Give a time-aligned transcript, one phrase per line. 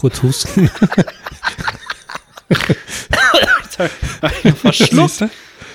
[0.00, 0.70] kurz husten.
[4.54, 5.28] Verschluckt.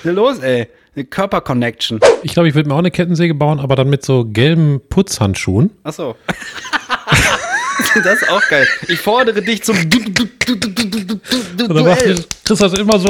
[0.03, 0.67] Los, ey.
[0.95, 1.99] Eine Körperconnection.
[2.23, 5.71] Ich glaube, ich würde mir auch eine Kettensäge bauen, aber dann mit so gelben Putzhandschuhen.
[5.83, 6.15] Ach so.
[8.03, 8.67] das ist auch geil.
[8.87, 11.19] Ich fordere dich zum du du du du du du
[11.57, 12.25] du Und dann macht Duell.
[12.45, 13.09] Chris das immer so.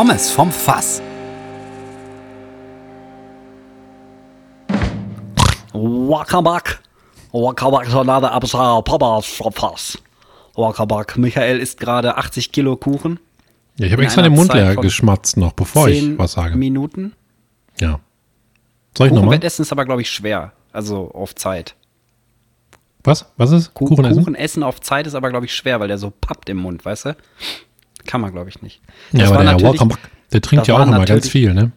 [0.00, 1.02] Pommes vom Fass.
[5.74, 6.80] Welcome back.
[7.32, 9.98] Welcome back to another episode of Pommes vom Fass.
[10.56, 11.18] Welcome back.
[11.18, 13.20] Michael isst gerade 80 Kilo Kuchen.
[13.76, 16.56] Ja, ich habe extra den Mund Zeit leer geschmatzt noch, bevor ich 10 was sage.
[16.56, 17.12] Minuten.
[17.78, 18.00] Ja.
[18.96, 19.26] Soll ich nochmal?
[19.26, 20.54] Kuchenbettessen ist aber, glaube ich, schwer.
[20.72, 21.74] Also auf Zeit.
[23.04, 23.30] Was?
[23.36, 23.74] Was ist?
[23.74, 24.20] Ku- Kuchen essen?
[24.24, 26.86] Kuchen essen auf Zeit ist aber, glaube ich, schwer, weil der so pappt im Mund,
[26.86, 27.16] weißt du?
[28.10, 28.80] Kann man, glaube ich, nicht.
[29.12, 29.98] Ja, Das aber war der Back,
[30.32, 31.70] der trinkt ja auch immer ganz viel, ne?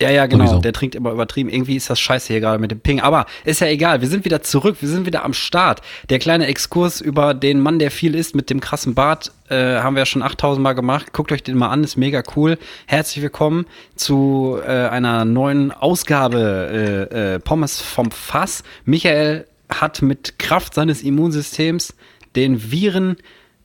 [0.00, 0.46] Ja, ja, genau.
[0.46, 0.62] Sowieso.
[0.62, 1.48] Der trinkt immer übertrieben.
[1.48, 3.00] Irgendwie ist das scheiße hier gerade mit dem Ping.
[3.00, 4.00] Aber ist ja egal.
[4.00, 4.78] Wir sind wieder zurück.
[4.80, 5.80] Wir sind wieder am Start.
[6.10, 9.94] Der kleine Exkurs über den Mann, der viel isst mit dem krassen Bart, äh, haben
[9.94, 11.12] wir ja schon 8000 Mal gemacht.
[11.12, 11.84] Guckt euch den mal an.
[11.84, 12.58] Ist mega cool.
[12.86, 18.64] Herzlich willkommen zu äh, einer neuen Ausgabe äh, äh, Pommes vom Fass.
[18.84, 21.94] Michael hat mit Kraft seines Immunsystems
[22.34, 23.16] den Viren,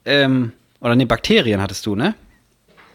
[0.06, 2.16] ähm, oder ne, Bakterien hattest du, ne?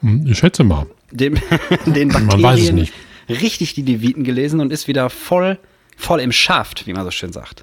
[0.01, 0.87] Hm, Ich schätze mal.
[1.11, 1.35] den,
[1.87, 2.93] den Man Bakterien weiß es nicht.
[3.29, 5.59] richtig die Leviten gelesen und ist wieder voll,
[5.97, 7.63] voll im Schaft, wie man so schön sagt.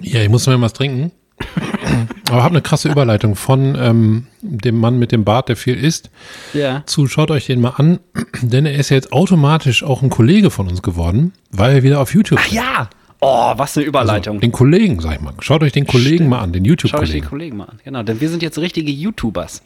[0.00, 1.12] Ja, ich muss mir was trinken.
[2.30, 6.10] Aber habe eine krasse Überleitung von ähm, dem Mann mit dem Bart, der viel isst,
[6.54, 6.82] Ja.
[6.86, 7.98] zu schaut euch den mal an,
[8.40, 12.00] denn er ist ja jetzt automatisch auch ein Kollege von uns geworden, weil er wieder
[12.00, 12.88] auf YouTube Ach ja!
[13.24, 14.34] Oh, was eine Überleitung.
[14.34, 15.32] Also, den Kollegen, sag ich mal.
[15.38, 16.30] Schaut euch den Kollegen Stimmt.
[16.30, 17.26] mal an, den Schau euch den YouTube-Kollegen.
[17.28, 17.78] Kollegen mal an.
[17.84, 19.62] Genau, denn wir sind jetzt richtige YouTubers,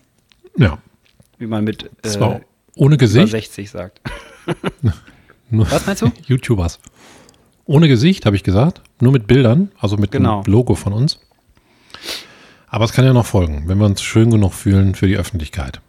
[0.58, 0.76] Ja,
[1.38, 2.40] wie man mit äh, war
[2.76, 3.30] ohne über Gesicht.
[3.30, 4.00] 60 sagt.
[5.50, 6.12] Was meinst du?
[6.26, 6.80] YouTubers.
[7.64, 8.82] Ohne Gesicht, habe ich gesagt.
[9.00, 10.42] Nur mit Bildern, also mit Genau.
[10.42, 11.18] dem Logo von uns.
[12.68, 15.80] Aber es kann ja noch folgen, wenn wir uns schön genug fühlen für die Öffentlichkeit.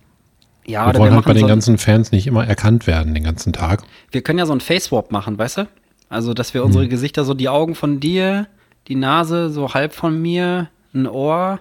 [0.66, 3.24] Ja, wir wollen wir halt bei den so ganzen Fans nicht immer erkannt werden den
[3.24, 3.84] ganzen Tag.
[4.12, 5.68] wir können ja so ein Face-Swap machen, weißt du?
[6.10, 8.48] Also, dass wir unsere Gesichter so, die Augen von dir,
[8.88, 11.60] die Nase so halb von mir, ein Ohr,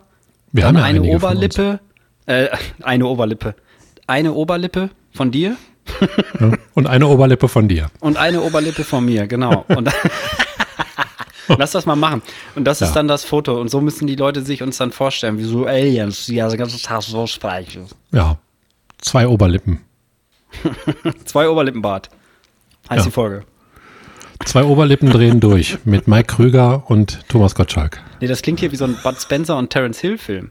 [0.53, 1.03] Wir dann haben ja eine.
[1.03, 1.81] Oberlippe,
[2.27, 2.49] äh,
[2.83, 3.55] eine Oberlippe,
[4.07, 5.57] eine Oberlippe von dir
[6.41, 6.53] Ja.
[6.75, 7.89] Und eine Oberlippe von dir.
[8.01, 9.65] und eine Oberlippe von mir, genau.
[9.69, 9.91] Und
[11.59, 12.23] Lass das mal machen.
[12.57, 12.89] Und das Ja.
[12.89, 13.61] ist dann das Foto.
[13.61, 16.59] Und so müssen die Leute sich uns dann vorstellen, wie so Aliens, die ja den
[16.59, 17.87] ganzen Tag so sprechen.
[18.11, 18.39] Ja.
[18.99, 19.81] Zwei Oberlippen.
[21.25, 22.09] Zwei Oberlippenbart.
[22.91, 23.05] Heißt Ja.
[23.05, 23.45] die Folge.
[24.45, 28.01] Zwei Oberlippen drehen durch mit Mike Krüger und Thomas Gottschalk.
[28.21, 30.51] Nee, das klingt hier wie so ein Bud Spencer und Terence Hill Film.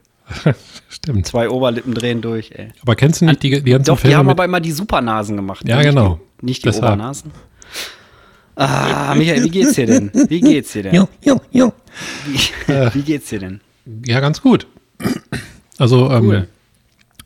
[0.90, 1.28] Stimmt.
[1.28, 2.69] Zwei Oberlippen drehen durch, ey.
[2.81, 4.72] Aber kennst du nicht die, die ganzen Doch, die Filme haben mit, aber immer die
[4.72, 5.68] Supernasen gemacht.
[5.68, 6.19] Ja, Nicht genau.
[6.41, 6.85] Die, nicht die Deshalb.
[6.94, 7.31] Obernasen.
[8.56, 10.12] Ah, Michael, wie geht's dir denn?
[10.29, 10.95] Wie geht's dir denn?
[10.95, 11.74] Jo, jo, jo.
[12.25, 12.40] Wie,
[12.94, 13.59] wie geht's dir denn?
[14.06, 14.66] Ja, ganz gut.
[15.78, 16.47] Also, ähm, Cool.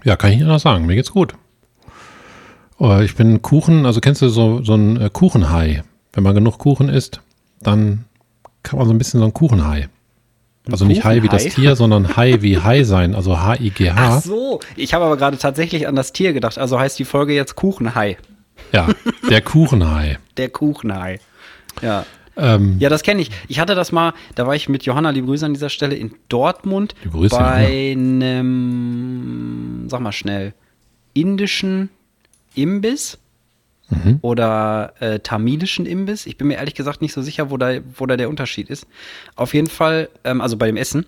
[0.03, 0.85] ja, kann ich nicht anders sagen.
[0.87, 1.35] Mir geht's gut.
[2.79, 5.83] Oh, ich bin Kuchen, also kennst du so, so ein äh, Kuchenhai?
[6.19, 7.21] Wenn man genug Kuchen isst,
[7.61, 8.03] dann
[8.61, 9.87] kann man so ein bisschen so ein Kuchenhai.
[10.69, 11.45] Also nicht Hai wie das?
[11.45, 13.95] Tier, sondern Hai wie Hai sein, also H-I-G-H.
[13.97, 16.57] Ach so, ich habe aber gerade tatsächlich an das Tier gedacht.
[16.57, 18.17] Also heißt die Folge jetzt Kuchenhai.
[18.73, 18.89] Ja,
[19.29, 20.19] der Kuchenhai.
[20.35, 21.21] Der Kuchenhai.
[21.81, 22.05] Ja.
[22.35, 23.31] Ähm, Ja, das kenne ich.
[23.47, 26.11] Ich hatte das mal, da war ich mit Johanna, liebe Grüße an dieser Stelle, in
[26.27, 30.53] Dortmund Liebe Grüße, bei einem, sag mal schnell,
[31.13, 31.89] indischen
[32.55, 33.19] Imbiss
[33.89, 34.19] Mhm.
[34.21, 36.25] oder äh, tamilischen Imbiss.
[36.25, 38.85] Ich bin mir ehrlich gesagt nicht so sicher, wo da, wo da der Unterschied ist.
[39.35, 41.05] Auf jeden Fall, ähm, also bei dem Essen,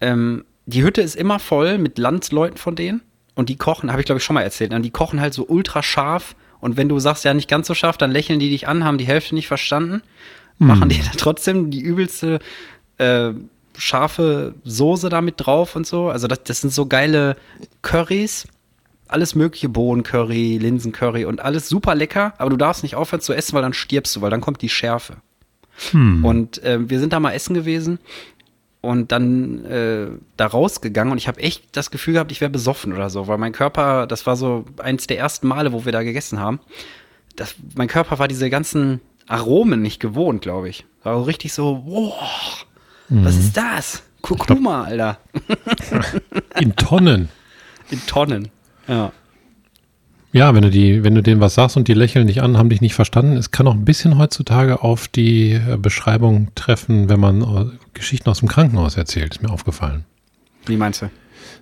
[0.00, 3.02] ähm, die Hütte ist immer voll mit Landsleuten von denen
[3.34, 5.46] und die kochen, habe ich glaube ich schon mal erzählt, und die kochen halt so
[5.46, 8.68] ultra scharf und wenn du sagst, ja nicht ganz so scharf, dann lächeln die dich
[8.68, 10.02] an, haben die Hälfte nicht verstanden,
[10.58, 12.38] machen die dann trotzdem die übelste
[12.98, 13.32] äh,
[13.76, 16.08] scharfe Soße da mit drauf und so.
[16.08, 17.36] Also das, das sind so geile
[17.80, 18.46] Currys,
[19.12, 23.54] alles mögliche Bohnencurry, Linsencurry und alles super lecker, aber du darfst nicht aufhören zu essen,
[23.54, 25.16] weil dann stirbst du, weil dann kommt die Schärfe.
[26.24, 27.98] Und äh, wir sind da mal essen gewesen
[28.82, 32.92] und dann äh, da rausgegangen und ich habe echt das Gefühl gehabt, ich wäre besoffen
[32.92, 36.02] oder so, weil mein Körper, das war so eins der ersten Male, wo wir da
[36.02, 36.60] gegessen haben.
[37.36, 40.84] Das, mein Körper war diese ganzen Aromen nicht gewohnt, glaube ich.
[41.02, 42.66] War so richtig so, wow,
[43.08, 44.02] was ist das?
[44.20, 45.18] Kurkuma, Alter.
[46.60, 47.28] in Tonnen.
[47.90, 48.48] In Tonnen.
[48.88, 49.12] Ja.
[50.34, 52.70] Ja, wenn du die, wenn du denen was sagst und die lächeln dich an, haben
[52.70, 53.36] dich nicht verstanden.
[53.36, 58.30] Es kann auch ein bisschen heutzutage auf die äh, Beschreibung treffen, wenn man äh, Geschichten
[58.30, 60.04] aus dem Krankenhaus erzählt, ist mir aufgefallen.
[60.64, 61.10] Wie meinst du?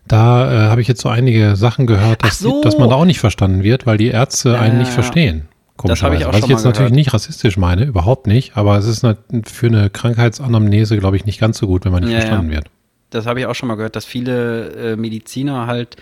[0.07, 2.63] Da äh, habe ich jetzt so einige Sachen gehört, dass, so.
[2.63, 4.95] dass man da auch nicht verstanden wird, weil die Ärzte einen nicht ja.
[4.95, 5.49] verstehen.
[5.83, 6.29] Das habe ich komischerweise.
[6.29, 6.95] auch Was schon ich jetzt mal natürlich gehört.
[6.95, 9.05] nicht rassistisch meine, überhaupt nicht, aber es ist
[9.47, 12.57] für eine Krankheitsanamnese, glaube ich, nicht ganz so gut, wenn man nicht Ja, verstanden ja.
[12.59, 12.71] wird.
[13.09, 15.97] Das habe ich auch schon mal gehört, dass viele äh, Mediziner halt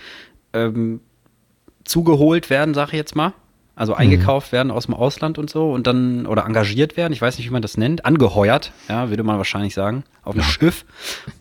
[0.53, 0.99] ähm,
[1.89, 3.33] zugeholt werden, sage ich jetzt mal.
[3.75, 7.37] Also eingekauft werden aus dem Ausland und so und dann oder engagiert werden, ich weiß
[7.37, 10.85] nicht, wie man das nennt, angeheuert, ja, würde man wahrscheinlich sagen, auf ein Schiff.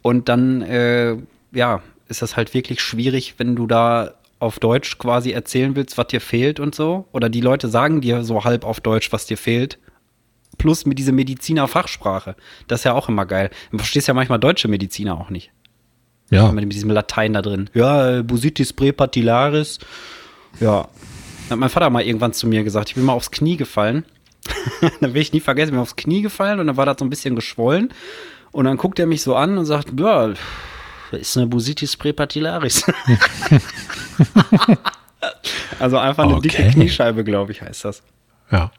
[0.03, 1.17] Und dann, äh,
[1.51, 6.07] ja, ist das halt wirklich schwierig, wenn du da auf Deutsch quasi erzählen willst, was
[6.07, 7.07] dir fehlt und so.
[7.13, 9.79] Oder die Leute sagen dir so halb auf Deutsch, was dir fehlt.
[10.59, 12.37] Plus mit dieser Mediziner-Fachsprache.
[12.69, 13.51] Das ist ja auch immer geil.
[13.73, 15.51] Du verstehst ja manchmal deutsche Mediziner auch nicht.
[16.31, 17.71] Ja, Mit diesem Latein da drin.
[17.75, 19.79] Ja, äh, Busitis prepatillaris.
[20.61, 20.89] Ja.
[21.51, 24.05] Hat mein Vater mal irgendwann zu mir gesagt, ich bin mal aufs Knie gefallen.
[25.01, 27.05] dann will ich nie vergessen, ich bin aufs Knie gefallen und dann war das so
[27.05, 27.93] ein bisschen geschwollen.
[28.51, 30.33] Und dann guckt er mich so an und sagt, ja,
[31.13, 32.85] ist eine Busitis prepatillaris.
[35.79, 36.71] also einfach eine dicke Okay.
[36.73, 38.03] Kniescheibe, glaube ich, heißt das.
[38.51, 38.71] ja.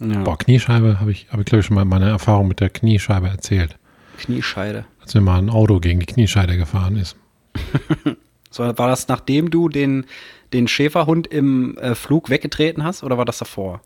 [0.00, 0.22] Ja.
[0.22, 3.26] Boah, Kniescheibe habe ich, habe ich glaube ich schon mal meine Erfahrung mit der Kniescheibe
[3.26, 3.76] erzählt.
[4.18, 4.84] Kniescheide.
[5.00, 7.16] Als mir mal ein Auto gegen die Kniescheibe gefahren ist.
[8.50, 10.06] So, war das nachdem du den,
[10.52, 13.80] den Schäferhund im äh, Flug weggetreten hast oder war das davor?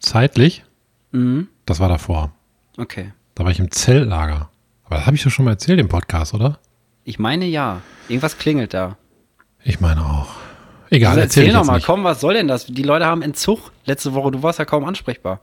[0.00, 0.64] Zeitlich,
[1.10, 1.48] Mhm.
[1.66, 2.32] das war davor.
[2.76, 3.12] Okay.
[3.34, 4.50] Da war ich im Zelllager.
[4.84, 6.58] Aber das habe ich doch schon mal erzählt im Podcast, oder?
[7.04, 7.80] Ich meine ja.
[8.08, 8.96] Irgendwas klingelt da.
[9.64, 10.28] Ich meine auch.
[10.90, 11.86] Egal, Also erzähl erzähl ich doch jetzt mal, nicht.
[11.86, 12.66] komm, was soll denn das?
[12.66, 15.40] Die Leute haben Entzug letzte Woche, du warst ja kaum ansprechbar.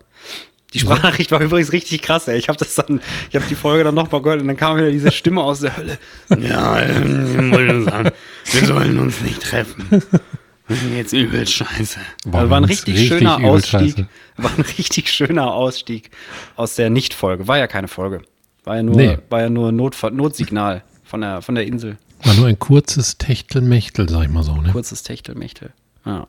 [0.74, 2.38] Die Sprachnachricht war übrigens richtig krass, ey.
[2.38, 4.92] Ich habe das dann, ich habe die Folge dann nochmal gehört und dann kam wieder
[4.92, 5.98] diese Stimme aus der Hölle.
[6.40, 8.12] Ja, ähm, wir wollen uns an-
[8.52, 10.02] wir sollen uns nicht treffen.
[10.96, 12.00] Jetzt übel scheiße.
[12.32, 13.80] Also war ein richtig, richtig schöner Ausstieg.
[13.96, 14.08] scheiße.
[14.38, 16.10] War ein richtig schöner Ausstieg
[16.56, 17.48] aus der Nicht-Folge.
[17.48, 18.24] War ja keine Folge.
[18.64, 19.18] War ja nur, Nee.
[19.30, 21.98] war ja nur Notfall, Notsignal von der, von der Insel.
[22.24, 24.56] War nur ein kurzes Techtelmechtel, sag ich mal so.
[24.60, 24.72] Ne?
[24.72, 25.72] Kurzes Techtelmechtel.
[26.06, 26.28] Ja.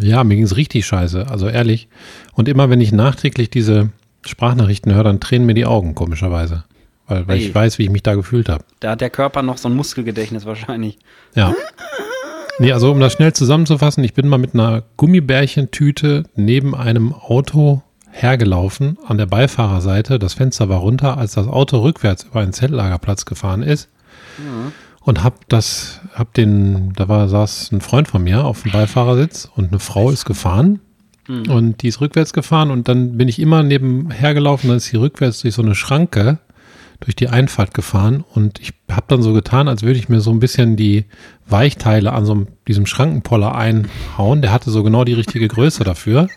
[0.00, 1.88] Ja, mir ging es richtig scheiße, also ehrlich.
[2.32, 3.90] Und immer wenn ich nachträglich diese
[4.26, 6.64] Sprachnachrichten höre, dann tränen mir die Augen, komischerweise.
[7.06, 7.46] Weil, weil Ey.
[7.46, 8.64] ich weiß, wie ich mich da gefühlt habe.
[8.80, 10.98] Da hat der Körper noch so ein Muskelgedächtnis wahrscheinlich.
[11.34, 11.54] Ja.
[12.58, 17.82] Nee, also um das schnell zusammenzufassen, ich bin mal mit einer Gummibärchentüte neben einem Auto
[18.10, 20.18] hergelaufen, an der Beifahrerseite.
[20.18, 23.88] Das Fenster war runter, als das Auto rückwärts über einen Zeltlagerplatz gefahren ist.
[25.04, 29.50] Und hab das, hab den, da war, saß ein Freund von mir auf dem Beifahrersitz
[29.56, 30.80] und eine Frau ist gefahren.
[31.48, 34.96] Und die ist rückwärts gefahren und dann bin ich immer nebenher gelaufen, dann ist sie
[34.96, 36.38] rückwärts durch so eine Schranke
[37.02, 40.30] durch die Einfahrt gefahren und ich habe dann so getan, als würde ich mir so
[40.30, 41.04] ein bisschen die
[41.48, 44.40] Weichteile an so einem, diesem Schrankenpoller einhauen.
[44.40, 46.28] Der hatte so genau die richtige Größe dafür.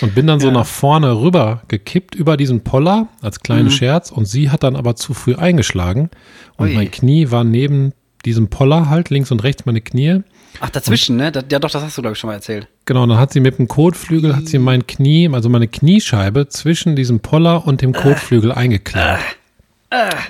[0.00, 4.26] Und bin dann so nach vorne rüber gekippt über diesen Poller als kleinen Scherz und
[4.26, 6.10] sie hat dann aber zu früh eingeschlagen
[6.56, 6.74] und Ui.
[6.74, 7.92] mein Knie war neben
[8.24, 10.20] diesem Poller halt, links und rechts meine Knie.
[10.60, 11.32] Ach, dazwischen, ne?
[11.32, 12.68] Da, ja, doch, das hast du, glaube ich, schon mal erzählt.
[12.84, 16.94] Genau, dann hat sie mit dem Kotflügel, hat sie mein Knie, also meine Kniescheibe zwischen
[16.94, 19.18] diesem Poller und dem Kotflügel eingeklemmt.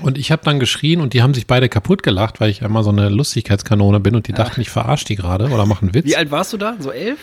[0.03, 2.83] Und ich habe dann geschrien und die haben sich beide kaputt gelacht, weil ich einmal
[2.83, 6.07] so eine Lustigkeitskanone bin und die dachten, ich verarsche die gerade oder mache einen Witz.
[6.07, 6.75] Wie alt warst du da?
[6.81, 7.19] So elf?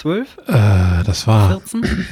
[0.00, 0.38] Zwölf?
[0.46, 2.06] Äh, das war, 14?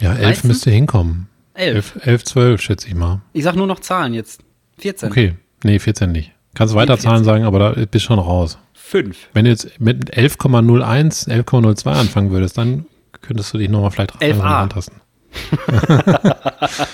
[0.00, 0.48] ja, elf 13?
[0.48, 1.28] müsste hinkommen.
[1.54, 1.94] Elf.
[1.94, 3.22] Elf, elf, zwölf, schätze ich mal.
[3.32, 4.42] Ich sag nur noch Zahlen jetzt.
[4.80, 5.10] 14.
[5.10, 6.32] Okay, nee, 14 nicht.
[6.54, 8.58] Kannst weiter Zahlen sagen, aber da bist schon raus.
[8.74, 9.28] Fünf.
[9.32, 12.84] Wenn du jetzt mit 11,01, 11,02 anfangen würdest, dann
[13.22, 14.28] könntest du dich nochmal vielleicht 11a.
[14.28, 15.00] langsam rantasten.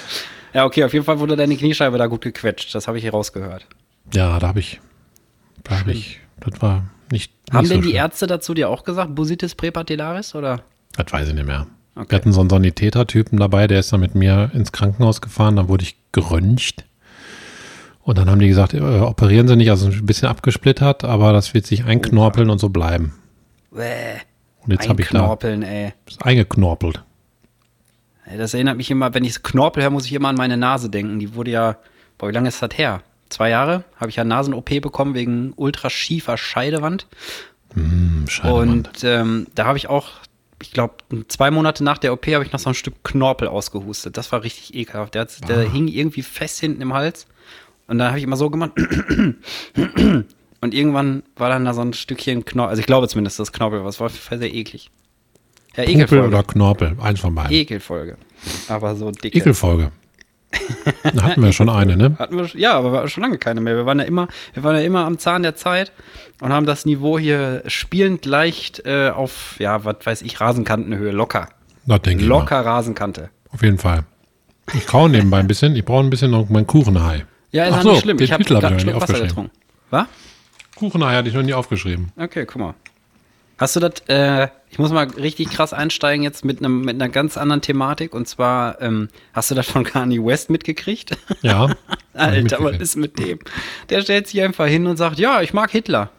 [0.52, 2.74] Ja, okay, auf jeden Fall wurde deine Kniescheibe da gut gequetscht.
[2.74, 3.66] Das habe ich hier rausgehört.
[4.12, 4.80] Ja, da habe ich,
[5.62, 7.96] da habe ich, das war nicht, nicht Haben so denn die schlimm.
[7.96, 10.62] Ärzte dazu dir auch gesagt, Busitis prepatillaris oder?
[10.96, 11.66] Das weiß ich nicht mehr.
[11.94, 12.10] Okay.
[12.10, 15.68] Wir hatten so einen Sanitätertypen dabei, der ist dann mit mir ins Krankenhaus gefahren, dann
[15.68, 16.84] wurde ich geröntgt.
[18.02, 21.52] Und dann haben die gesagt, äh, operieren sie nicht, also ein bisschen abgesplittert, aber das
[21.52, 23.14] wird sich einknorpeln und so bleiben.
[23.70, 24.20] Bäh.
[24.64, 25.92] Und jetzt habe ich da ey.
[26.20, 27.02] eingeknorpelt.
[28.36, 31.18] Das erinnert mich immer, wenn ich Knorpel höre, muss ich immer an meine Nase denken.
[31.18, 31.76] Die wurde ja,
[32.18, 33.02] boah, wie lange ist das her?
[33.30, 37.06] Zwei Jahre habe ich ja Nasen-OP bekommen wegen ultraschiefer Scheidewand.
[38.28, 38.68] Scheiße, Mann.
[38.68, 40.08] Und ähm, da habe ich auch,
[40.60, 40.94] ich glaube,
[41.28, 44.16] zwei Monate nach der OP habe ich noch so ein Stück Knorpel ausgehustet.
[44.16, 45.14] Das war richtig ekelhaft.
[45.14, 45.70] Der, hat, der Ah.
[45.70, 47.26] hing irgendwie fest hinten im Hals.
[47.86, 48.72] Und dann habe ich immer so gemacht.
[50.62, 52.70] Und irgendwann war dann da so ein Stückchen Knorpel.
[52.70, 53.88] Also ich glaube zumindest, das Knorpel war.
[53.88, 54.90] Auf jeden Fall sehr eklig.
[55.76, 56.26] Ja, Ekelfolge.
[56.28, 57.52] oder Knorpel, eins von beiden.
[57.52, 58.16] Ekelfolge.
[58.68, 59.34] Aber so dick.
[59.34, 59.92] Ekelfolge.
[61.14, 62.16] Da hatten wir schon eine, ne?
[62.18, 63.76] Hatten wir, ja, aber schon lange keine mehr.
[63.76, 65.92] Wir waren ja immer, wir waren ja immer am Zahn der Zeit
[66.40, 71.48] und haben das Niveau hier spielend leicht äh, auf, ja, was weiß ich, Rasenkantenhöhe, locker.
[71.86, 72.38] Das denke ich mal.
[72.40, 73.30] Locker Rasenkante.
[73.52, 74.04] Auf jeden Fall.
[74.74, 75.74] Ich kaue nebenbei ein bisschen.
[75.76, 77.24] Ich brauche ein bisschen noch mein Kuchenhai.
[77.52, 78.16] Ja, ist Ach so, nicht schlimm.
[78.18, 79.28] den Ich habe hab ich einen Schluck nicht Wasser aufgeschrieben.
[79.28, 79.50] getrunken.
[79.90, 80.06] Was?
[80.76, 82.12] Kuchenei hatte ich noch nie aufgeschrieben.
[82.16, 82.74] Okay, guck mal.
[83.58, 87.08] Hast du das, äh, ich muss mal richtig krass einsteigen jetzt mit, einem, mit einer
[87.08, 91.16] ganz anderen Thematik und zwar, ähm, hast du das von Kanye West mitgekriegt?
[91.42, 91.74] Ja.
[92.14, 93.40] Alter, was ist mit dem?
[93.88, 96.10] Der stellt sich einfach hin und sagt, ja, ich mag Hitler.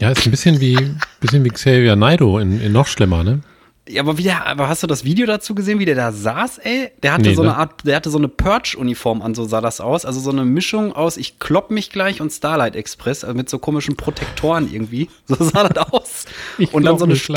[0.00, 3.40] Ja, ist ein bisschen wie, bisschen wie Xavier Naidoo in, in noch schlimmer, ne?
[3.88, 6.58] Ja, aber wie der, aber hast du das Video dazu gesehen, wie der da saß,
[6.58, 6.90] ey?
[7.02, 7.48] Der hatte Nee, so ne?
[7.50, 10.04] eine Art, der hatte so eine Purge-Uniform an, so sah das aus.
[10.04, 13.58] Also so eine Mischung aus Ich klopp mich gleich und Starlight Express, also mit so
[13.58, 15.08] komischen Protektoren irgendwie.
[15.26, 16.24] So sah das aus.
[16.72, 17.32] und dann so eine Stu-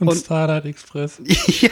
[0.00, 1.20] Und, und- Starlight Express.
[1.60, 1.70] Ja,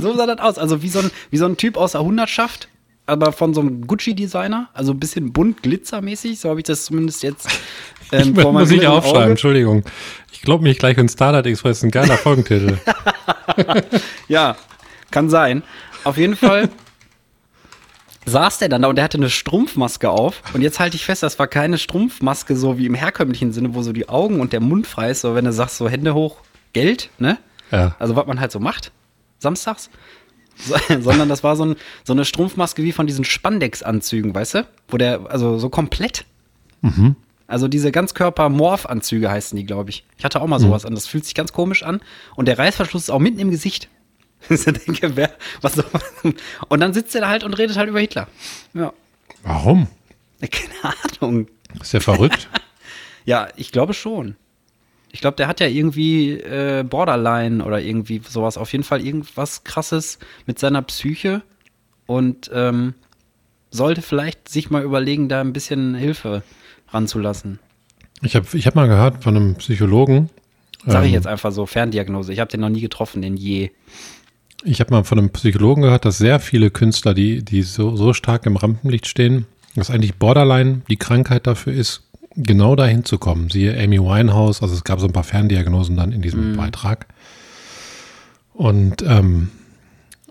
[0.00, 0.58] so sah das aus.
[0.58, 2.68] Also wie so ein, wie so ein Typ aus der Hundertschaft,
[3.06, 4.70] aber von so einem Gucci-Designer.
[4.72, 6.40] Also ein bisschen bunt, glitzermäßig.
[6.40, 7.46] So habe ich das zumindest jetzt
[8.22, 9.30] ähm, Ich muss ich aufschreiben, Auge.
[9.30, 9.84] Entschuldigung.
[10.32, 12.78] Ich glaube mich gleich in Starlight Express, ein geiler Folgentitel.
[14.28, 14.56] Ja,
[15.10, 15.62] kann sein.
[16.02, 16.70] Auf jeden Fall
[18.26, 20.42] saß der dann da und der hatte eine Strumpfmaske auf.
[20.54, 23.82] Und jetzt halte ich fest, das war keine Strumpfmaske so wie im herkömmlichen Sinne, wo
[23.82, 26.38] so die Augen und der Mund frei ist, so wenn du sagst, so Hände hoch,
[26.72, 27.38] Geld, ne?
[27.70, 27.94] Ja.
[27.98, 28.92] Also was man halt so macht,
[29.38, 29.90] samstags.
[30.56, 34.66] So, sondern das war so, ein, so eine Strumpfmaske wie von diesen Spandex-Anzügen, weißt du?
[34.88, 36.24] Wo der, also so komplett.
[37.46, 40.04] Also diese Ganzkörper-Morph-Anzüge heißen die, glaube ich.
[40.16, 40.94] Ich hatte auch mal sowas an.
[40.94, 42.00] Das fühlt sich ganz komisch an.
[42.36, 43.88] Und der Reißverschluss ist auch mitten im Gesicht.
[44.50, 45.32] Ich denke, wer,
[45.62, 45.86] was soll
[46.22, 46.34] man?
[46.68, 48.28] Und dann sitzt er da halt und redet halt über Hitler.
[48.74, 48.92] Ja.
[49.42, 49.88] Warum?
[50.38, 51.48] Keine Ahnung.
[51.80, 52.48] Ist der verrückt?
[53.26, 54.36] Ja, ich glaube schon.
[55.10, 58.58] Ich glaube, der hat ja irgendwie äh, Borderline oder irgendwie sowas.
[58.58, 61.40] Auf jeden Fall irgendwas krasses mit seiner Psyche
[62.04, 62.92] und ähm,
[63.70, 66.42] sollte vielleicht sich mal überlegen, da ein bisschen Hilfe
[66.94, 67.58] ranzulassen.
[68.22, 70.30] Ich habe ich hab mal gehört von einem Psychologen.
[70.86, 72.32] Sag ich ähm, jetzt einfach so, Ferndiagnose.
[72.32, 73.70] Ich habe den noch nie getroffen, den je.
[74.64, 78.12] Ich habe mal von einem Psychologen gehört, dass sehr viele Künstler, die, die so, so
[78.14, 82.02] stark im Rampenlicht stehen, dass eigentlich Borderline die Krankheit dafür ist,
[82.36, 83.50] genau dahin zu kommen.
[83.50, 87.06] Siehe Amy Winehouse, also es gab so ein paar Ferndiagnosen dann in diesem Beitrag.
[88.54, 89.50] Und, ähm,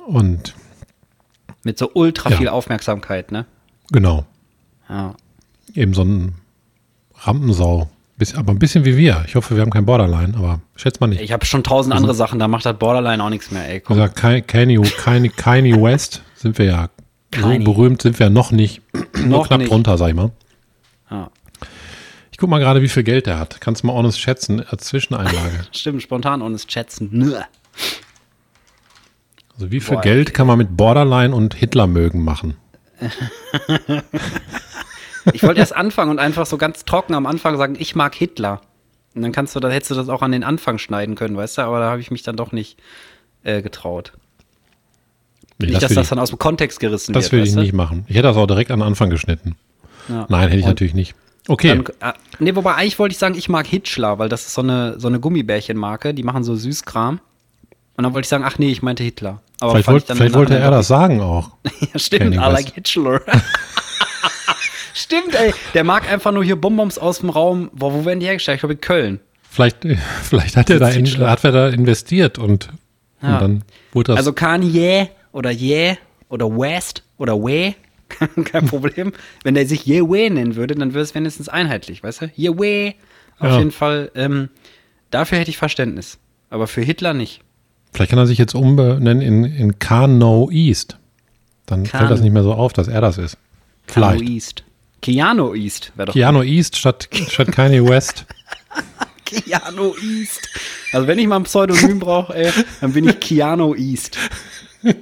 [0.08, 0.56] und
[1.64, 2.38] Mit so ultra Ja.
[2.38, 3.46] viel Aufmerksamkeit, ne?
[3.92, 4.26] genau,
[4.90, 5.16] Ja.
[5.76, 6.36] eben so ein
[7.26, 7.90] Rampensau.
[8.18, 9.24] Bis, aber ein bisschen wie wir.
[9.28, 11.22] Ich hoffe, wir haben kein Borderline, aber schätzt man nicht.
[11.22, 13.80] Ich habe schon tausend andere Sachen, da macht das Borderline auch nichts mehr, ey.
[13.80, 14.00] Komm.
[14.00, 16.90] Also Kanye, Kanye, Kanye, West sind wir ja
[17.32, 17.58] Kanye.
[17.66, 18.82] so berühmt sind wir noch nicht.
[19.16, 19.72] Nur Noch knapp nicht.
[19.72, 20.32] drunter, sag ich mal.
[21.10, 21.32] Ja.
[22.32, 23.62] Ich guck mal gerade, wie viel Geld er hat.
[23.62, 25.66] Kannst du mal honest schätzen als Zwischeneinlage.
[25.72, 27.10] Stimmt, spontan es schätzen.
[27.12, 27.36] Nö.
[29.56, 32.58] Also wie viel Boah, Geld kann man mit Borderline und Hitler mögen machen?
[35.32, 38.62] Ich wollte erst anfangen und einfach so ganz trocken am Anfang sagen, ich mag Hitler.
[39.16, 41.60] Und dann kannst du, da hättest du das auch an den Anfang schneiden können, weißt
[41.60, 41.62] du?
[41.62, 42.80] Aber da habe ich mich dann doch nicht
[43.44, 44.14] äh, getraut.
[45.60, 47.34] Nee, nicht, dass will das ich, dann aus dem Kontext gerissen das wird.
[47.34, 47.62] will ich weißt du?
[47.62, 48.06] nicht machen.
[48.08, 49.56] Ich hätte das auch direkt an den Anfang geschnitten.
[50.10, 50.26] Ja.
[50.30, 51.16] Nein, hätte ich Und natürlich nicht.
[51.48, 54.54] Okay, Dann, äh, nee, wobei eigentlich wollte ich sagen, ich mag Hitchler, weil das ist
[54.54, 57.20] so eine, so eine Gummibärchenmarke, die machen so Süßkram.
[57.96, 59.42] Und dann wollte ich sagen, ach nee, ich meinte Hitler.
[59.60, 61.52] Aber vielleicht, wollt, ich dann vielleicht wollte er das sagen auch.
[61.94, 63.22] Ja, stimmt, I like Hitchler.
[64.94, 65.54] stimmt, ey.
[65.74, 67.70] Der mag einfach nur hier Bonbons aus dem Raum.
[67.74, 68.58] Wo, wo werden die hergestellt?
[68.58, 69.20] Ich glaube in Köln.
[69.50, 69.78] Vielleicht,
[70.24, 72.70] vielleicht hat er da, in, hat er da investiert und,
[73.22, 73.36] Ja.
[73.36, 74.18] und dann wurde das.
[74.18, 75.98] Also Kanye oder Ye
[76.30, 77.76] oder West oder We,
[78.46, 79.14] kein Problem.
[79.44, 82.32] Wenn der sich Yewe nennen würde, dann wäre es wenigstens einheitlich, weißt du?
[82.36, 82.94] Yewe.
[83.40, 83.58] Auf Ja.
[83.60, 84.50] jeden Fall, ähm,
[85.12, 86.18] dafür hätte ich Verständnis.
[86.50, 87.42] Aber für Hitler nicht.
[87.94, 90.98] vielleicht kann er sich jetzt umbenennen in, in Kano East.
[91.66, 92.00] Dann Kano.
[92.00, 93.38] fällt das nicht mehr so auf, dass er das ist.
[93.88, 94.30] Kano Vielleicht.
[94.30, 94.64] East.
[95.04, 96.14] Keanu East wäre doch.
[96.14, 98.26] Keanu East statt, statt Kanye West.
[99.26, 100.48] Keanu East.
[100.92, 104.18] Also wenn ich mal ein Pseudonym brauche, ey, dann bin ich Keanu East.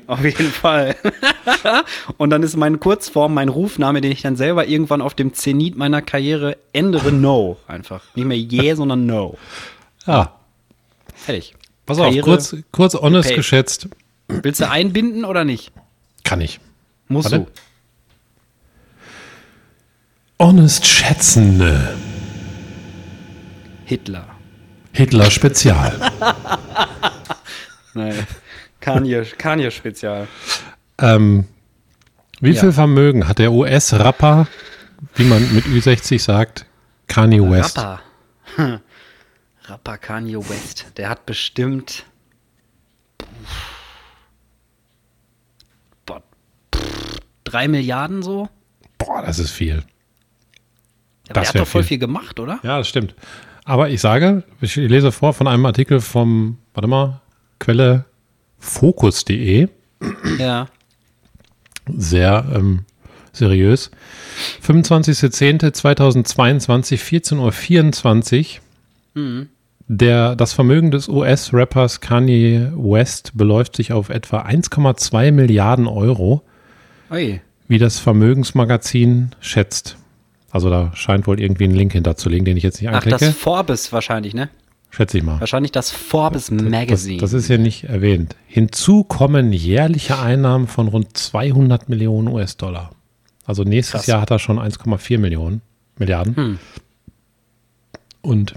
[0.07, 0.95] Auf jeden Fall.
[2.17, 5.75] Und dann ist meine Kurzform, mein Rufname, den ich dann selber irgendwann auf dem Zenit
[5.75, 7.57] meiner Karriere ändere, No.
[7.67, 8.01] Einfach.
[8.15, 9.37] Nicht mehr Yeah, sondern No.
[10.05, 10.35] Ja,
[11.15, 11.55] Fertig.
[11.85, 13.35] pass auf, Karriere kurz, kurz honest gepaved.
[13.37, 13.87] geschätzt.
[14.27, 15.71] Willst du einbinden oder nicht?
[16.23, 16.59] Kann ich.
[17.07, 17.45] Musst Warte.
[17.45, 17.51] du.
[20.41, 21.95] Honest schätzende
[23.85, 24.25] Hitler.
[24.91, 25.93] Hitler Spezial.
[27.93, 28.25] Nein.
[28.79, 30.27] Kanye, Kanye-Spezial.
[30.97, 31.45] ähm,
[32.39, 32.59] wie Ja.
[32.61, 34.47] viel Vermögen hat der US-Rapper,
[35.13, 36.65] wie man mit Ü60 sagt,
[37.07, 37.77] Kanye West?
[37.77, 38.01] Rapper.
[38.55, 38.79] Hm.
[39.67, 40.87] Rapper Kanye West.
[40.97, 42.03] Der hat bestimmt.
[46.07, 46.23] Boah,
[47.43, 48.49] drei Milliarden so?
[48.97, 49.83] Boah, das ist viel.
[51.31, 51.89] Aber Das der hat doch voll viel.
[51.89, 52.59] viel gemacht, oder?
[52.63, 53.15] Ja, das stimmt.
[53.65, 57.21] Aber ich sage, ich lese vor von einem Artikel vom, warte mal,
[57.59, 58.05] Quelle
[58.59, 59.67] fokus.de.
[60.39, 60.67] Ja.
[61.87, 62.85] Sehr, ähm,
[63.33, 63.91] seriös.
[64.65, 68.59] 25.10.2022, 14.24
[69.15, 69.47] Uhr.
[69.87, 76.43] Der, das Vermögen des US-Rappers Kanye West beläuft sich auf etwa 1,2 Milliarden Euro,
[77.11, 77.41] Ui.
[77.67, 79.97] wie das Vermögensmagazin schätzt.
[80.51, 83.25] Also da scheint wohl irgendwie ein Link hinterzulegen, den ich jetzt nicht Ach, anklicke.
[83.25, 84.49] das Forbes wahrscheinlich, ne?
[84.89, 85.39] Schätze ich mal.
[85.39, 87.21] Wahrscheinlich das Forbes Das, Magazine.
[87.21, 88.35] das ist hier nicht erwähnt.
[88.47, 92.91] Hinzu kommen jährliche Einnahmen von rund 200 Millionen US-Dollar.
[93.45, 94.07] Also nächstes Krass.
[94.07, 95.61] Jahr hat er schon 1,4 Millionen
[95.97, 96.35] Milliarden.
[96.35, 96.59] Hm.
[98.21, 98.55] Und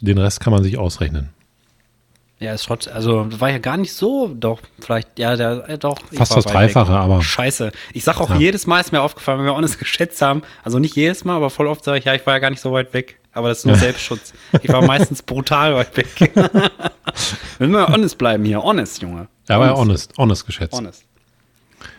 [0.00, 1.30] den Rest kann man sich ausrechnen.
[2.40, 5.98] Ja, ist trotzdem, also war ja gar nicht so, doch, vielleicht, ja, der, äh, doch.
[6.12, 6.98] Fast das Dreifache, weg.
[6.98, 7.72] aber- Scheiße.
[7.92, 8.36] Ich sag auch Ja.
[8.36, 11.50] jedes Mal ist mir aufgefallen, wenn wir uns geschätzt haben, also nicht jedes Mal, aber
[11.50, 13.18] voll oft sage ich, ja, ich war ja gar nicht so weit weg.
[13.32, 14.32] Aber das ist nur Selbstschutz.
[14.62, 16.32] Ich war meistens brutal weit weg.
[17.58, 19.28] Wenn wir honest bleiben hier, honest, Junge.
[19.46, 20.74] Er war ja honest, honest geschätzt.
[20.74, 21.04] Honest.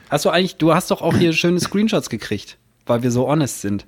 [0.09, 3.61] Hast du eigentlich, du hast doch auch hier schöne Screenshots gekriegt, weil wir so honest
[3.61, 3.85] sind.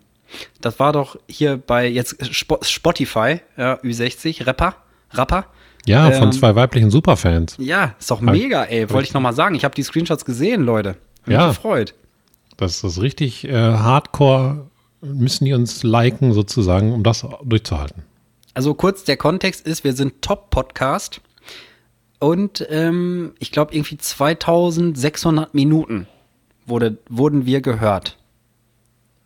[0.62, 4.76] Das war doch hier bei jetzt Spo Spotify, ja, Ü60, Rapper,
[5.12, 5.46] Rapper.
[5.86, 7.56] Ja, von Ähm, zwei weiblichen Superfans.
[7.60, 8.90] Ja, ist doch mega, ey.
[8.90, 9.56] Wollte ich noch mal sagen.
[9.56, 10.96] Ich habe die Screenshots gesehen, Leute.
[11.26, 11.48] Mich Ja.
[11.50, 11.96] gefreut.
[12.58, 14.68] Das ist richtig äh, hardcore.
[15.02, 18.04] Müssen die uns liken sozusagen, um das durchzuhalten.
[18.54, 21.22] Also kurz, der Kontext ist, wir sind Top-Podcast
[22.20, 26.08] und ähm, ich glaube irgendwie 2600 Minuten
[26.68, 28.18] wurde, wurden wir gehört.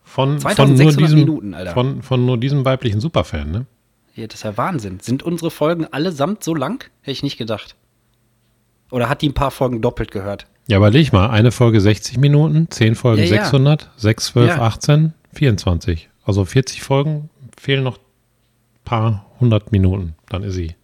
[0.03, 1.73] Von, von, 2600 nur diesem, Minuten, Alter.
[1.73, 3.65] Von, von nur diesem weiblichen Superfan, ne?
[4.15, 4.99] Ja, das ist ja Wahnsinn.
[5.01, 6.85] Sind unsere Folgen allesamt so lang?
[7.01, 7.75] Hätte ich nicht gedacht.
[8.91, 10.47] Oder hat die ein paar Folgen doppelt gehört?
[10.67, 13.43] Ja, überleg mal, eine Folge 60 Minuten, 10 Folgen Ja, ja.
[13.43, 14.61] 600, 6, 12, Ja.
[14.61, 16.09] 18, 24.
[16.23, 17.29] Also 40 Folgen,
[17.59, 20.75] fehlen noch ein paar hundert Minuten, dann ist sie,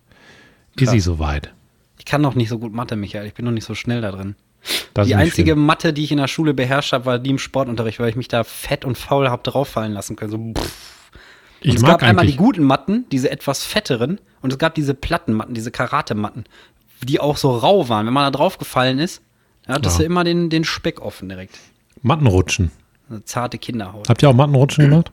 [0.75, 1.53] ist sie soweit.
[1.97, 3.27] Ich kann noch nicht so gut Mathe, Michael.
[3.27, 4.35] Ich bin noch nicht so schnell da drin.
[4.93, 5.65] Das die einzige schlimm.
[5.65, 8.27] Mathe, die ich in der Schule beherrscht habe, war die im Sportunterricht, weil ich mich
[8.27, 10.31] da fett und faul habe drauffallen lassen können.
[10.31, 11.00] So, pff.
[11.63, 15.53] Ich es gab einmal die guten Matten, diese etwas fetteren, und es gab diese Plattenmatten,
[15.53, 16.45] diese Karate-Matten,
[17.03, 18.05] die auch so rau waren.
[18.07, 19.21] Wenn man da draufgefallen ist,
[19.65, 19.99] dann hattest Ja.
[19.99, 21.57] du immer den, den Speck offen direkt.
[22.01, 22.71] Mattenrutschen.
[23.09, 24.09] Eine zarte Kinderhaut.
[24.09, 25.11] Habt ihr auch Mattenrutschen gemacht?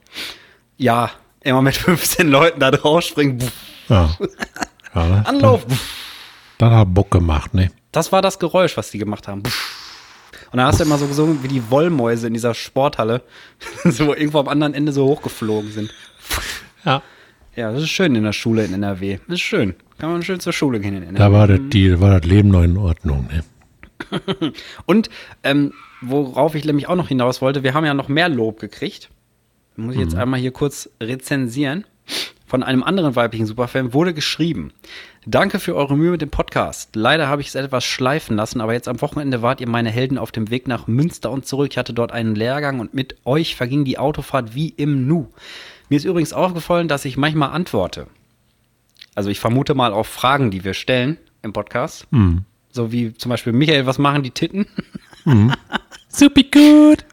[0.79, 1.11] Ja,
[1.43, 3.43] immer mit 15 Leuten da drauf springen.
[3.89, 4.17] Ja.
[4.95, 5.67] ja Anlauf.
[5.67, 5.79] Das,
[6.59, 7.71] das hat Bock gemacht, ne?
[7.93, 9.43] Das war das Geräusch, was die gemacht haben.
[10.51, 13.23] Und dann hast du immer so gesungen wie die Wollmäuse in dieser Sporthalle,
[13.85, 15.95] so irgendwo am anderen Ende so hochgeflogen sind.
[16.85, 17.03] Ja.
[17.57, 19.19] Ja, das ist schön in der Schule in NRW.
[19.27, 19.75] Das ist schön.
[19.99, 21.19] Kann man schön zur Schule gehen in NRW.
[21.19, 23.43] Da war das, die, war das Leben noch in Ordnung, ne?
[24.87, 25.11] Und
[25.43, 29.11] ähm, worauf ich nämlich auch noch hinaus wollte, wir haben ja noch mehr Lob gekriegt.
[29.77, 31.85] Muss ich jetzt einmal hier kurz rezensieren.
[32.49, 34.73] Von einem anderen weiblichen Superfan wurde geschrieben:
[35.27, 36.97] Danke für eure Mühe mit dem Podcast.
[36.97, 40.17] Leider habe ich es etwas schleifen lassen, aber jetzt am Wochenende wart ihr meine Helden
[40.17, 41.69] auf dem Weg nach Münster und zurück.
[41.73, 45.29] Ich hatte dort einen Lehrgang und mit euch verging die Autofahrt wie im Nu.
[45.91, 48.07] Mir ist übrigens aufgefallen, dass ich manchmal antworte.
[49.15, 52.07] Also ich vermute mal auf Fragen, die wir stellen im Podcast.
[52.71, 54.67] So wie zum Beispiel, Michael, was machen die Titten?
[56.09, 57.05] Super gut.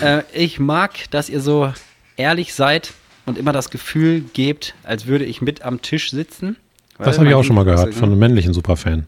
[0.00, 1.72] Äh, ich mag, dass ihr so
[2.16, 2.92] ehrlich seid
[3.26, 6.56] und immer das Gefühl gebt, als würde ich mit am Tisch sitzen.
[6.98, 9.06] Das habe ich auch schon mal gehört von einem männlichen Superfan.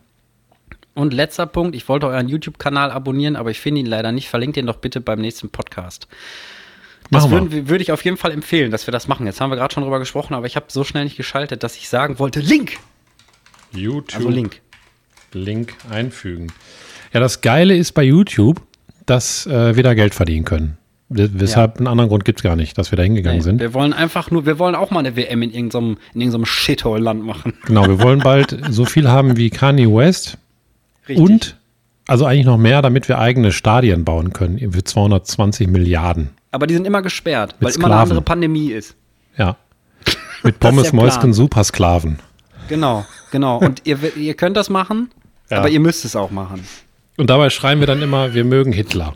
[0.94, 4.28] Und letzter Punkt, ich wollte euren YouTube-Kanal abonnieren, aber ich finde ihn leider nicht.
[4.28, 6.06] Verlinkt ihn doch bitte beim nächsten Podcast.
[7.10, 9.26] Das würde ich auf jeden Fall empfehlen, dass wir das machen.
[9.26, 11.76] Jetzt haben wir gerade schon drüber gesprochen, aber ich habe so schnell nicht geschaltet, dass
[11.76, 12.78] ich sagen wollte, Link!
[13.72, 14.14] YouTube.
[14.14, 14.60] Also Link.
[15.32, 16.52] Link einfügen.
[17.12, 18.62] Ja, das Geile ist bei YouTube,
[19.06, 20.78] dass äh, wir da Geld verdienen können.
[21.10, 23.60] Weshalb einen anderen Grund gibt es gar nicht, dass wir da hingegangen Nee, sind.
[23.60, 27.22] Wir wollen einfach nur, wir wollen auch mal eine WM in irgendeinem, in irgendeinem Shithole-Land
[27.24, 27.52] machen.
[27.66, 30.38] Genau, wir wollen bald so viel haben wie Kanye West
[31.08, 31.18] Richtig.
[31.24, 31.56] und
[32.06, 36.30] also eigentlich noch mehr, damit wir eigene Stadien bauen können für 220 Milliarden.
[36.52, 38.10] Aber die sind immer gesperrt, weil Mit immer eine Sklaven.
[38.10, 38.94] andere Pandemie ist.
[39.36, 39.56] Ja.
[40.42, 40.92] Mit Pommes.
[40.92, 42.18] Mäusken, Supersklaven.
[42.68, 43.58] Genau, genau.
[43.58, 45.10] Und ihr, ihr könnt das machen,
[45.50, 45.58] Ja.
[45.58, 46.64] aber ihr müsst es auch machen.
[47.18, 49.14] Und dabei schreien wir dann immer, wir mögen Hitler.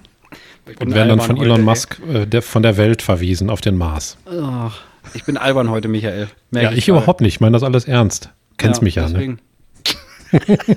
[0.70, 3.60] Ich Und werden dann von Elon heute, Musk äh, der, von der Welt verwiesen auf
[3.60, 4.18] den Mars.
[4.26, 4.70] Oh,
[5.14, 6.28] ich bin albern heute, Michael.
[6.50, 6.98] Merk Ja, ich gerade.
[6.98, 7.34] überhaupt nicht.
[7.34, 8.30] Ich meine das alles ernst.
[8.56, 9.38] Kennst mich ja, ne?
[10.30, 10.76] deswegen.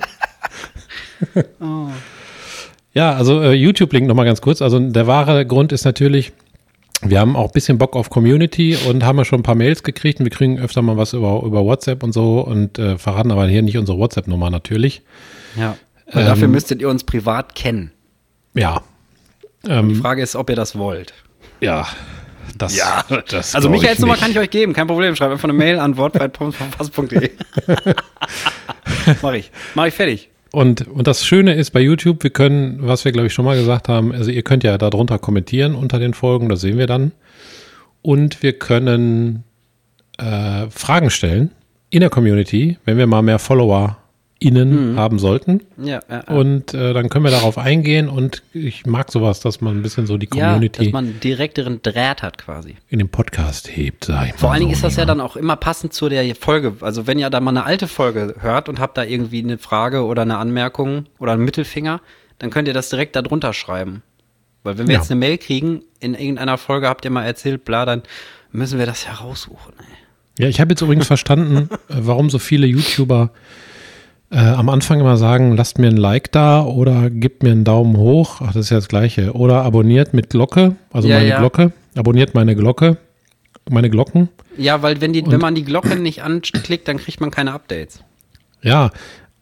[2.94, 4.60] Ja, also äh, YouTube-Link nochmal ganz kurz.
[4.60, 6.32] Also der wahre Grund ist natürlich,
[7.00, 9.82] wir haben auch ein bisschen Bock auf Community und haben ja schon ein paar Mails
[9.82, 13.30] gekriegt und wir kriegen öfter mal was über, über WhatsApp und so und äh, verraten
[13.30, 15.02] aber hier nicht unsere WhatsApp-Nummer natürlich.
[15.56, 15.76] Ja.
[16.06, 17.92] Und dafür müsstet ihr uns privat kennen.
[18.54, 18.82] Ja.
[19.64, 21.14] Die Ähm, Frage ist, ob ihr das wollt.
[21.60, 21.86] ja.
[22.58, 22.76] Das,
[23.28, 25.14] das Also Michaels ich Nummer kann ich euch geben, kein Problem.
[25.16, 27.30] Schreibt einfach eine Mail an wortweit.verfass.de.
[29.22, 29.50] Mach ich.
[29.74, 30.28] Mach ich fertig.
[30.50, 33.56] Und, und das Schöne ist bei YouTube, wir können, was wir glaube ich schon mal
[33.56, 37.12] gesagt haben, also ihr könnt ja darunter kommentieren unter den Folgen, das sehen wir dann.
[38.02, 39.44] Und wir können
[40.18, 41.52] äh, Fragen stellen
[41.88, 43.96] in der Community, wenn wir mal mehr Follower
[44.44, 45.60] innen haben sollten.
[45.76, 46.34] Ja, ja, ja.
[46.34, 50.06] Und äh, dann können wir darauf eingehen und ich mag sowas, dass man ein bisschen
[50.06, 52.76] so die ja, Community dass man direkteren Draht hat quasi.
[52.88, 54.38] in den Podcast hebt, sag ich mal.
[54.38, 56.74] Vor allen Dingen so, ist das ja dann auch immer passend zu der Folge.
[56.80, 60.04] Also wenn ihr da mal eine alte Folge hört und habt da irgendwie eine Frage
[60.04, 62.00] oder eine Anmerkung oder einen Mittelfinger,
[62.38, 64.02] dann könnt ihr das direkt da drunter schreiben.
[64.64, 65.00] Weil wenn wir Ja.
[65.00, 68.02] jetzt eine Mail kriegen, in irgendeiner Folge habt ihr mal erzählt, bla, dann
[68.52, 69.72] müssen wir das ja raussuchen.
[69.78, 70.44] Ey.
[70.44, 73.30] Ja, ich habe jetzt übrigens verstanden, äh, warum so viele YouTuber
[74.32, 77.96] äh, am Anfang immer sagen, lasst mir ein Like da oder gebt mir einen Daumen
[77.96, 78.40] hoch.
[78.40, 79.34] Ach, das ist ja das Gleiche.
[79.34, 81.38] Oder abonniert mit Glocke, also Ja, meine ja.
[81.38, 81.72] Glocke.
[81.94, 82.96] Abonniert meine Glocke,
[83.68, 84.30] meine Glocken.
[84.56, 88.02] Ja, weil wenn, die, wenn man die Glocke nicht anklickt, dann kriegt man keine Updates.
[88.62, 88.90] Ja,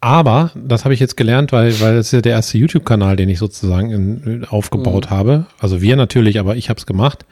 [0.01, 3.29] aber das habe ich jetzt gelernt, weil, weil es ist ja der erste YouTube-Kanal, den
[3.29, 5.45] ich sozusagen in, aufgebaut habe.
[5.59, 7.25] Also wir natürlich, aber ich habe es gemacht.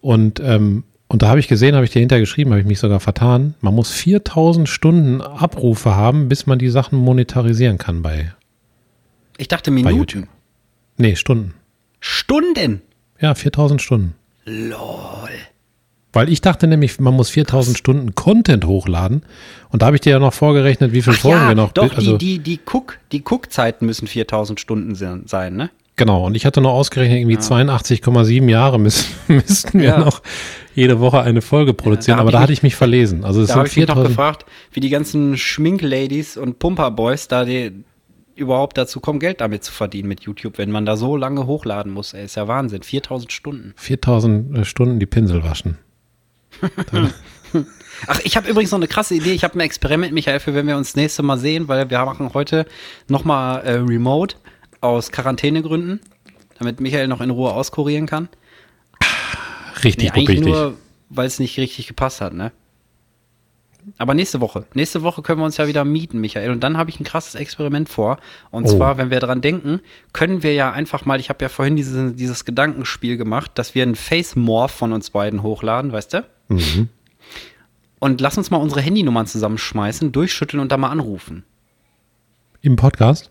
[0.00, 2.80] Und, ähm, und da habe ich gesehen, habe ich dir hinterher geschrieben, habe ich mich
[2.80, 3.54] sogar vertan.
[3.60, 8.32] Man muss 4000 Stunden Abrufe haben, bis man die Sachen monetarisieren kann bei,
[9.38, 9.98] Ich dachte bei Minuten.
[9.98, 10.28] YouTube.
[10.96, 11.54] Nee, Stunden.
[12.00, 12.82] Stunden.
[13.20, 14.14] Ja, 4000 Stunden.
[14.44, 15.30] Lol.
[16.12, 19.22] Weil ich dachte nämlich, man muss 4000 Stunden Content hochladen.
[19.70, 21.72] Und da habe ich dir ja noch vorgerechnet, wie viele Ach Folgen ja, wir noch.
[21.72, 25.70] doch, also, die, die, die Guck, die Guckzeiten müssen 4000 Stunden sein, ne?
[25.98, 29.98] Genau, und ich hatte noch ausgerechnet, irgendwie 82,7 Jahre müssen, müssten wir Ja.
[29.98, 30.20] noch
[30.74, 33.24] jede Woche eine Folge produzieren, da hab aber da mich- hatte ich mich verlesen.
[33.24, 34.08] Also es Da habe ich mich noch 4000.
[34.16, 37.72] gefragt, wie die ganzen Schminkladies und Pumperboys da die
[38.34, 41.90] überhaupt dazu kommen, Geld damit zu verdienen mit YouTube, wenn man da so lange hochladen
[41.90, 42.12] muss.
[42.12, 42.82] Ey, ist ja Wahnsinn.
[42.82, 43.72] 4000 Stunden.
[43.76, 45.78] 4000 Stunden die Pinsel waschen.
[48.06, 49.32] Ach, ich habe übrigens noch eine krasse Idee.
[49.32, 52.04] Ich habe ein Experiment, Michael, für wenn wir uns das nächste Mal sehen, weil wir
[52.04, 52.66] machen heute
[53.08, 54.36] nochmal äh, Remote
[54.86, 56.00] aus Quarantänegründen,
[56.58, 58.28] damit Michael noch in Ruhe auskurieren kann.
[59.84, 60.40] Richtig, Nee, richtig.
[60.46, 60.74] nur,
[61.10, 62.52] weil es nicht richtig gepasst hat, ne?
[63.98, 64.66] Aber nächste Woche.
[64.74, 66.50] Nächste Woche können wir uns ja wieder mieten, Michael.
[66.50, 68.18] Und dann habe ich ein krasses Experiment vor.
[68.50, 68.76] Und Oh.
[68.76, 69.80] zwar, wenn wir dran denken,
[70.12, 73.84] können wir ja einfach mal, ich habe ja vorhin diese, dieses Gedankenspiel gemacht, dass wir
[73.84, 76.24] einen Face-Morph von uns beiden hochladen, weißt du?
[76.48, 76.88] Mhm.
[78.00, 81.44] Und lass uns mal unsere Handynummern zusammenschmeißen, durchschütteln und da mal anrufen.
[82.62, 83.30] Im Podcast?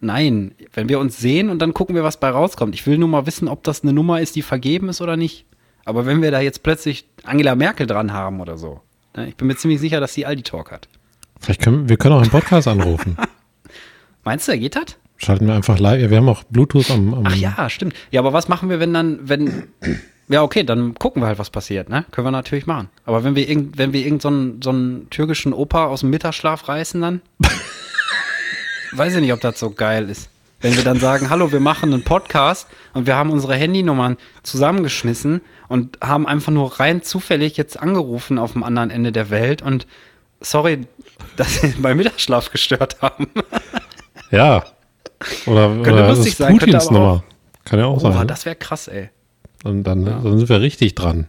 [0.00, 2.74] Nein, wenn wir uns sehen und dann gucken wir, was bei rauskommt.
[2.74, 5.46] Ich will nur mal wissen, ob das eine Nummer ist, die vergeben ist oder nicht.
[5.84, 8.80] Aber wenn wir da jetzt plötzlich Angela Merkel dran haben oder so,
[9.16, 10.88] ne, ich bin mir ziemlich sicher, dass sie Aldi Talk hat.
[11.40, 13.16] Vielleicht können wir können auch im Podcast anrufen.
[14.24, 14.96] Meinst du, geht das?
[15.16, 16.10] Schalten wir einfach live.
[16.10, 17.94] Wir haben auch Bluetooth am, am Ach ja, stimmt.
[18.10, 19.68] Ja, aber was machen wir, wenn dann, wenn.
[20.28, 22.04] Ja, okay, dann gucken wir halt, was passiert, ne?
[22.10, 22.88] Können wir natürlich machen.
[23.04, 26.10] Aber wenn wir irgend, wenn wir irgend so einen, so einen türkischen Opa aus dem
[26.10, 27.20] Mittagsschlaf reißen, dann.
[28.92, 30.28] weiß ich nicht, ob das so geil ist.
[30.60, 35.42] Wenn wir dann sagen, hallo, wir machen einen Podcast und wir haben unsere Handynummern zusammengeschmissen
[35.68, 39.86] und haben einfach nur rein zufällig jetzt angerufen auf dem anderen Ende der Welt und
[40.40, 40.86] sorry,
[41.36, 43.28] dass sie beim Mittagsschlaf gestört haben.
[44.30, 44.64] Ja.
[45.46, 47.22] Oder, Könnte oder das lustig ist sein, Putins Nummer.
[47.64, 48.20] Kann ja auch Boah, sein.
[48.20, 48.26] ne?
[48.26, 49.10] das wäre krass, ey.
[49.64, 51.26] Und dann, dann sind wir richtig dran.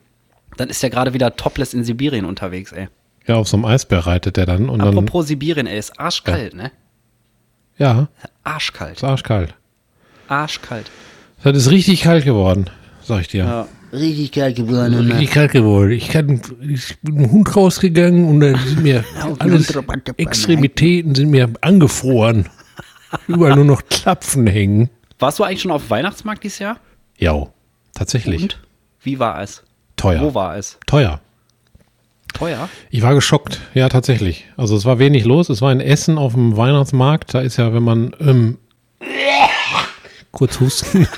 [0.55, 2.87] Dann ist er gerade wieder topless in Sibirien unterwegs, ey.
[3.27, 4.89] Ja, auf so einem Eisbär reitet der dann und dann.
[4.89, 6.71] Apropos Sibirien, ey, ist arschkalt, ne?
[7.77, 8.07] Ja,
[8.43, 8.97] Arschkalt.
[8.97, 9.55] ist arschkalt.
[10.27, 10.89] Arschkalt.
[11.43, 12.69] Das ist richtig kalt geworden,
[13.03, 13.45] sag ich dir.
[13.45, 13.67] Ja.
[13.93, 14.95] Richtig kalt geworden.
[14.95, 15.91] Und Richtig kalt geworden.
[15.91, 19.03] Ich, kann, ich bin mit dem Hund rausgegangen und dann sind mir
[19.39, 19.73] alles
[20.17, 22.49] Extremitäten sind mir angefroren.
[23.27, 24.89] Überall nur noch Klapfen hängen.
[25.19, 26.77] Warst du eigentlich schon auf Weihnachtsmarkt dieses Jahr?
[27.17, 27.47] Ja,
[27.93, 28.41] tatsächlich.
[28.43, 28.61] Und?
[29.01, 29.63] Wie war es?
[29.95, 30.21] Teuer.
[30.21, 30.77] Wo war es?
[30.85, 31.21] Teuer.
[32.38, 32.69] Teuer?
[32.89, 33.60] Ich war geschockt.
[33.73, 34.45] Ja, tatsächlich.
[34.58, 35.50] Also es war wenig los.
[35.50, 37.34] Es war in Essen auf dem Weihnachtsmarkt.
[37.34, 38.58] Da ist ja, wenn man ähm,
[40.32, 41.08] kurz husten.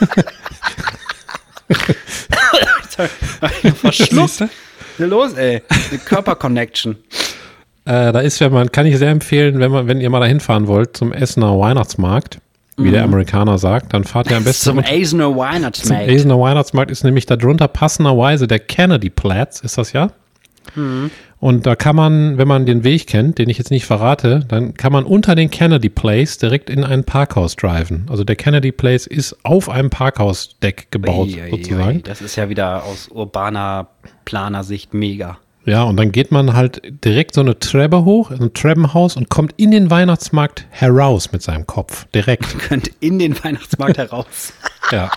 [3.75, 4.43] Verschluckt.
[4.97, 5.61] Los, ey?
[5.69, 6.95] Eine Körperconnection.
[7.85, 10.39] Äh, da ist, wenn man, kann ich sehr empfehlen, wenn man, wenn ihr mal dahin
[10.41, 12.39] fahren wollt, zum Essener Weihnachtsmarkt,
[12.77, 16.07] wie der Amerikaner sagt, dann fahrt ihr am besten Zum unter- Eisner zum Weihnachtsmarkt.
[16.09, 20.11] Essener Weihnachtsmarkt ist nämlich darunter passenderweise der Kennedy Platz, ist das ja?
[21.39, 24.73] Und da kann man, wenn man den Weg kennt, den ich jetzt nicht verrate, dann
[24.73, 28.05] kann man unter den Kennedy Place direkt in ein Parkhaus driven.
[28.09, 31.49] Also der Kennedy Place ist auf einem Parkhausdeck gebaut, Ui, ui, ui.
[31.51, 32.03] sozusagen.
[32.03, 33.87] Das ist ja wieder aus urbaner
[34.25, 35.37] Planersicht mega.
[35.65, 39.53] Ja, und dann geht man halt direkt so eine Treppe hoch, ein Treppenhaus und kommt
[39.57, 42.05] in den Weihnachtsmarkt heraus mit seinem Kopf.
[42.15, 42.57] Direkt.
[42.67, 44.53] Könnt in den Weihnachtsmarkt heraus.
[44.91, 45.11] Ja.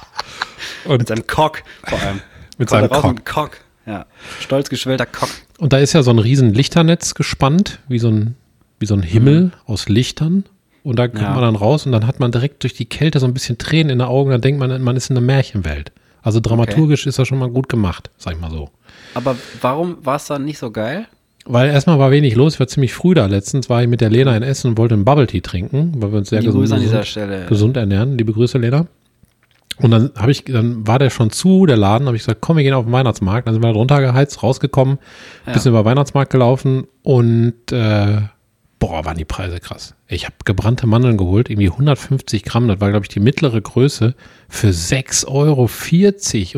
[0.85, 2.21] Mit Und, seinem Cock vor allem.
[2.59, 3.15] Mit Kommt seinem Cock.
[3.15, 3.51] mit Cock.
[3.87, 4.07] Ja.
[4.41, 5.29] Stolz geschwellter Cock.
[5.59, 8.37] und da ist ja so ein riesen Lichternetz gespannt, wie so ein,
[8.79, 10.45] wie so ein Himmel aus Lichtern.
[10.85, 11.31] und da kommt Ja.
[11.31, 13.91] man dann raus und dann hat man direkt durch die Kälte so ein bisschen Tränen
[13.91, 15.93] in den Augen, dann denkt man, man ist in einer Märchenwelt.
[16.23, 18.71] Also dramaturgisch ist das schon mal gut gemacht, sag ich mal so.
[19.15, 21.07] Aber warum war es dann nicht so geil?
[21.45, 23.27] Weil erstmal war wenig los, ich war ziemlich früh da.
[23.27, 26.13] Letztens war ich mit der Lena in Essen und wollte einen Bubble Tea trinken, weil
[26.13, 27.47] wir uns sehr gesund, Grüße an dieser gesund, Stelle.
[27.47, 28.17] gesund ernähren.
[28.17, 28.87] Liebe Grüße, Lena.
[29.79, 32.57] Und dann habe ich, dann war der schon zu, der Laden, habe ich gesagt, komm,
[32.57, 33.47] wir gehen auf den Weihnachtsmarkt.
[33.47, 34.99] Dann sind wir da runtergeheizt, rausgekommen,
[35.47, 35.53] Ja.
[35.53, 38.21] bisschen über Weihnachtsmarkt gelaufen und äh,
[38.79, 39.95] boah, waren die Preise krass.
[40.09, 44.15] Ich habe gebrannte Mandeln geholt, irgendwie 150 Gramm, das war, glaube ich, die mittlere Größe,
[44.49, 45.69] für 6,40 Euro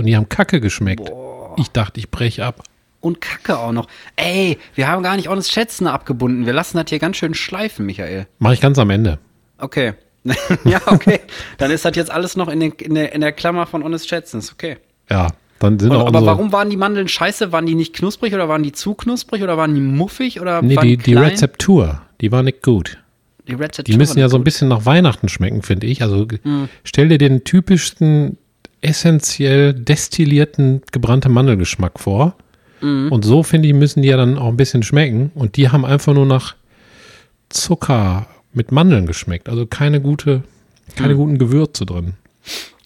[0.00, 1.10] und die haben kacke geschmeckt.
[1.56, 2.62] Ich dachte, ich breche ab.
[3.00, 3.86] Und Kacke auch noch.
[4.16, 6.46] Ey, wir haben gar nicht auch das Schätzen abgebunden.
[6.46, 8.26] Wir lassen das hier ganz schön schleifen, Michael.
[8.38, 9.18] Mache ich ganz am Ende.
[9.58, 9.92] Okay.
[10.64, 11.20] ja, okay.
[11.58, 14.08] Dann ist das jetzt alles noch in, den, in, der, in der Klammer von Honest
[14.08, 14.38] Schätzen.
[14.38, 14.78] Ist okay.
[15.10, 17.52] Ja, dann sind Und, auch aber warum waren die Mandeln scheiße?
[17.52, 20.76] Waren die nicht knusprig oder waren die zu knusprig oder waren die muffig oder Nee,
[20.76, 21.14] die, die?
[21.14, 22.98] Rezeptur, die war nicht gut.
[23.46, 23.92] Die Rezeptur.
[23.92, 26.00] Die müssen ja so ein bisschen nach Weihnachten schmecken, finde ich.
[26.02, 26.68] Also ge- Hm.
[26.84, 28.38] stell dir den typischsten,
[28.80, 32.36] essentiell destillierten gebrannte Mandelgeschmack vor.
[32.80, 33.12] Hm.
[33.12, 35.30] Und so, finde ich, müssen die ja dann auch ein bisschen schmecken.
[35.34, 36.54] Und die haben einfach nur nach
[37.50, 39.48] Zucker mit Mandeln geschmeckt.
[39.48, 40.42] Also keine gute,
[40.96, 41.16] keine Hm.
[41.18, 42.14] guten Gewürze drin.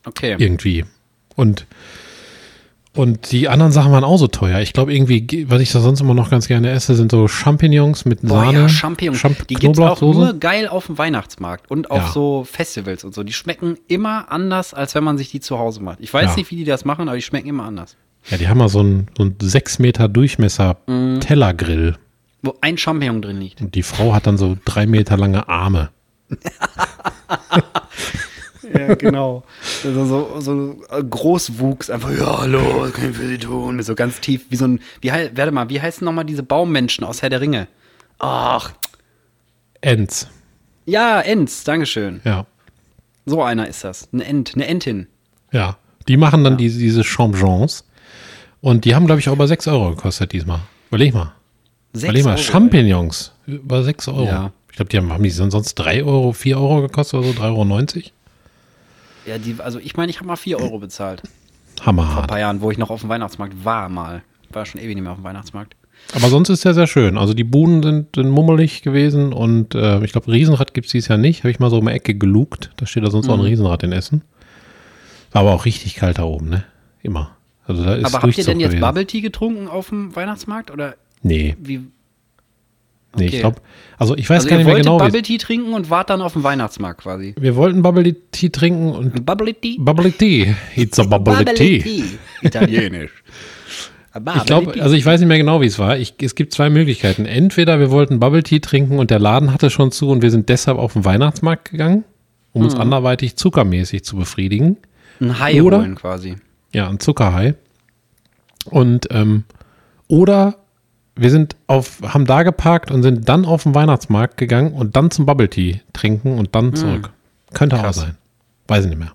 [0.04, 0.37] Okay.
[0.38, 0.85] Irgendwie.
[1.37, 1.66] Und,
[2.94, 4.61] und die anderen Sachen waren auch so teuer.
[4.61, 7.28] Ich glaube irgendwie, ge- was ich da sonst immer noch ganz gerne esse, sind so
[7.28, 8.59] Champignons mit Boah, Sahne.
[8.62, 9.20] ja, Champignons.
[9.20, 12.12] Champ die gibt's auch nur geil auf dem Weihnachtsmarkt und auf Ja.
[12.12, 13.22] so Festivals und so.
[13.22, 15.98] Die schmecken immer anders, als wenn man sich die zu Hause macht.
[16.00, 16.37] Ich weiß Ja.
[16.37, 17.96] nicht, wie die das machen, aber die schmecken immer anders.
[18.31, 21.20] Ja, die haben mal so einen, so einen 6 Meter Durchmesser Mhm.
[21.20, 21.96] Tellergrill.
[22.42, 23.61] Wo ein Champignon drin liegt.
[23.61, 25.90] Und die Frau hat dann so drei Meter lange Arme.
[28.77, 29.44] Ja, genau.
[29.85, 33.83] Also so, so Großwuchs, einfach, ja, hallo, was kann ich für Sie tun?
[33.83, 37.22] So ganz tief, wie so ein, wie, warte mal, wie heißen nochmal diese Baummenschen aus
[37.22, 37.68] Herr der Ringe?
[38.18, 38.72] Ach,
[39.81, 40.29] Ents.
[40.87, 42.20] ja, Ents, Dankeschön.
[42.24, 42.46] Ja.
[43.27, 44.09] So einer ist das.
[44.12, 45.07] Ein Ent, eine Entin.
[45.53, 45.77] Ja.
[46.09, 47.85] Die machen dann diese, diese Champignons.
[48.61, 50.61] Und die haben, glaube ich, auch über 6 Euro gekostet diesmal.
[50.88, 51.33] Überleg mal.
[52.04, 52.30] Überleg mal.
[52.32, 53.32] Euro, Champignons.
[53.46, 54.24] Über 6 Euro.
[54.24, 54.52] Ja.
[54.70, 57.40] Ich glaube, die haben, haben die sonst 3 Euro, 4 Euro gekostet oder so?
[57.42, 57.44] 3,90
[57.96, 58.02] Euro?
[59.26, 61.22] Ja, die, also ich meine, ich habe mal 4 Euro bezahlt.
[61.82, 64.22] Vor ein paar Jahren, wo ich noch auf dem Weihnachtsmarkt war mal.
[64.50, 65.74] War schon ewig nicht mehr auf dem Weihnachtsmarkt.
[66.14, 67.18] Aber sonst ist der sehr schön.
[67.18, 71.08] Also die Buden sind, sind mummelig gewesen und äh, ich glaube, Riesenrad gibt es dieses
[71.08, 71.40] Jahr nicht.
[71.40, 72.70] Habe ich mal so um die Ecke gelugt.
[72.76, 73.42] Da steht da sonst auch Mhm.
[73.42, 74.22] ein Riesenrad in Essen.
[75.32, 76.64] War aber auch richtig kalt da oben, ne?
[77.02, 77.32] Immer.
[77.66, 78.80] Also da ist Aber habt ihr denn jetzt gewesen.
[78.80, 80.70] Bubble Tea getrunken auf dem Weihnachtsmarkt?
[80.70, 81.78] Oder Nee, wie?
[81.78, 81.85] nee,
[83.14, 83.24] Okay.
[83.26, 83.61] ich glaube,
[83.98, 86.11] also ich weiß Also gar nicht mehr wolltet genau, wie Bubble Tea trinken und wart
[86.11, 87.35] dann auf dem Weihnachtsmarkt quasi.
[87.38, 89.76] Wir wollten Bubble Tea trinken und Bubble Tea?
[89.81, 90.54] Bubble Tea.
[90.76, 92.04] It's a Bubble, Tea.
[92.42, 93.11] Italienisch.
[94.37, 95.96] Ich glaube, also ich weiß nicht mehr genau, wie es war.
[95.98, 97.24] Ich, es gibt zwei Möglichkeiten.
[97.24, 100.48] Entweder wir wollten Bubble Tea trinken und der Laden hatte schon zu und wir sind
[100.48, 102.04] deshalb auf den Weihnachtsmarkt gegangen,
[102.52, 102.66] um Mhm.
[102.66, 104.76] uns anderweitig zuckermäßig zu befriedigen.
[105.20, 106.37] ein Hai Oder- holen quasi.
[106.72, 107.54] Ja, ein Zuckerhai.
[108.64, 109.44] Und ähm,
[110.09, 110.57] oder
[111.18, 115.11] wir sind auf, haben da geparkt und sind dann auf den Weihnachtsmarkt gegangen und dann
[115.11, 117.11] zum Bubble Tea trinken und dann zurück.
[117.54, 117.83] Könnte Hm.
[117.83, 117.98] Krass.
[117.98, 118.16] auch sein.
[118.68, 119.12] Weiß ich nicht mehr.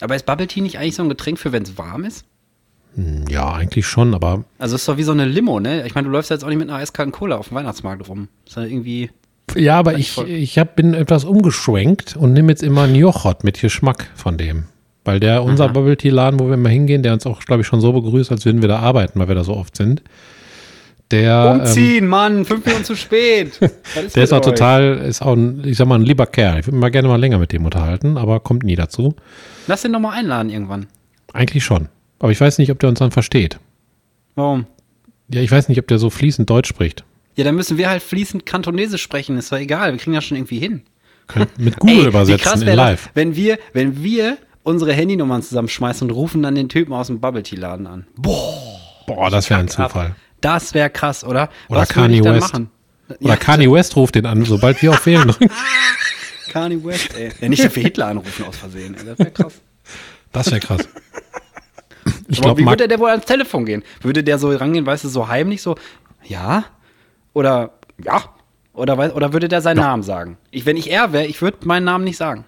[0.00, 2.24] Aber ist Bubble Tea nicht eigentlich so ein Getränk für, wenn es warm ist?
[2.94, 5.86] Hm, Ja, eigentlich schon, aber Also ist doch wie so eine Limo, ne?
[5.86, 8.28] Ich meine, du läufst jetzt auch nicht mit einer eiskalten Cola auf dem Weihnachtsmarkt rum.
[8.46, 9.10] Ist ja irgendwie.
[9.56, 12.94] ja, aber ich ich, voll- ich hab, bin etwas umgeschwenkt und nehme jetzt immer einen
[12.94, 14.64] Joghurt mit Geschmack von dem.
[15.04, 15.72] Weil der, unser Aha.
[15.72, 18.32] Bubble Tea Laden, wo wir immer hingehen, der uns auch, glaube ich, schon so begrüßt,
[18.32, 20.02] als würden wir da arbeiten, weil wir da so oft sind.
[21.10, 22.44] Der, ähm, Umziehen, Mann!
[22.44, 23.58] Fünf Minuten zu spät!
[23.94, 24.44] Was Der ist auch euch?
[24.46, 26.60] total, ist auch ein, ich sag mal, ein lieber Kerl.
[26.60, 29.14] Ich würde mal gerne mal länger mit dem unterhalten, aber kommt nie dazu.
[29.66, 30.86] Lass den doch mal einladen irgendwann.
[31.32, 31.88] Eigentlich schon.
[32.18, 33.58] Aber ich weiß nicht, ob der uns dann versteht.
[34.34, 34.66] Warum?
[35.28, 37.04] Ja, ich weiß nicht, ob der so fließend Deutsch spricht.
[37.36, 39.36] Ja, dann müssen wir halt fließend Kantonesisch sprechen.
[39.36, 39.92] Ist doch egal.
[39.92, 40.82] Wir kriegen das schon irgendwie hin.
[41.26, 43.10] Könnt mit Google Ey, übersetzen in wär das, live.
[43.14, 47.42] wenn wir, wenn wir unsere Handynummern zusammenschmeißen und rufen dann den Typen aus dem Bubble
[47.42, 48.06] Tea Laden an.
[48.16, 48.54] Boah,
[49.06, 50.16] Boah, das wäre ein fuck ab.
[50.44, 51.48] Das wäre krass, oder?
[51.68, 52.52] Oder Was Kanye ich West.
[52.52, 52.70] machen?
[53.08, 55.50] Oder Ja, Kanye West ruft den an, sobald wir auf Wählen drücken.
[56.52, 57.30] Kanye West, ey.
[57.40, 59.04] Ja, nicht dafür Hitler anrufen aus Versehen, ey.
[59.06, 59.54] Das wäre krass.
[60.32, 60.88] Das wäre krass.
[62.28, 63.82] Ich Aber glaube, wie würde der wohl ans Telefon gehen?
[64.02, 65.74] Würde der so rangehen, weißt du, so heimlich so,
[66.22, 66.64] ja?
[67.32, 68.22] Oder ja?
[68.74, 70.36] Oder, oder würde der seinen Namen sagen?
[70.50, 72.44] Ich, wenn ich er wäre, ich würde meinen Namen nicht sagen.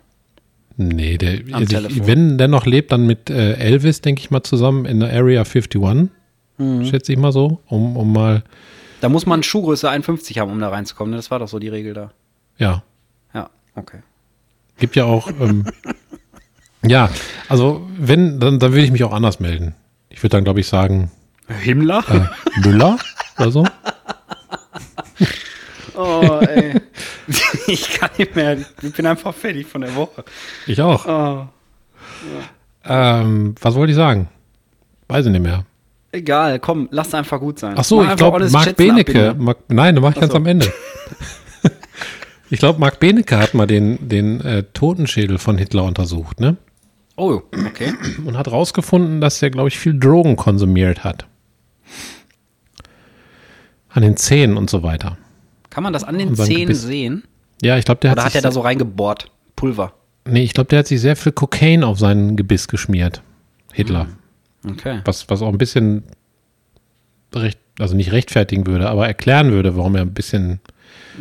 [0.77, 1.97] nee, der, Am also Telefon.
[2.03, 5.11] ich, wenn der noch lebt, dann mit äh, Elvis, denke ich mal, zusammen in der
[5.13, 6.11] Area 51.
[6.59, 6.85] Mhm.
[6.87, 8.43] Schätze ich mal so, um, um mal,
[9.01, 11.11] Da muss man Schuhgröße 51 haben, um da reinzukommen.
[11.11, 11.17] ne?
[11.17, 12.11] Das war doch so die Regel da.
[12.59, 12.83] ja,
[13.35, 13.99] Ja, okay.
[14.79, 15.67] Gibt ja auch, ähm,
[16.87, 17.09] ja,
[17.49, 19.75] also wenn, dann, dann würde ich mich auch anders melden.
[20.11, 21.11] Ich würde dann, glaube ich, sagen,
[21.49, 22.03] Himmler?
[22.11, 22.97] äh, Müller
[23.39, 23.65] oder so.
[25.99, 26.79] Oh, ey.
[27.69, 28.59] ich kann nicht mehr.
[28.83, 30.25] Ich bin einfach fertig von der Woche.
[30.67, 31.07] Ich auch.
[31.07, 31.47] Oh.
[32.85, 34.29] Ähm, was wollte ich sagen?
[35.09, 35.65] Weiß ich nicht mehr.
[36.17, 37.75] Egal, komm, lass einfach gut sein.
[37.77, 39.35] Ach so, Mach ich glaube, Marc Benecke.
[39.39, 40.39] Marc, nein, das mache ich Ach ganz so.
[40.39, 40.73] am Ende.
[42.51, 46.57] ich glaube, Marc Benecke hat mal den, den äh, Totenschädel von Hitler untersucht, ne?
[47.17, 47.93] Oh, okay.
[48.25, 51.27] Und hat rausgefunden, dass er, glaube ich, viel Drogen konsumiert hat.
[53.91, 55.19] An den Zähnen und so weiter.
[55.69, 56.83] Kann man das an den Zähnen Gebiss.
[56.83, 57.25] sehen?
[57.61, 59.31] Ja, ich glaube, der Oder hat hat sich er da so reingebohrt?
[59.55, 59.93] Pulver.
[60.27, 63.23] Nee, ich glaube, der hat sich sehr viel Kokain auf seinen Gebiss geschmiert.
[63.75, 64.07] Hitler.
[64.69, 65.01] Okay.
[65.05, 66.05] Was, was auch ein bisschen
[67.35, 70.61] recht, also nicht rechtfertigen würde, aber erklären würde, warum er ein bisschen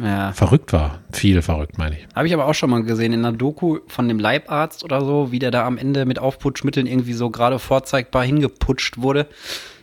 [0.01, 0.31] Ja.
[0.33, 0.99] verrückt war.
[1.11, 2.07] Viel verrückt, meine ich.
[2.15, 5.31] Habe ich aber auch schon mal gesehen in einer Doku von dem Leibarzt oder so,
[5.31, 9.27] wie der da am Ende mit Aufputschmitteln irgendwie so gerade vorzeigbar hingeputscht wurde,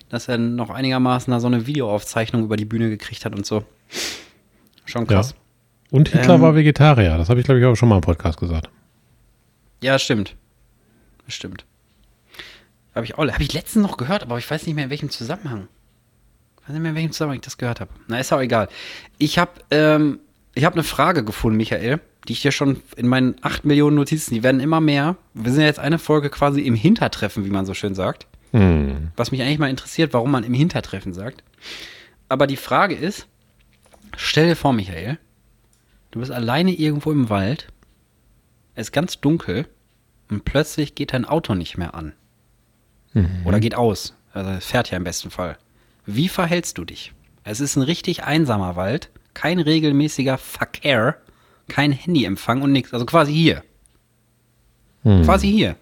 [0.08, 3.64] dass er noch einigermaßen da so eine Videoaufzeichnung über die Bühne gekriegt hat und so.
[4.84, 5.34] Schon krass.
[5.90, 7.16] Und Hitler Ähm, war Vegetarier.
[7.18, 8.68] Das habe ich, glaube ich, auch schon mal im Podcast gesagt.
[9.82, 10.36] Ja, stimmt.
[11.28, 11.64] Stimmt.
[12.94, 15.10] Habe ich auch, habe ich letztens noch gehört, aber ich weiß nicht mehr in welchem
[15.10, 15.68] Zusammenhang.
[16.60, 17.90] Ich weiß nicht mehr in welchem Zusammenhang ich das gehört habe.
[18.08, 18.68] Na, ist auch egal.
[19.18, 20.20] Ich habe ähm,
[20.54, 24.34] ich habe eine Frage gefunden, Michael, die ich dir schon in meinen 8 Millionen Notizen,
[24.34, 25.16] die werden immer mehr.
[25.34, 28.26] Wir sind ja jetzt eine Folge quasi im Hintertreffen, wie man so schön sagt.
[28.52, 29.12] Hm.
[29.16, 31.42] Was mich eigentlich mal interessiert, warum man im Hintertreffen sagt.
[32.28, 33.26] Aber die Frage ist,
[34.16, 35.18] stell dir vor, Michael,
[36.10, 37.68] du bist alleine irgendwo im Wald,
[38.74, 39.66] es ist ganz dunkel
[40.30, 42.12] und plötzlich geht dein Auto nicht mehr an.
[43.44, 44.14] Oder geht aus.
[44.32, 45.58] Also es fährt ja im besten Fall.
[46.06, 47.12] Wie verhältst du dich?
[47.44, 51.16] Es ist ein richtig einsamer Wald, kein regelmäßiger Verkehr,
[51.68, 52.92] kein Handyempfang und nichts.
[52.92, 53.62] Also quasi hier.
[55.02, 55.76] Quasi hier.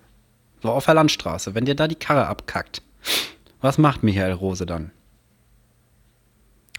[0.62, 2.82] So auf der Landstraße, wenn dir da die Karre abkackt.
[3.60, 4.90] Was macht Michael Rose dann?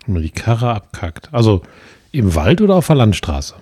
[0.08, 1.34] Und nur die Karre abkackt.
[1.34, 1.62] Also
[2.12, 3.56] im Wald oder auf der Landstraße?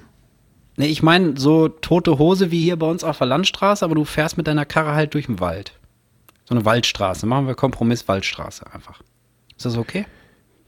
[0.77, 4.05] Ne, ich meine, so tote Hose wie hier bei uns auf der Landstraße, aber du
[4.05, 5.73] fährst mit deiner Karre halt durch den Wald.
[6.49, 7.27] So eine Waldstraße.
[7.27, 9.01] Machen wir Kompromiss Waldstraße einfach.
[9.55, 10.07] Ist das okay?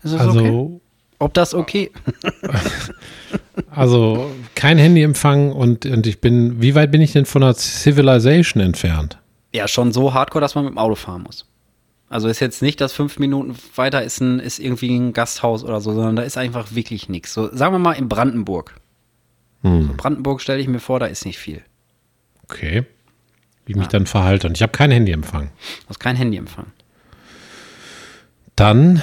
[0.04, 0.46] Ist das okay?
[0.46, 0.82] Also,
[1.18, 1.92] Ob das okay?
[3.72, 8.62] also kein Handyempfang und, und ich bin, wie weit bin ich denn von der Civilization
[8.62, 9.18] entfernt?
[9.54, 11.48] Ja, schon so hardcore, dass man mit dem Auto fahren muss.
[12.10, 15.82] Also ist jetzt nicht, dass fünf Minuten weiter ist, ein, ist irgendwie ein Gasthaus oder
[15.82, 17.34] so, sondern da ist einfach wirklich nichts.
[17.34, 18.76] So, sagen wir mal in Brandenburg.
[19.64, 19.98] Hm.
[19.98, 21.64] Brandenburg stelle ich mir vor, da ist nicht viel.
[22.44, 22.86] Okay.
[23.72, 24.48] Wie ich mich dann verhalte.
[24.48, 25.46] Und ich habe kein Handyempfang.
[25.84, 26.68] Du hast kein Handyempfang.
[28.56, 29.02] Dann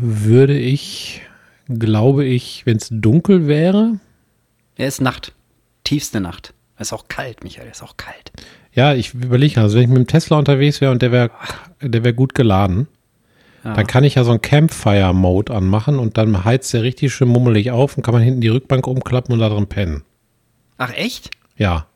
[0.00, 1.22] würde ich,
[1.68, 3.98] glaube ich, wenn es dunkel wäre,
[4.76, 5.32] Ja, ist Nacht.
[5.84, 6.52] Tiefste Nacht.
[6.76, 8.30] Es ist auch kalt, Michael, es ist auch kalt.
[8.72, 11.30] ja, ich überlege, also wenn ich mit dem Tesla unterwegs wäre und der wäre
[11.80, 12.86] der wäre gut geladen,
[13.64, 13.72] Ja.
[13.74, 17.72] dann kann ich ja so einen Campfire-Mode anmachen und dann heizt der richtig schön mummelig
[17.72, 20.04] auf und kann man hinten die Rückbank umklappen und da drin pennen.
[20.76, 21.30] Ach, echt?
[21.56, 21.87] Ja.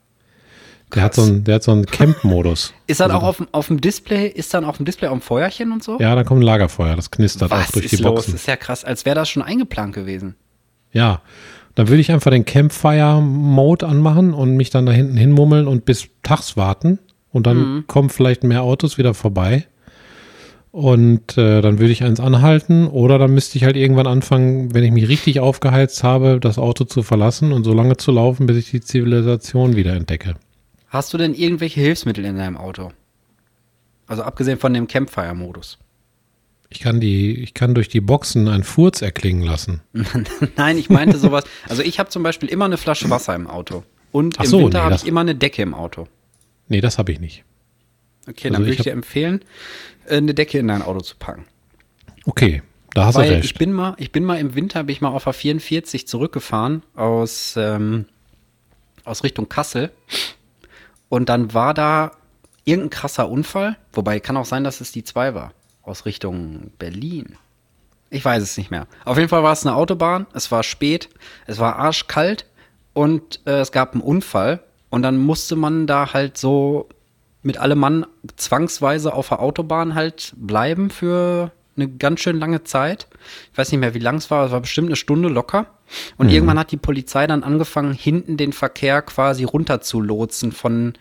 [0.94, 2.74] Der hat so einen, der hat so einen Camp-Modus.
[2.86, 5.20] Ist dann auch auf, dem- auf dem Display, ist dann auf dem Display auch ein
[5.20, 5.98] Feuerchen und so?
[5.98, 8.14] Ja, dann kommt ein Lagerfeuer, das knistert Was auch durch ist die los?
[8.14, 8.32] Boxen.
[8.32, 10.34] Das ist ja krass, als wäre das schon eingeplant gewesen.
[10.92, 11.22] Ja,
[11.74, 16.08] dann würde ich einfach den Campfire-Mode anmachen und mich dann da hinten hinmummeln und bis
[16.22, 16.98] tags warten.
[17.30, 17.84] Und dann Mhm.
[17.86, 19.66] kommen vielleicht mehr Autos wieder vorbei.
[20.70, 24.84] Und äh, dann würde ich eins anhalten oder dann müsste ich halt irgendwann anfangen, wenn
[24.84, 28.56] ich mich richtig aufgeheizt habe, das Auto zu verlassen und so lange zu laufen, bis
[28.56, 30.34] ich die Zivilisation wieder entdecke.
[30.92, 32.92] Hast du denn irgendwelche Hilfsmittel in deinem Auto?
[34.06, 35.78] Also abgesehen von dem Campfire-Modus.
[36.68, 39.80] Ich kann die, ich kann durch die Boxen einen Furz erklingen lassen.
[40.56, 41.44] Nein, ich meinte sowas.
[41.66, 43.84] Also ich habe zum Beispiel immer eine Flasche Wasser im Auto.
[44.10, 46.08] Und Ach im so, Winter nee, habe ich immer eine Decke im Auto.
[46.68, 47.42] Nee, das habe ich nicht.
[48.28, 49.40] Okay, Also dann würde ich ich dir empfehlen,
[50.04, 51.46] äh, eine Decke in dein Auto zu packen.
[52.26, 53.46] Okay, da hast du Weil recht.
[53.46, 56.82] ich bin mal, ich bin mal im Winter, bin ich mal auf der 44 zurückgefahren
[56.94, 58.04] aus, ähm,
[59.04, 59.90] aus Richtung Kassel.
[61.12, 62.12] Und dann war da
[62.64, 63.76] irgendein krasser Unfall.
[63.92, 65.52] Wobei kann auch sein, dass es die 2 war.
[65.82, 67.36] Aus Richtung Berlin.
[68.08, 68.86] Ich weiß es nicht mehr.
[69.04, 70.26] Auf jeden Fall war es eine Autobahn.
[70.32, 71.10] Es war spät.
[71.46, 72.46] Es war arschkalt.
[72.94, 74.60] Und äh, es gab einen Unfall.
[74.88, 76.88] Und dann musste man da halt so
[77.42, 83.08] mit allem Mann zwangsweise auf der Autobahn halt bleiben für eine ganz schön lange Zeit.
[83.52, 85.66] Ich weiß nicht mehr, wie lang es war, es war bestimmt eine Stunde locker.
[86.16, 90.94] Und irgendwann hat die Polizei dann angefangen, hinten den Verkehr quasi runter zu lotsen von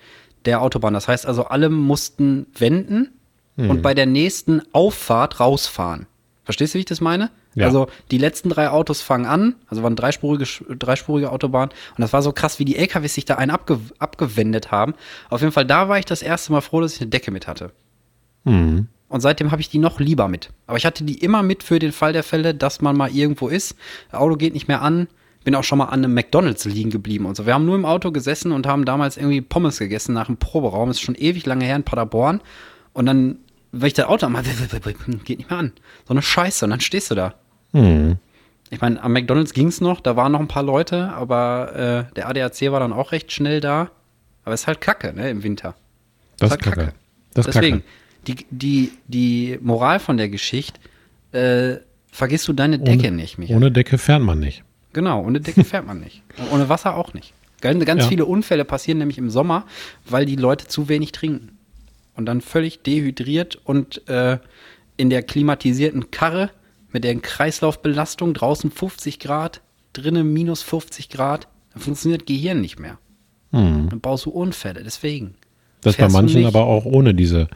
[0.46, 0.94] der Autobahn.
[0.94, 3.12] Das heißt also, alle mussten wenden
[3.58, 6.08] und bei der nächsten Auffahrt rausfahren.
[6.44, 7.30] Verstehst du, wie ich das meine?
[7.54, 7.66] Ja.
[7.66, 10.46] Also die letzten drei Autos fangen an, also waren dreispurige,
[10.76, 14.72] dreispurige Autobahn und das war so krass, wie die LKWs sich da einen abge, abgewendet
[14.72, 14.94] haben.
[15.30, 17.48] Auf jeden Fall, da war ich das erste Mal froh, dass ich eine Decke mit
[17.48, 17.72] hatte.
[18.46, 18.88] Mhm.
[19.12, 20.52] Und seitdem habe ich die noch lieber mit.
[20.68, 23.50] Aber ich hatte die immer mit für den Fall der Fälle, dass man mal irgendwo
[23.50, 23.76] ist,
[24.10, 25.10] das Auto geht nicht mehr an,
[25.44, 27.46] bin auch schon mal an einem McDonalds liegen geblieben und so.
[27.46, 30.88] Wir haben nur im Auto gesessen und haben damals irgendwie Pommes gegessen nach dem Proberaum.
[30.88, 32.40] Das ist schon ewig lange her in Paderborn.
[32.94, 33.40] Und dann,
[33.74, 34.46] wenn ich das Auto anmache,
[35.26, 35.74] geht nicht mehr an.
[36.08, 36.64] So eine Scheiße.
[36.64, 37.34] Und dann stehst du da.
[37.74, 38.16] Hm.
[38.70, 42.14] Ich meine, am McDonalds ging es noch, da waren noch ein paar Leute, aber äh,
[42.16, 43.92] der ADAC war dann auch recht schnell da.
[44.46, 45.76] Aber es ist halt Kacke, ne, im Winter.
[46.38, 46.94] Das Ist halt kacke.
[47.34, 47.90] Das ist Deswegen, kacke.
[48.28, 50.80] Die, die, die Moral von der Geschichte,
[51.32, 51.78] äh,
[52.12, 53.56] vergisst du deine Decke Ohne, nicht, Michael.
[53.58, 54.64] ohne Decke fährt man nicht.
[54.94, 56.22] Genau, ohne Decke fährt man nicht.
[56.38, 57.34] Und ohne Wasser auch nicht.
[57.62, 58.10] Ganz, ganz Ja.
[58.10, 59.66] viele Unfälle passieren nämlich im Sommer,
[60.06, 61.58] weil die Leute zu wenig trinken.
[62.16, 64.38] Und dann völlig dehydriert und äh,
[64.98, 66.50] in der klimatisierten Karre
[66.92, 69.62] mit der Kreislaufbelastung draußen 50 Grad,
[69.94, 72.98] drinnen minus 50 Grad, dann funktioniert Gehirn nicht mehr.
[73.52, 73.88] Hm.
[73.90, 75.36] Dann baust du Unfälle, deswegen.
[75.82, 77.48] Das bei manchen aber auch ohne diese,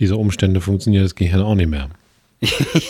[0.00, 1.88] diese Umstände funktioniert das Gehirn auch nicht mehr.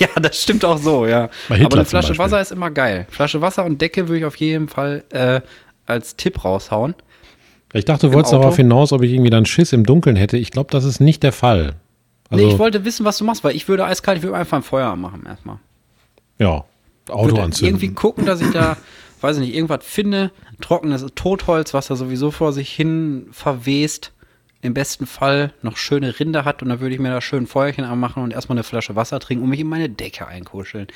[0.01, 1.31] ja, das stimmt auch so, ja.
[1.49, 2.17] Aber eine Flasche.
[2.19, 3.07] Wasser ist immer geil.
[3.11, 5.41] Flasche Wasser und Decke würde ich auf jeden Fall äh,
[5.87, 6.95] als Tipp raushauen.
[7.73, 8.43] Ich dachte, du wolltest Auto?
[8.43, 10.37] darauf hinaus, ob ich irgendwie dann Schiss im Dunkeln hätte.
[10.37, 11.75] Ich glaube, das ist nicht der Fall.
[12.31, 14.57] Also, nee, ich wollte wissen, was du machst, weil ich würde eiskalt, ich würde einfach
[14.57, 15.59] ein Feuer anmachen erstmal.
[16.39, 16.65] ja,
[17.09, 17.75] Auto Würde anzünden.
[17.77, 18.77] irgendwie gucken, dass ich da,
[19.21, 20.31] weiß ich nicht, irgendwas finde,
[20.61, 24.13] trockenes Totholz, was da sowieso vor sich hin verwest.
[24.65, 27.47] Im besten Fall noch schöne Rinde hat und dann würde ich mir da schön ein
[27.47, 30.87] Feuerchen anmachen und erstmal eine Flasche Wasser trinken und mich in meine Decke einkuscheln.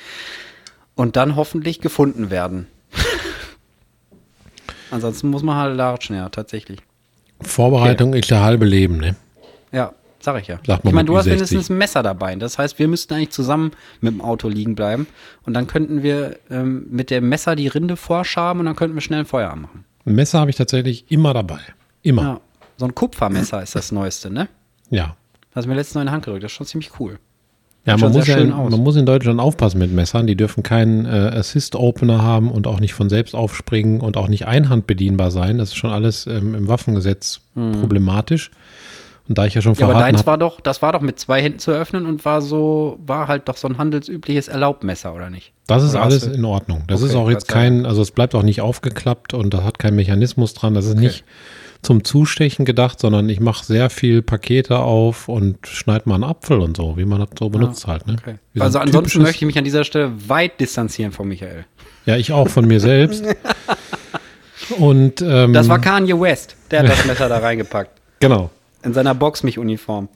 [0.95, 2.65] Und dann hoffentlich gefunden werden.
[4.91, 6.79] Ansonsten muss man halt latschen, ja, tatsächlich.
[7.41, 9.15] Vorbereitung ist der halbe Leben, ne?
[9.71, 10.59] Ja, sag ich ja.
[10.65, 11.29] Man ich meine, du hast Ü60.
[11.29, 12.33] mindestens ein Messer dabei.
[12.37, 15.05] Das heißt, wir müssten eigentlich zusammen mit dem Auto liegen bleiben.
[15.45, 19.01] Und dann könnten wir ähm, mit dem Messer die Rinde vorschaben und dann könnten wir
[19.01, 19.85] schnell ein Feuer anmachen.
[20.05, 21.59] Ein Messer habe ich tatsächlich immer dabei.
[22.01, 22.23] Immer.
[22.23, 22.41] Ja.
[22.79, 24.47] So ein Kupfermesser ist das Neueste, ne?
[24.89, 25.17] Ja.
[25.49, 26.45] Das hast du mir letztens noch in die Hand gedrückt.
[26.45, 27.19] Das ist schon ziemlich cool.
[27.85, 30.27] Ja, man muss, ja in, man muss in Deutschland aufpassen mit Messern.
[30.27, 34.47] Die dürfen keinen äh, Assist-Opener haben und auch nicht von selbst aufspringen und auch nicht
[34.47, 35.57] einhandbedienbar sein.
[35.57, 38.51] Das ist schon alles ähm, im Waffengesetz problematisch.
[39.27, 39.81] Und da ich ja schon Hm.
[39.81, 42.41] Ja, aber deins war doch, das war doch mit zwei Händen zu öffnen und war
[42.41, 45.51] so, war halt doch so ein handelsübliches Erlaubmesser, oder nicht?
[45.67, 46.83] das ist Oder alles in Ordnung.
[46.87, 49.63] Das Okay, ist auch jetzt sei kein, also es bleibt auch nicht aufgeklappt und da
[49.63, 50.73] hat kein Mechanismus dran.
[50.73, 51.25] Das ist nicht
[51.81, 56.59] zum Zustechen gedacht, sondern ich mache sehr viel Pakete auf und schneide mal einen Apfel
[56.59, 58.05] und so, wie man das so benutzt halt.
[58.05, 58.17] Ne?
[58.19, 58.35] Okay.
[58.59, 61.65] Also ansonsten möchte ich mich an dieser Stelle weit distanzieren von Michael.
[62.05, 63.23] Ja, ich auch von mir selbst.
[64.77, 66.55] Und ähm, Das war Kanye West.
[66.69, 67.91] Der hat das Messer da reingepackt.
[68.19, 68.49] genau.
[68.81, 70.07] In seiner Box-Mich-Uniform.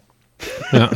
[0.72, 0.90] Ja.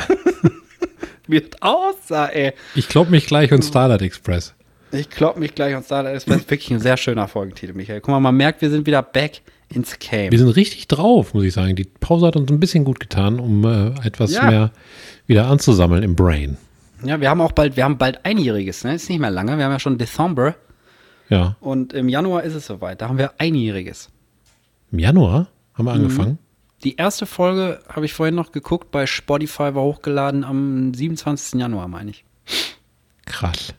[1.27, 2.53] Wie das aussah, ey.
[2.75, 4.53] Ich glaube mich gleich und Starlight Express.
[4.91, 7.99] Ich klopp mich gleich und das ist wirklich ein sehr schöner Folgentitel, Michael.
[7.99, 10.31] Guck mal, man merkt, wir sind wieder back ins Game.
[10.31, 11.75] Wir sind richtig drauf, muss ich sagen.
[11.75, 14.49] Die Pause hat uns ein bisschen gut getan, um äh, etwas Ja.
[14.49, 14.71] mehr
[15.25, 16.57] wieder anzusammeln im Brain.
[17.03, 18.95] Ja, wir haben auch bald, wir haben bald einjähriges, ne?
[18.95, 19.57] Ist nicht mehr lange.
[19.57, 20.55] Wir haben ja schon Dezember
[21.29, 21.55] Ja.
[21.59, 23.01] und im Januar ist es soweit.
[23.01, 24.09] Da haben wir einjähriges.
[24.91, 25.87] Im Januar haben Mhm.
[25.89, 26.37] wir angefangen.
[26.83, 31.59] Die erste Folge habe ich vorhin noch geguckt, bei Spotify war hochgeladen am 27.
[31.59, 32.23] Januar, meine ich.
[33.25, 33.73] Krass.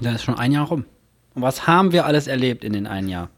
[0.00, 0.84] Da ist schon ein Jahr rum.
[1.34, 3.30] Und was haben wir alles erlebt in den einen Jahr?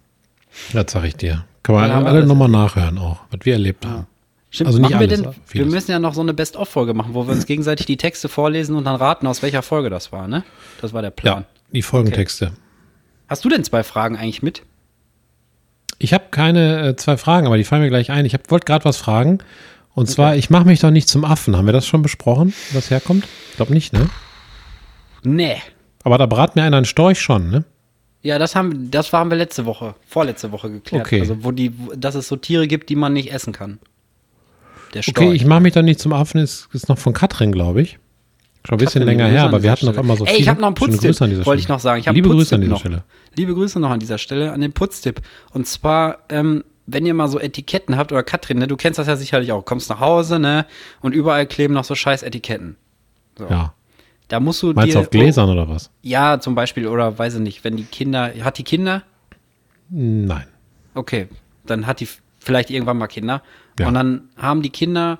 [0.72, 1.44] Das sag ich dir.
[1.62, 4.06] Kann man alle alles nochmal nachhören auch, was wir erlebt haben.
[4.50, 7.14] Stimmt, Also nicht machen wir alles, denn, wir müssen ja noch so eine Best-of-Folge machen,
[7.14, 10.26] wo wir uns gegenseitig die Texte vorlesen und dann raten, aus welcher Folge das war,
[10.26, 10.42] ne?
[10.80, 11.42] Das war der Plan.
[11.42, 12.52] Ja, die Folgentexte.
[13.28, 14.62] Hast du denn zwei Fragen eigentlich mit?
[15.98, 18.24] Ich habe keine äh, zwei Fragen, aber die fallen mir gleich ein.
[18.24, 19.38] Ich wollte gerade was fragen.
[19.92, 21.56] Und zwar, ich mache mich doch nicht zum Affen.
[21.56, 23.26] Haben wir das schon besprochen, wo das herkommt?
[23.50, 24.08] Ich glaube nicht, ne?
[25.22, 25.56] Nee.
[26.02, 27.64] Aber da brat mir einer einen Storch schon, ne?
[28.22, 31.06] Ja, das haben, das haben wir letzte Woche, vorletzte Woche geklärt.
[31.06, 31.20] Okay.
[31.20, 33.78] Also, wo die, dass es so Tiere gibt, die man nicht essen kann.
[34.94, 35.16] Der Storch.
[35.16, 36.40] Okay, ich mache mich doch nicht zum Affen.
[36.40, 37.98] Ist, ist noch von Katrin, glaube ich.
[38.66, 39.98] Schon ein bisschen Katrin, länger her, aber wir hatten Stelle.
[39.98, 40.42] einmal so Ey, viele.
[40.42, 42.00] ich habe noch einen Putztipp, wollte ich noch sagen.
[42.00, 42.80] Ich Liebe Grüße an dieser noch.
[42.80, 43.04] Stelle.
[43.36, 45.22] Liebe Grüße noch an dieser Stelle, an den Putztipp.
[45.52, 49.06] Und zwar, ähm, wenn ihr mal so Etiketten habt, oder Katrin, ne, du kennst das
[49.06, 50.66] ja sicherlich auch, kommst nach Hause, ne,
[51.00, 52.76] und überall kleben noch so scheiß Etiketten.
[53.38, 53.46] So.
[53.48, 53.72] Ja.
[54.30, 55.90] Da musst du Meinst dir, du auf Gläsern oder was?
[56.02, 59.02] Ja, zum Beispiel, oder weiß ich nicht, wenn die Kinder, hat die Kinder?
[59.88, 60.46] Nein.
[60.94, 61.26] Okay,
[61.66, 62.08] dann hat die
[62.38, 63.42] vielleicht irgendwann mal Kinder.
[63.78, 63.88] Ja.
[63.88, 65.18] Und dann haben die Kinder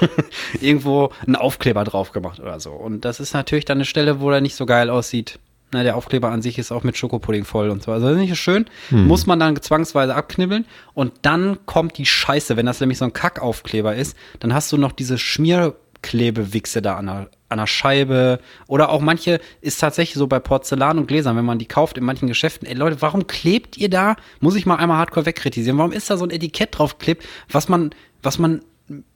[0.62, 2.72] irgendwo einen Aufkleber drauf gemacht oder so.
[2.72, 5.38] Und das ist natürlich dann eine Stelle, wo der nicht so geil aussieht.
[5.72, 7.92] Na, der Aufkleber an sich ist auch mit Schokopudding voll und so.
[7.92, 8.64] Also das ist nicht schön.
[8.88, 9.06] Hm.
[9.06, 10.64] Muss man dann zwangsweise abknibbeln.
[10.94, 12.56] Und dann kommt die Scheiße.
[12.56, 17.06] Wenn das nämlich so ein Kackaufkleber ist, dann hast du noch diese Schmierklebewichse da an
[17.06, 18.40] der, an der Scheibe.
[18.66, 22.04] Oder auch manche ist tatsächlich so bei Porzellan und Gläsern, wenn man die kauft in
[22.04, 22.66] manchen Geschäften.
[22.66, 24.16] Ey Leute, warum klebt ihr da?
[24.40, 25.78] Muss ich mal einmal hardcore wegkritisieren.
[25.78, 27.90] Warum ist da so ein Etikett drauf geklebt, was man,
[28.22, 28.62] was man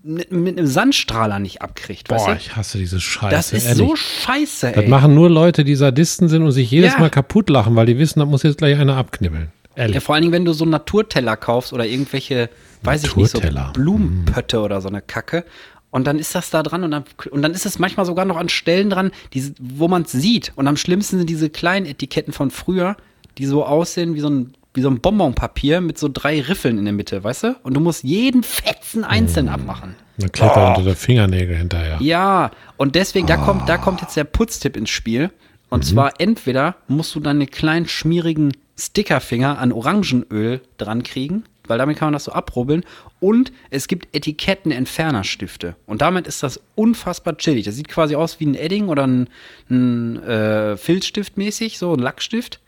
[0.03, 3.35] mit, mit einem Sandstrahler nicht abkriegt, Boah, ich hasse diese Scheiße.
[3.35, 3.78] Das ist ehrlich.
[3.78, 4.89] so scheiße, Das ey.
[4.89, 6.99] machen nur Leute, die Sadisten sind und sich jedes Ja.
[6.99, 9.53] Mal kaputt lachen, weil die wissen, da muss jetzt gleich einer abknibbeln.
[9.76, 9.95] Ehrlich.
[9.95, 12.51] Ja, vor allen Dingen, wenn du so Naturteller kaufst oder irgendwelche,
[12.83, 13.41] weiß ich nicht, so.
[13.72, 15.45] Blumenpötte oder so eine Kacke.
[15.91, 18.36] Und dann ist das da dran und dann, und dann ist es manchmal sogar noch
[18.36, 20.53] an Stellen dran, die, wo man es sieht.
[20.57, 22.97] Und am schlimmsten sind diese kleinen Etiketten von früher,
[23.38, 26.84] die so aussehen wie so ein, wie so ein Bonbonpapier mit so drei Riffeln in
[26.84, 27.57] der Mitte, weißt du?
[27.64, 29.97] Und du musst jeden Fetzen einzeln abmachen.
[30.18, 31.99] Dann klettert unter der Fingernägel hinterher.
[32.01, 35.30] Ja, und deswegen, da kommt, da kommt jetzt der Putztipp ins Spiel.
[35.70, 41.97] Und zwar entweder musst du deine kleinen schmierigen Stickerfinger an Orangenöl dran kriegen, weil damit
[41.97, 42.85] kann man das so abrubbeln.
[43.21, 45.77] Und es gibt Etiketten-Entfernerstifte.
[45.87, 47.64] Und damit ist das unfassbar chillig.
[47.64, 49.29] Das sieht quasi aus wie ein Edding oder ein,
[49.71, 52.61] ein äh, Filzstift mäßig, so ein Lackstift.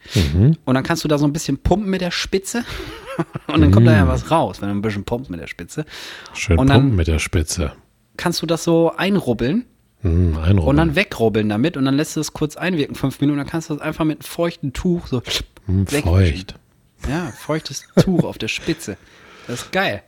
[0.65, 2.65] Und dann kannst du da so ein bisschen pumpen mit der Spitze.
[3.47, 5.85] Und dann kommt da ja was raus, wenn du ein bisschen pumpst mit der Spitze.
[6.33, 7.73] Schön Und dann- pumpen mit der Spitze.
[8.17, 9.65] Kannst du das so einrubbeln
[10.03, 10.59] Hm, einrubbeln.
[10.69, 13.71] und dann wegrubbeln damit und dann lässt du es kurz einwirken, fünf Minuten, dann kannst
[13.71, 15.23] du das einfach mit einem feuchten Tuch so
[15.67, 16.03] Hm, wegwischen.
[16.09, 16.55] feucht.
[17.09, 18.97] Ja, feuchtes Tuch auf der Spitze.
[19.47, 20.03] Das ist geil.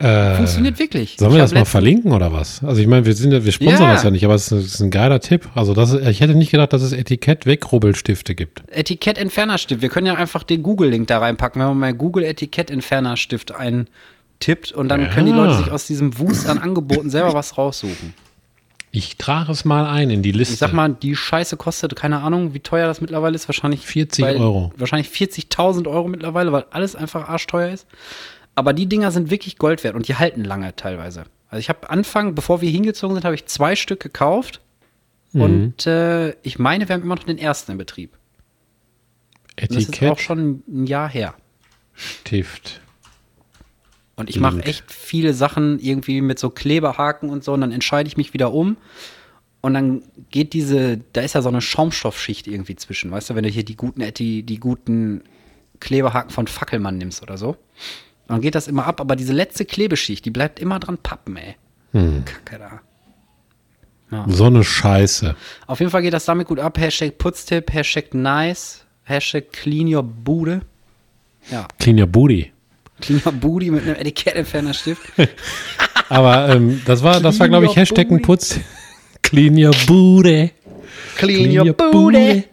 [0.00, 1.16] Äh, Funktioniert wirklich.
[1.18, 2.62] Sollen wir das mal verlinken oder was?
[2.62, 3.94] Also ich meine, wir sind ja, wir sponsern Ja.
[3.94, 5.48] das ja nicht, aber es ist, ein geiler Tipp.
[5.56, 8.62] Also das ist, ich hätte nicht gedacht, dass es Etikett-Wegrubbelstifte gibt.
[8.70, 9.82] Etikett-Entfernerstift.
[9.82, 14.88] Wir können ja einfach den Google-Link da reinpacken, wenn man mal Google Etikett-Entfernerstift eintippt und
[14.88, 15.08] dann Ja.
[15.08, 18.14] können die Leute sich aus diesem Wust an Angeboten selber was raussuchen.
[18.98, 20.54] Ich trage es mal ein in die Liste.
[20.54, 23.46] Ich sag mal, die Scheiße kostet, keine Ahnung, wie teuer das mittlerweile ist.
[23.46, 24.72] Wahrscheinlich 40 weil- Euro.
[24.76, 27.86] Wahrscheinlich 40.000 Euro mittlerweile, weil alles einfach arschteuer ist.
[28.56, 31.26] Aber die Dinger sind wirklich Gold wert und die halten lange teilweise.
[31.48, 34.62] Also ich habe Anfang, bevor wir hingezogen sind, habe ich zwei Stück gekauft.
[35.32, 35.42] Mhm.
[35.42, 38.18] Und äh, ich meine, wir haben immer noch den ersten in Betrieb.
[39.60, 41.34] Und das ist auch Etikett, schon ein Jahr her.
[41.94, 42.80] Stift.
[44.18, 44.66] Und ich mache Gut.
[44.66, 47.52] echt viele Sachen irgendwie mit so Kleberhaken und so.
[47.52, 48.76] Und dann entscheide ich mich wieder um.
[49.60, 53.12] Und dann geht diese, da ist ja so eine Schaumstoffschicht irgendwie zwischen.
[53.12, 55.22] Weißt du, wenn du hier die guten, die, die guten
[55.78, 57.56] Kleberhaken von Fackelmann nimmst oder so.
[58.26, 59.00] Dann geht das immer ab.
[59.00, 61.54] Aber diese letzte Klebeschicht, die bleibt immer dran pappen, ey.
[61.92, 62.24] Hm.
[62.24, 62.80] Kacke da.
[64.26, 65.36] So eine Scheiße.
[65.68, 66.76] Auf jeden Fall geht das damit gut ab.
[66.76, 70.62] Hashtag Putztipp, Hashtag nice, Hashtag clean your Bude.
[71.52, 72.52] Ja, Clean your booty.
[73.00, 75.02] Clean your Booty mit einem Etikettentfernerstift.
[76.08, 78.08] Aber ähm, das war, das war glaube ich, Hashtag.
[78.22, 78.60] Putz.
[79.22, 80.52] Clean your booty.
[81.16, 82.44] Clean your Booty.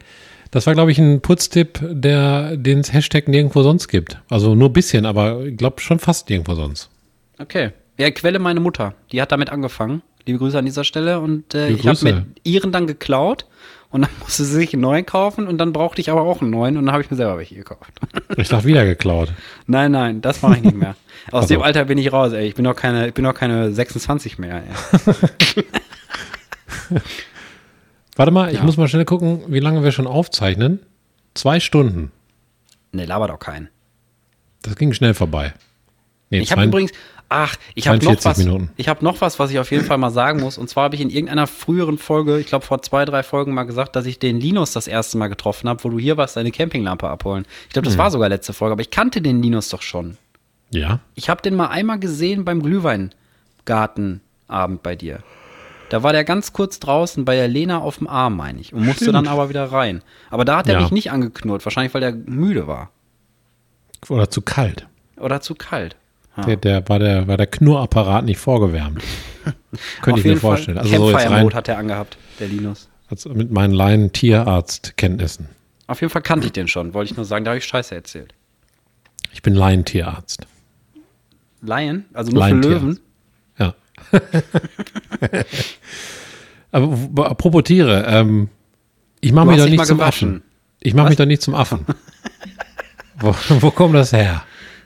[0.52, 4.20] Das war, glaube ich, ein Putztipp, der den es Hashtag nirgendwo sonst gibt.
[4.30, 6.90] Also nur ein bisschen, aber ich glaube schon fast nirgendwo sonst.
[7.40, 7.72] Okay.
[7.98, 8.94] Ja, Quelle meine Mutter.
[9.12, 10.02] Die hat damit angefangen.
[10.26, 11.20] Liebe Grüße an dieser Stelle.
[11.20, 13.46] Und äh, ich habe mit ihren dann geklaut.
[13.96, 15.48] Und dann musste sie sich einen neuen kaufen.
[15.48, 16.76] Und dann brauchte ich aber auch einen neuen.
[16.76, 17.94] Und dann habe ich mir selber welche gekauft.
[18.38, 19.32] Ich dachte, wieder geklaut.
[19.68, 20.96] nein, nein, das mache ich nicht mehr.
[21.32, 21.54] Aus Ach so.
[21.54, 22.46] dem Alter bin ich raus, ey.
[22.46, 25.64] Ich bin doch keine, ich bin doch keine 26 mehr, ey.
[28.16, 28.64] Warte mal, ich Ja.
[28.64, 30.80] muss mal schnell gucken, wie lange wir schon aufzeichnen.
[31.34, 32.12] Zwei Stunden.
[32.92, 33.70] Nee, laber doch keinen.
[34.62, 35.54] Das ging schnell vorbei.
[36.30, 36.92] Nee, Ich habe übrigens,
[37.36, 38.38] ach, ich habe noch 42 was.
[38.38, 38.70] Minuten.
[38.78, 40.58] Ich habe noch was, was ich auf jeden Fall mal sagen muss.
[40.58, 43.64] Und zwar habe ich in irgendeiner früheren Folge, ich glaube vor zwei, drei Folgen mal
[43.64, 46.52] gesagt, dass ich den Linus das erste Mal getroffen habe, wo du hier warst, deine
[46.52, 47.46] Campinglampe abholen.
[47.68, 48.00] Ich glaube, das Hm.
[48.00, 50.18] war sogar letzte Folge, aber ich kannte den Linus doch schon.
[50.72, 51.00] Ja.
[51.14, 52.62] Ich habe den mal einmal gesehen beim
[53.66, 55.20] Glühweingartenabend bei dir.
[55.90, 58.84] Da war der ganz kurz draußen bei der Lena auf dem Arm, meine ich, und
[58.86, 59.16] musste Stimmt.
[59.16, 60.02] dann aber wieder rein.
[60.32, 60.82] Aber da hat er Ja.
[60.82, 62.90] mich nicht angeknurrt, wahrscheinlich weil der müde war.
[64.10, 64.88] Oder zu kalt.
[65.18, 65.96] Oder zu kalt.
[66.38, 66.44] Ja.
[66.44, 69.02] Der, der, war, der, war der Knurrapparat nicht vorgewärmt.
[70.02, 70.78] Könnte ich mir vorstellen.
[70.78, 72.90] Fall Also so jetzt rein hat er angehabt, der Linus.
[73.10, 75.48] als mit meinen Laien Tierarztkenntnissen.
[75.88, 77.94] Auf jeden Fall kannte ich den schon, wollte ich nur sagen, da habe ich Scheiße
[77.94, 78.34] erzählt.
[79.32, 80.48] Ich bin Laientierarzt.
[81.62, 82.84] Lion, also nur für Laientierarzt.
[82.84, 83.00] Löwen.
[83.60, 83.74] Ja.
[86.72, 88.50] Aber apropos Tiere, ähm,
[89.22, 90.02] ich mache mich doch nicht zum.
[90.02, 90.44] Affen.
[90.82, 91.86] Ich mache mich doch nicht zum Affen.
[93.20, 94.44] wo, wo kommt das her?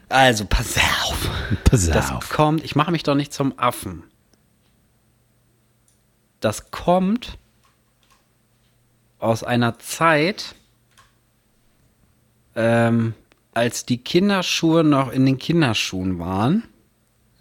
[0.09, 1.29] Also, pass auf.
[1.63, 2.29] Pass Das auf.
[2.29, 4.03] kommt, ich mache mich doch nicht zum Affen.
[6.39, 7.37] Das kommt
[9.19, 10.55] aus einer Zeit,
[12.55, 13.13] ähm,
[13.53, 16.63] als die Kinderschuhe noch in den Kinderschuhen waren.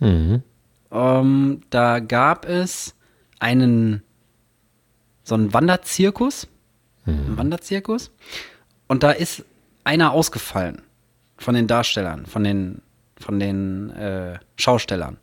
[0.00, 0.42] Mhm.
[0.90, 2.94] Ähm, da gab es
[3.38, 4.02] einen
[5.22, 6.48] so einen Wanderzirkus,
[7.06, 8.10] einen Wanderzirkus,
[8.88, 9.44] und da ist
[9.84, 10.82] einer ausgefallen
[11.38, 12.82] von den Darstellern, von den
[13.18, 15.16] von den äh, Schaustellern.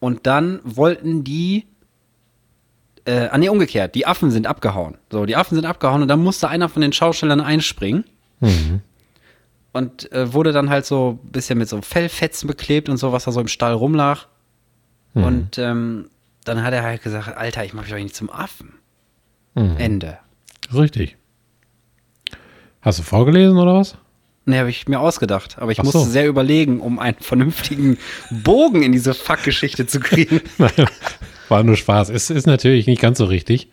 [0.00, 1.66] Und dann wollten die
[3.04, 4.98] äh, ah nee, umgekehrt, die Affen sind abgehauen.
[5.10, 8.04] So, die Affen sind abgehauen und dann musste einer von den Schaustellern einspringen.
[9.72, 13.24] und äh, wurde dann halt so ein bisschen mit so Fellfetzen beklebt und so, was
[13.24, 14.26] da so im Stall rumlag.
[15.14, 15.24] Hm.
[15.24, 16.10] Und ähm,
[16.44, 18.74] dann hat er halt gesagt, Alter, ich mach mich doch nicht zum Affen.
[19.54, 19.76] Hm.
[19.76, 20.18] Ende.
[20.72, 21.16] Richtig.
[22.82, 23.96] Hast du vorgelesen oder was?
[24.48, 25.56] Nee, habe ich mir ausgedacht.
[25.58, 26.04] Aber ich Ach musste so.
[26.06, 27.98] sehr überlegen, um einen vernünftigen
[28.30, 30.40] Bogen in diese Fuck-Geschichte zu kriegen.
[31.50, 32.08] War nur Spaß.
[32.08, 33.68] Es ist natürlich nicht ganz so richtig.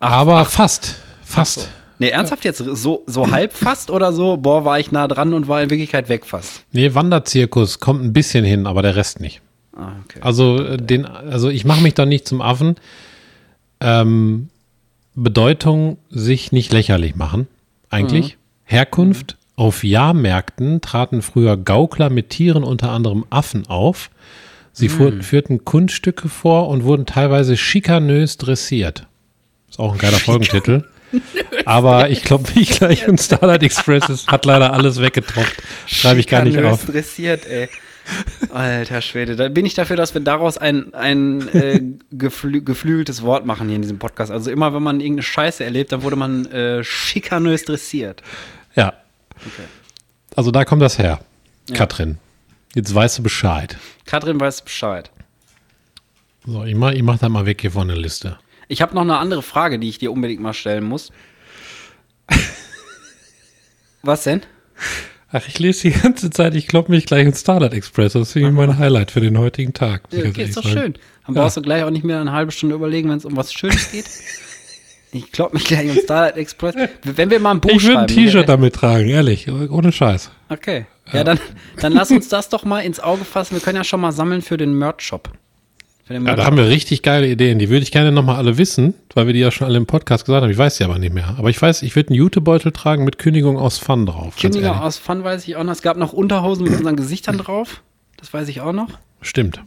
[0.00, 0.96] aber fast.
[1.22, 1.68] Fast.
[1.98, 4.38] Nee, ernsthaft jetzt so, so halb fast oder so?
[4.38, 6.64] Boah, war ich nah dran und war in Wirklichkeit weg fast.
[6.72, 9.42] Nee, Wanderzirkus kommt ein bisschen hin, aber der Rest nicht.
[9.76, 10.20] Ah, okay.
[10.22, 12.76] Also, äh, den, also ich mache mich doch nicht zum Affen.
[13.80, 14.48] Ähm,
[15.14, 17.48] Bedeutung sich nicht lächerlich machen,
[17.90, 18.38] eigentlich.
[18.64, 19.36] Herkunft.
[19.58, 24.08] Auf Jahrmärkten traten früher Gaukler mit Tieren, unter anderem Affen, auf.
[24.72, 29.08] Sie fuhr, führten Kunststücke vor und wurden teilweise schikanös dressiert.
[29.68, 30.84] Ist auch ein geiler Folgentitel.
[31.64, 35.60] Aber ich glaube, wie gleich und Starlight Express ist, hat leider alles weggetropft.
[35.86, 36.86] Schreibe ich gar nicht Schikanös auf.
[36.86, 37.68] dressiert, ey.
[38.50, 41.80] Alter Schwede, da bin ich dafür, dass wir daraus ein, ein äh,
[42.12, 44.30] geflü geflügeltes Wort machen hier in diesem Podcast.
[44.30, 48.22] Also immer, wenn man irgendeine Scheiße erlebt, dann wurde man äh, schikanös dressiert.
[48.76, 48.92] Ja.
[49.46, 49.66] Okay.
[50.36, 51.20] Also da kommt das her.
[51.68, 51.74] Ja.
[51.76, 52.18] Katrin.
[52.74, 53.76] Jetzt weißt du Bescheid.
[54.04, 55.10] Katrin weiß Bescheid.
[56.46, 58.38] So, ich mach, ich mach da mal weg hier von der Liste.
[58.68, 61.10] Ich habe noch eine andere Frage, die ich dir unbedingt mal stellen muss.
[64.02, 64.42] Was denn?
[65.30, 68.14] Ach, ich lese die ganze Zeit, ich klopp mich gleich ins Starlight Express.
[68.14, 70.02] Das ist irgendwie mein Highlight für den heutigen Tag.
[70.10, 70.74] Ja, okay, ist doch sagen.
[70.78, 70.92] schön.
[71.26, 71.42] Dann Ja.
[71.42, 73.90] brauchst du gleich auch nicht mehr eine halbe Stunde überlegen, wenn es um was Schönes
[73.92, 74.06] geht.
[75.12, 76.74] Ich glaub mich gleich ins Starlight Express.
[77.02, 78.24] Wenn wir mal ein Buch Ich würde ein schreiben.
[78.26, 80.30] T-Shirt damit tragen, ehrlich, ohne Scheiß.
[80.48, 80.86] Okay.
[81.12, 81.40] Ja, dann,
[81.80, 83.54] dann lass uns das doch mal ins Auge fassen.
[83.54, 85.30] Wir können ja schon mal sammeln für den Merch-Shop.
[86.10, 87.58] Ja, da haben wir richtig geile Ideen.
[87.58, 90.24] Die würde ich gerne nochmal alle wissen, weil wir die ja schon alle im Podcast
[90.24, 90.50] gesagt haben.
[90.50, 91.34] Ich weiß sie aber nicht mehr.
[91.36, 94.34] Aber ich weiß, ich würde einen Jutebeutel tragen mit Kündigung aus Fun drauf.
[94.42, 94.66] ehrlich.
[94.66, 95.72] aus Fun weiß ich auch noch.
[95.72, 97.82] Es gab noch Unterhosen mit unseren Gesichtern drauf.
[98.16, 98.88] Das weiß ich auch noch.
[99.20, 99.60] Stimmt.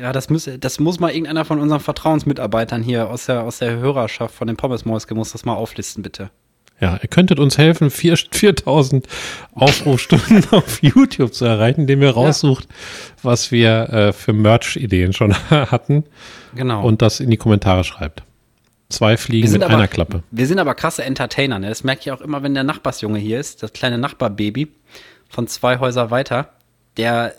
[0.00, 3.76] Ja, das, müsse, das muss mal irgendeiner von unseren Vertrauensmitarbeitern hier aus der, aus der
[3.76, 6.30] Hörerschaft von den Pommesmäuske muss das mal auflisten, bitte.
[6.80, 9.06] Ja, ihr könntet uns helfen, vier- 4000
[9.54, 12.66] Aufrufstunden auf YouTube zu erreichen, indem ihr raussucht,
[13.22, 16.04] was wir äh, für Merch-Ideen schon hatten
[16.54, 16.82] Genau.
[16.86, 18.22] und das in die Kommentare schreibt.
[18.88, 20.22] Zwei Fliegen mit aber, einer Klappe.
[20.32, 21.68] Wir sind aber krasse Entertainer, ne?
[21.68, 24.66] Das merke ich auch immer, wenn der Nachbarsjunge hier ist, das kleine Nachbarbaby
[25.28, 26.54] von zwei Häuser weiter,
[26.96, 27.34] der,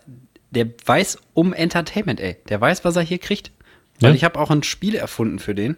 [0.52, 2.38] der weiß um Entertainment, ey.
[2.50, 3.52] Der weiß, was er hier kriegt.
[4.00, 4.16] Weil Ja.
[4.16, 5.78] ich habe auch ein Spiel erfunden für den.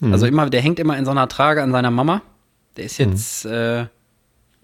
[0.00, 0.12] Mhm.
[0.12, 2.22] Also immer, der hängt immer in so einer Trage an seiner Mama.
[2.76, 3.10] Der ist Mhm.
[3.10, 3.78] jetzt, äh,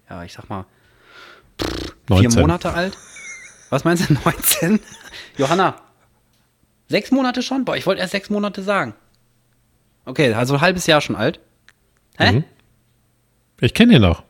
[0.09, 0.65] ja, ich sag mal,
[2.07, 2.41] vier 19.
[2.41, 2.97] Monate alt.
[3.69, 4.79] Was meinst du, 19?
[5.37, 5.75] Johanna,
[6.89, 7.65] sechs Monate schon?
[7.65, 8.93] Boah, ich wollte erst sechs Monate sagen.
[10.05, 11.39] Okay, also ein halbes Jahr schon alt.
[12.17, 12.31] Hä?
[12.31, 12.43] Mhm.
[13.61, 14.23] Ich kenne ihn noch.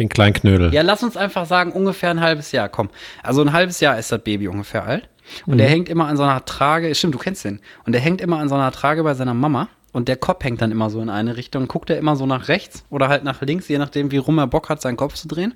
[0.00, 0.72] Den kleinen Knödel.
[0.72, 2.70] Ja, lass uns einfach sagen, ungefähr ein halbes Jahr.
[2.70, 2.88] Komm.
[3.22, 5.10] Also ein halbes Jahr ist das Baby ungefähr alt.
[5.44, 6.94] Und der hängt immer an so einer Trage.
[6.94, 7.60] Stimmt, du kennst den.
[7.84, 9.68] Und der hängt immer an so einer Trage bei seiner Mama.
[9.92, 11.68] Und der Kopf hängt dann immer so in eine Richtung.
[11.68, 14.46] Guckt er immer so nach rechts oder halt nach links, je nachdem, wie rum er
[14.46, 15.52] Bock hat, seinen Kopf zu drehen.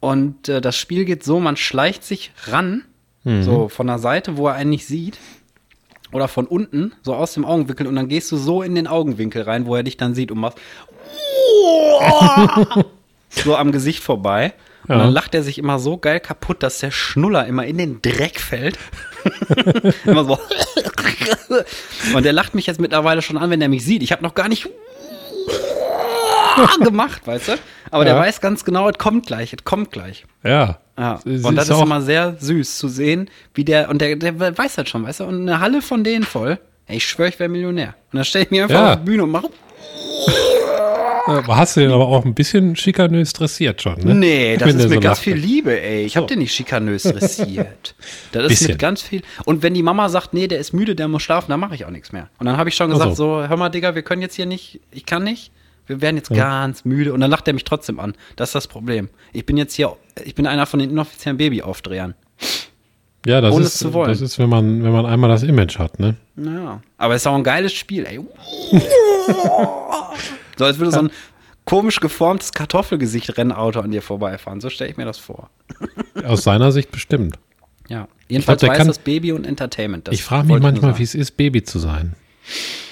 [0.00, 2.84] Und äh, das Spiel geht so, man schleicht sich ran,
[3.24, 5.18] so von der Seite, wo er einen nicht sieht.
[6.12, 7.86] Oder von unten, so aus dem Augenwinkel.
[7.86, 10.40] Und dann gehst du so in den Augenwinkel rein, wo er dich dann sieht und
[10.40, 10.58] machst
[13.42, 14.52] so am Gesicht vorbei.
[14.88, 15.02] Und Ja.
[15.02, 18.38] dann lacht er sich immer so geil kaputt, dass der Schnuller immer in den Dreck
[18.40, 18.78] fällt.
[20.04, 20.38] immer so.
[22.14, 24.02] Und der lacht mich jetzt mittlerweile schon an, wenn er mich sieht.
[24.02, 24.68] Ich habe noch gar nicht
[26.82, 27.52] gemacht, weißt du?
[27.90, 28.20] Aber der Ja.
[28.20, 30.24] weiß ganz genau, es kommt gleich, es kommt gleich.
[30.42, 30.78] Ja.
[30.98, 31.20] Ja.
[31.24, 34.88] Und das ist immer sehr süß zu sehen, wie der, und der, der weiß das
[34.88, 35.24] schon, weißt du?
[35.24, 36.58] Und eine Halle von denen voll.
[36.86, 37.94] Ey, ich schwöre, ich wäre Millionär.
[38.12, 38.92] Und dann stelle ich mich einfach Ja.
[38.92, 39.50] auf die Bühne und mache.
[41.26, 44.14] Aber hast du den aber auch ein bisschen schikanös dressiert schon, ne?
[44.14, 45.22] Nee, das Wenn ist mit so ganz lacht.
[45.22, 46.04] viel Liebe, ey.
[46.04, 46.26] Ich hab So.
[46.28, 47.94] den nicht schikanös dressiert.
[48.32, 48.68] Das ist Bisschen.
[48.68, 49.22] mit ganz viel.
[49.44, 51.84] Und wenn die Mama sagt, nee, der ist müde, der muss schlafen, dann mache ich
[51.84, 52.28] auch nichts mehr.
[52.38, 53.40] Und dann habe ich schon gesagt, so.
[53.42, 55.50] so, hör mal, Digga, wir können jetzt hier nicht, ich kann nicht.
[55.86, 57.12] Wir werden jetzt ganz müde.
[57.12, 58.14] Und dann lacht er mich trotzdem an.
[58.34, 59.08] Das ist das Problem.
[59.32, 62.14] Ich bin jetzt hier, ich bin einer von den inoffiziellen Babyaufdrehern.
[63.24, 64.08] Ja, das ohne ist, es zu wollen.
[64.08, 66.16] das ist, wenn man, wenn man einmal das Image hat, ne?
[66.36, 66.80] Naja.
[66.98, 68.20] Aber es ist auch ein geiles Spiel, ey.
[70.56, 71.10] so als würde so ein
[71.64, 74.60] komisch geformtes Kartoffelgesicht-Rennauto an dir vorbeifahren.
[74.60, 75.50] So stelle ich mir das vor.
[76.24, 77.38] Aus seiner Sicht bestimmt.
[77.88, 78.08] Ja.
[78.28, 80.08] Jedenfalls der weiß kann- das Baby und Entertainment.
[80.08, 82.14] Das ich frage mich manchmal, wie es ist, Baby zu sein.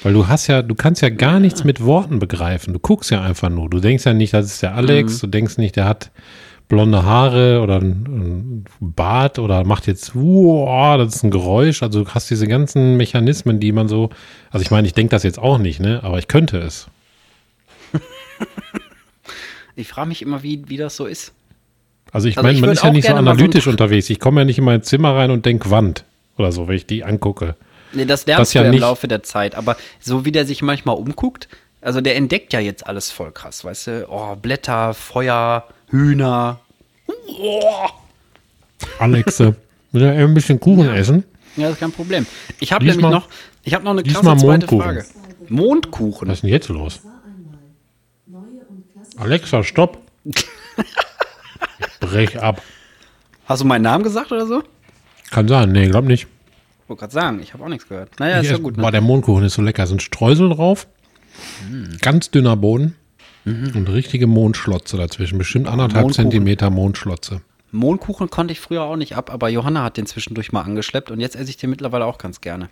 [0.02, 2.72] Weil du hast ja, du kannst ja gar nichts mit Worten begreifen.
[2.72, 3.70] Du guckst ja einfach nur.
[3.70, 4.76] Du denkst ja nicht, das ist der Mhm.
[4.78, 5.20] Alex.
[5.20, 6.10] Du denkst nicht, der hat
[6.66, 11.82] blonde Haare oder ein, ein Bart oder macht jetzt, wow, das ist ein Geräusch.
[11.82, 14.10] Also du hast diese ganzen Mechanismen, die man so,
[14.50, 16.00] also ich meine, ich denke das jetzt auch nicht, ne?
[16.02, 16.88] Aber ich könnte es.
[19.76, 21.32] Ich frage mich immer, wie, wie das so ist.
[22.12, 24.08] Also ich Also meine, man ist ja nicht so mal so analytisch unterwegs.
[24.08, 26.04] Ich komme ja nicht in mein Zimmer rein und denke Wand
[26.38, 27.56] oder so, wenn ich die angucke.
[27.92, 29.56] Nee, das lernst ja du ja im nicht- Laufe der Zeit.
[29.56, 31.48] Aber so wie der sich manchmal umguckt,
[31.80, 34.06] also der entdeckt ja jetzt alles voll krass, weißt du?
[34.08, 36.60] Oh, Blätter, Feuer, Hühner.
[37.26, 37.60] Oh.
[39.00, 39.56] Alexe,
[39.92, 41.24] will ja ein bisschen Kuchen essen?
[41.56, 42.26] Ja, das ist kein Problem.
[42.60, 43.28] Ich habe nämlich noch,
[43.64, 44.80] ich habe noch eine mal zweite Mondkuchen.
[44.82, 45.04] Frage.
[45.48, 46.28] Mondkuchen.
[46.28, 47.00] Was ist denn jetzt los?
[49.16, 49.98] Alexa, stopp.
[50.24, 50.44] ich
[52.00, 52.62] brech ab.
[53.46, 54.62] Hast du meinen Namen gesagt oder so?
[55.30, 56.22] Kann sein, nee, glaub nicht.
[56.82, 58.18] Ich wollte gerade sagen, ich habe auch nichts gehört.
[58.20, 58.76] Naja, Ich ist ja gut.
[58.76, 58.92] Boah, Ne?
[58.92, 59.86] der Mondkuchen ist so lecker.
[59.86, 60.86] Sind Streusel drauf,
[61.68, 61.96] Mhm.
[62.00, 62.94] ganz dünner Boden
[63.44, 65.36] und richtige Mondschlotze dazwischen.
[65.38, 66.30] Bestimmt anderthalb Mondkuchen.
[66.30, 67.40] Zentimeter Mondschlotze.
[67.72, 71.20] Mondkuchen konnte ich früher auch nicht ab, aber Johanna hat den zwischendurch mal angeschleppt und
[71.20, 72.68] jetzt esse ich den mittlerweile auch ganz gerne.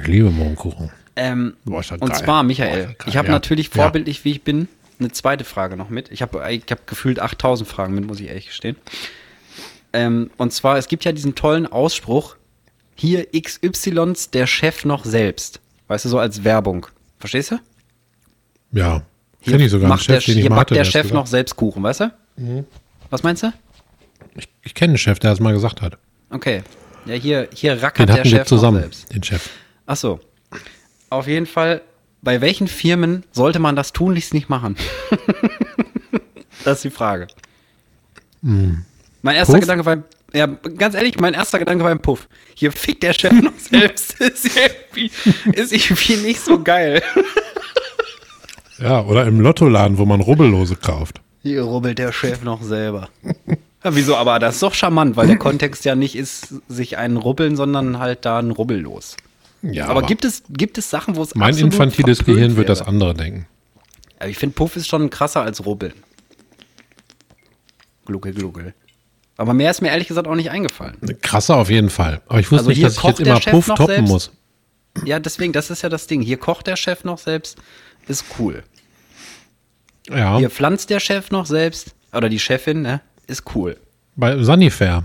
[0.00, 0.90] Ich liebe Mondkuchen.
[1.16, 2.12] Ähm, Boah, und geil.
[2.14, 3.32] zwar, Boah, Michael, das geil, ich habe ja.
[3.34, 4.68] natürlich vorbildlich, wie ich bin,
[5.00, 6.10] eine zweite Frage noch mit.
[6.10, 8.76] Ich habe ich hab gefühlt 8000 Fragen mit, muss ich ehrlich gestehen.
[9.92, 12.36] Ähm, und zwar, es gibt ja diesen tollen Ausspruch,
[12.94, 15.60] hier XYs der Chef noch selbst.
[15.88, 16.86] Weißt du, so als Werbung.
[17.18, 17.58] Verstehst du?
[18.72, 19.02] Ja,
[19.40, 21.14] Hier kenne ich sogar macht der, Chef, den ich hier mag, backt der Chef gesagt.
[21.14, 22.12] noch selbst Kuchen, weißt du?
[22.36, 22.64] Mhm.
[23.10, 23.52] Was meinst du?
[24.36, 25.98] Ich, ich kenne einen Chef, der das mal gesagt hat.
[26.30, 26.62] Okay.
[27.06, 29.12] Ja, hier, hier rackert Den der hatten Chef wir zusammen, noch selbst.
[29.12, 29.48] den Chef.
[29.86, 30.20] Ach so.
[31.08, 31.80] Auf jeden Fall,
[32.22, 34.76] bei welchen Firmen sollte man das tunlichst nicht machen?
[36.64, 37.26] das ist die Frage.
[38.42, 39.60] Mein erster Puff?
[39.60, 39.98] Gedanke war,
[40.32, 42.28] ja, ganz ehrlich, mein erster Gedanke war ein Puff.
[42.54, 44.14] Hier fickt der Chef noch selbst.
[44.20, 45.10] ist, irgendwie,
[45.52, 47.02] ist irgendwie nicht so geil.
[48.82, 51.20] Ja, oder im Lottoladen, wo man Rubbellose kauft.
[51.42, 53.10] Hier rubbelt der Chef noch selber.
[53.84, 54.16] Ja, wieso?
[54.16, 57.98] Aber das ist doch charmant, weil der Kontext ja nicht ist, sich einen rubbeln, sondern
[57.98, 59.18] halt da ein Rubbel los.
[59.62, 63.14] Ja, aber, gibt es, gibt es Sachen, wo es mein infantiles Gehirn wird das andere
[63.14, 63.46] denken.
[64.18, 65.94] Aber ich finde, Puff ist schon krasser als Rubbeln.
[68.06, 68.74] Glucke, glucke.
[69.36, 70.96] Aber mehr ist mir ehrlich gesagt auch nicht eingefallen.
[71.22, 72.20] Krasser auf jeden Fall.
[72.26, 74.08] Aber ich wusste Also nicht, dass ich jetzt immer Chef Puff toppen selbst?
[74.10, 74.30] muss.
[75.04, 76.20] Ja, deswegen, das ist ja das Ding.
[76.20, 77.56] Hier kocht der Chef noch selbst,
[78.08, 78.62] ist cool.
[80.08, 83.76] Ja, Hier pflanzt der Chef noch selbst, oder die Chefin, ne, ist cool.
[84.16, 85.04] bei Sanifair.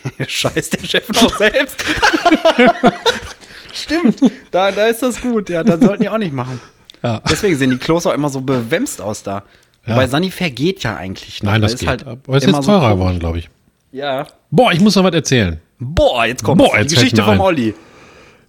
[0.16, 1.76] Hier scheißt der Chef noch selbst.
[3.72, 4.18] Stimmt,
[4.50, 5.48] da, da ist das gut.
[5.48, 6.60] Ja, dann sollten die auch nicht machen.
[7.02, 7.20] Ja.
[7.30, 9.42] Deswegen sehen die Klos auch immer so bewämst aus da.
[9.86, 9.94] Ja.
[9.94, 11.52] Wobei Sanifair geht ja eigentlich noch.
[11.52, 11.88] Nein, Da das ist geht.
[11.88, 12.94] halt Aber es ist jetzt so teurer komisch.
[12.98, 13.50] geworden, glaube ich.
[13.92, 14.26] Ja.
[14.50, 15.60] Boah, ich muss noch was erzählen.
[15.78, 17.46] Boah, jetzt kommt Boah, die jetzt Geschichte fällt mir vom.
[17.46, 17.74] Olli.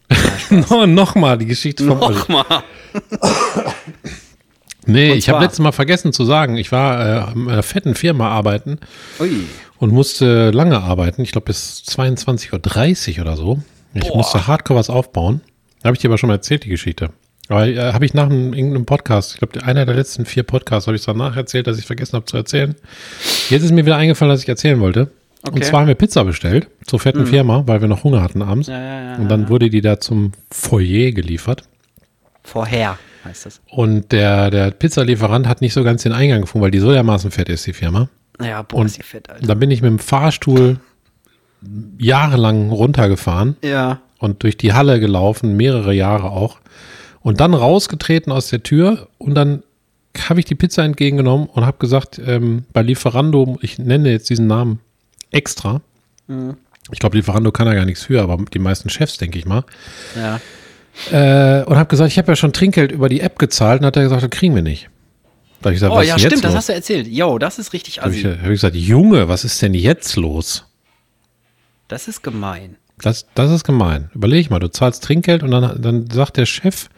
[0.70, 2.18] no, Nochmal die Geschichte vom Olli.
[2.18, 2.46] Nochmal.
[4.86, 8.28] Nee, ich habe letztes Mal vergessen zu sagen, ich war äh, in einer fetten Firma
[8.30, 8.80] arbeiten
[9.20, 9.46] Ui.
[9.84, 11.22] Und musste lange arbeiten.
[11.24, 13.62] Ich glaube bis 22.30 Uhr oder so.
[13.94, 14.16] Ich Boah.
[14.16, 15.42] musste hardcore was aufbauen.
[15.84, 17.10] Habe ich dir aber schon mal erzählt, die Geschichte.
[17.50, 20.88] Aber äh, habe ich nach einem, irgendeinem Podcast, ich glaube, einer der letzten vier Podcasts,
[20.88, 22.76] habe ich danach erzählt, dass ich vergessen habe zu erzählen.
[23.50, 25.12] Jetzt ist mir wieder eingefallen, dass ich erzählen wollte.
[25.42, 25.64] Und Okay.
[25.64, 28.70] zwar haben wir Pizza bestellt zur fetten Firma, weil wir noch Hunger hatten abends.
[28.70, 31.64] Ja, ja, ja, und dann wurde die da zum Foyer geliefert.
[32.42, 33.60] Vorher heißt das.
[33.70, 37.32] Und der, der Pizzalieferant hat nicht so ganz den Eingang gefunden, weil die so dermaßen
[37.32, 38.08] fett ist, die Firma.
[38.42, 39.46] Ja, boah, Und ist die fett, Alter.
[39.46, 40.80] Dann bin ich mit dem Fahrstuhl
[41.98, 44.00] jahrelang runtergefahren Ja.
[44.20, 46.58] und durch die Halle gelaufen, mehrere Jahre auch.
[47.22, 49.64] Und dann rausgetreten aus der Tür und dann
[50.28, 54.48] habe ich die Pizza entgegengenommen und habe gesagt, ähm, bei Lieferando, ich nenne jetzt diesen
[54.48, 54.80] Namen
[55.32, 55.82] extra.
[56.92, 59.64] Ich glaube, Lieferando kann da gar nichts für, aber die meisten Chefs, denke ich mal.
[60.16, 60.40] Ja.
[61.12, 63.96] Äh, und habe gesagt, ich habe ja schon Trinkgeld über die App gezahlt und hat
[63.96, 64.90] er gesagt, das kriegen wir nicht.
[65.64, 66.56] Da ich gesagt, Oh ja, stimmt, das los?
[66.56, 67.08] hast du erzählt.
[67.08, 68.36] Jo, das ist richtig Habe ich, assi.
[68.38, 70.66] hab ich gesagt, Junge, was ist denn jetzt los?
[71.88, 72.76] Das ist gemein.
[73.00, 74.10] Das, das ist gemein.
[74.14, 76.90] Überleg mal, du zahlst Trinkgeld und dann, dann sagt der Chef,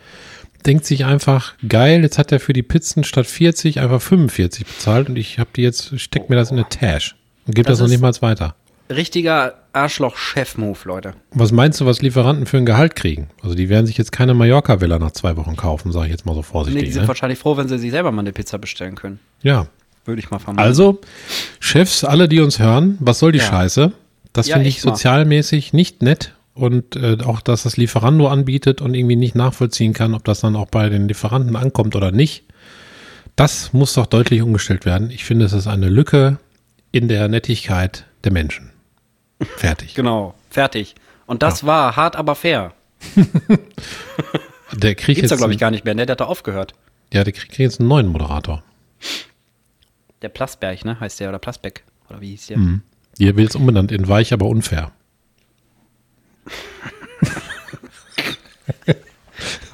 [0.66, 5.10] denkt sich einfach, geil, jetzt hat er für die Pizzen statt 40 einfach 45 bezahlt
[5.10, 7.16] und ich habe die jetzt, steck mir das in eine Tash
[7.48, 8.56] und gebe das, Das noch mal weiter.
[8.90, 11.14] Richtiger Arschloch-Chef-Move, Leute.
[11.32, 13.30] Was meinst du, was Lieferanten für ein Gehalt kriegen?
[13.42, 16.34] Also die werden sich jetzt keine Mallorca-Villa nach zwei Wochen kaufen, sage ich jetzt mal
[16.34, 16.84] so Nee, vorsichtig.
[16.86, 17.08] die sind ne?
[17.08, 19.20] wahrscheinlich froh, wenn sie sich selber mal eine Pizza bestellen können.
[19.42, 19.68] Ja,
[20.06, 20.64] Würde ich mal vermuten.
[20.64, 21.02] Also,
[21.60, 23.46] Chefs, alle, die uns hören, was soll die Ja.
[23.46, 23.92] Scheiße?
[24.34, 24.92] Das Ja, finde ich echt mal.
[24.92, 26.34] sozialmäßig nicht nett.
[26.54, 30.56] Und äh, auch, dass das Lieferando anbietet und irgendwie nicht nachvollziehen kann, ob das dann
[30.56, 32.44] auch bei den Lieferanten ankommt oder nicht.
[33.36, 35.10] Das muss doch deutlich umgestellt werden.
[35.10, 36.38] Ich finde, es ist eine Lücke
[36.94, 38.72] in der Nettigkeit der Menschen.
[39.42, 39.96] Fertig.
[39.96, 40.96] Genau, fertig.
[41.26, 42.74] Und das war hart, aber fair.
[44.74, 46.06] Der kriegt Gibt's jetzt, ja, glaube ich, gar nicht mehr, ne?
[46.06, 46.74] Der hat da aufgehört.
[47.14, 48.64] ja, der kriegt jetzt einen neuen Moderator.
[50.22, 51.00] Der Plasberg, ne?
[51.00, 51.84] Heißt der, oder Plasbeck.
[52.10, 52.58] Oder wie hieß der?
[52.58, 52.82] Mhm.
[53.18, 54.92] Ihr will es umbenannt in weich, aber unfair.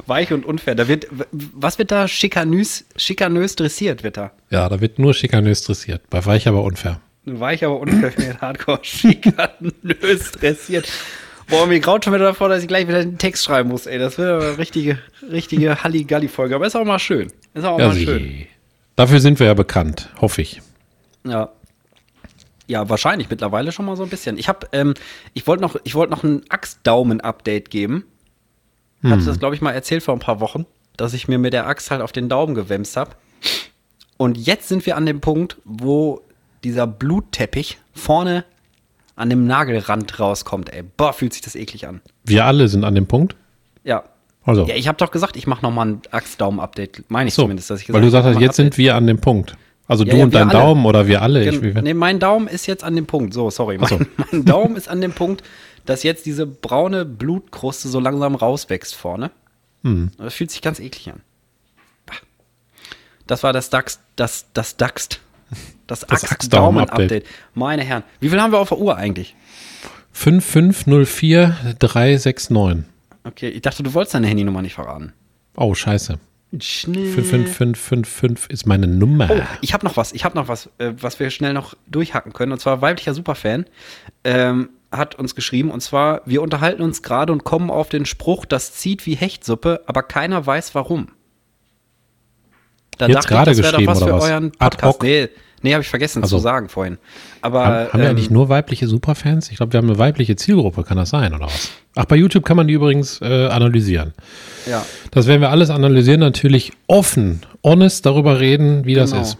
[0.07, 0.75] Weich und unfair.
[0.75, 4.31] Da wird, was wird da schikanös, schikanös dressiert, wird da?
[4.49, 6.09] Ja, da wird nur schikanös dressiert.
[6.09, 6.99] Bei Weich aber unfair.
[7.25, 10.87] Weich aber unfair wird Hardcore schikanös dressiert.
[11.47, 13.99] Boah, mir graut schon wieder davor, dass ich gleich wieder den Text schreiben muss, ey.
[13.99, 14.97] Das wird aber eine richtige,
[15.29, 16.55] richtige Halligalli-Folge.
[16.55, 17.31] Aber ist auch mal schön.
[17.53, 18.05] Ist auch Ja, mal sie.
[18.05, 18.47] schön.
[18.95, 20.61] Dafür sind wir ja bekannt, hoffe ich.
[21.25, 21.49] Ja.
[22.67, 24.37] Ja, wahrscheinlich mittlerweile schon mal so ein bisschen.
[24.37, 24.93] Ich habe, ähm,
[25.33, 28.05] ich wollte noch, ich wollte noch ein Axt-Daumen-Update geben.
[29.01, 29.11] Hm.
[29.11, 30.65] Hatte das, glaube ich, mal erzählt vor ein paar Wochen,
[30.95, 33.11] dass ich mir mit der Axt halt auf den Daumen gewämst habe.
[34.17, 36.21] Und jetzt sind wir an dem Punkt, wo
[36.63, 38.45] dieser Blutteppich vorne
[39.15, 40.83] an dem Nagelrand rauskommt, ey.
[40.83, 42.01] Boah, fühlt sich das eklig an.
[42.23, 43.35] Wir alle sind an dem Punkt.
[43.83, 44.03] Ja.
[44.43, 47.09] Also, Ja, ich habe doch gesagt, ich mache noch mal ein Axt-Daumen-Update.
[47.09, 49.19] Meine ich so, zumindest, dass ich gesagt weil du sagst, jetzt sind wir an dem
[49.19, 49.57] Punkt.
[49.87, 50.59] Also Ja, du ja, und dein alle.
[50.59, 51.47] Daumen oder wir alle.
[51.47, 53.33] Ich, nee, mein Daumen ist jetzt an dem Punkt.
[53.33, 53.77] So, sorry.
[53.77, 53.99] Mein, so.
[54.31, 55.43] mein Daumen ist an dem Punkt,
[55.85, 59.31] dass jetzt diese braune Blutkruste so langsam rauswächst vorne.
[59.83, 60.11] Hm.
[60.17, 61.21] Das fühlt sich ganz eklig an.
[63.27, 65.21] Das war das DAX, das, das DAXT.
[65.87, 67.25] Das, Das Axt-Daumen-Update.
[67.53, 68.03] Meine Herren.
[68.19, 69.35] Wie viel haben wir auf der Uhr eigentlich?
[70.15, 72.83] 5504369.
[73.23, 75.13] Okay, ich dachte, du wolltest deine Handynummer nicht verraten.
[75.55, 76.19] Oh, scheiße.
[76.59, 77.13] Schnell.
[77.13, 79.29] 55555 ist meine Nummer.
[79.31, 80.11] Oh, ich habe noch was.
[80.11, 82.51] Ich habe noch was, äh, was wir schnell noch durchhacken können.
[82.51, 83.65] Und zwar weiblicher Superfan
[84.25, 85.71] ähm, hat uns geschrieben.
[85.71, 89.81] Und zwar, wir unterhalten uns gerade und kommen auf den Spruch, das zieht wie Hechtsuppe,
[89.85, 91.07] aber keiner weiß warum.
[93.01, 94.23] Da Jetzt gerade geschrieben, was oder für was?
[94.29, 94.83] euren Ad Podcast.
[94.83, 95.01] hoc?
[95.03, 95.29] Nee,
[95.63, 96.37] nee habe ich vergessen Also.
[96.37, 96.99] zu sagen vorhin.
[97.41, 99.49] Aber haben, haben wir ähm, eigentlich nur weibliche Superfans?
[99.49, 100.83] Ich glaube, wir haben eine weibliche Zielgruppe.
[100.83, 101.71] Kann das sein, oder was?
[101.95, 104.13] Ach, bei YouTube kann man die übrigens äh, analysieren.
[104.67, 109.23] ja, Das werden wir alles analysieren, natürlich offen, honest darüber reden, wie das genau.
[109.23, 109.37] ist.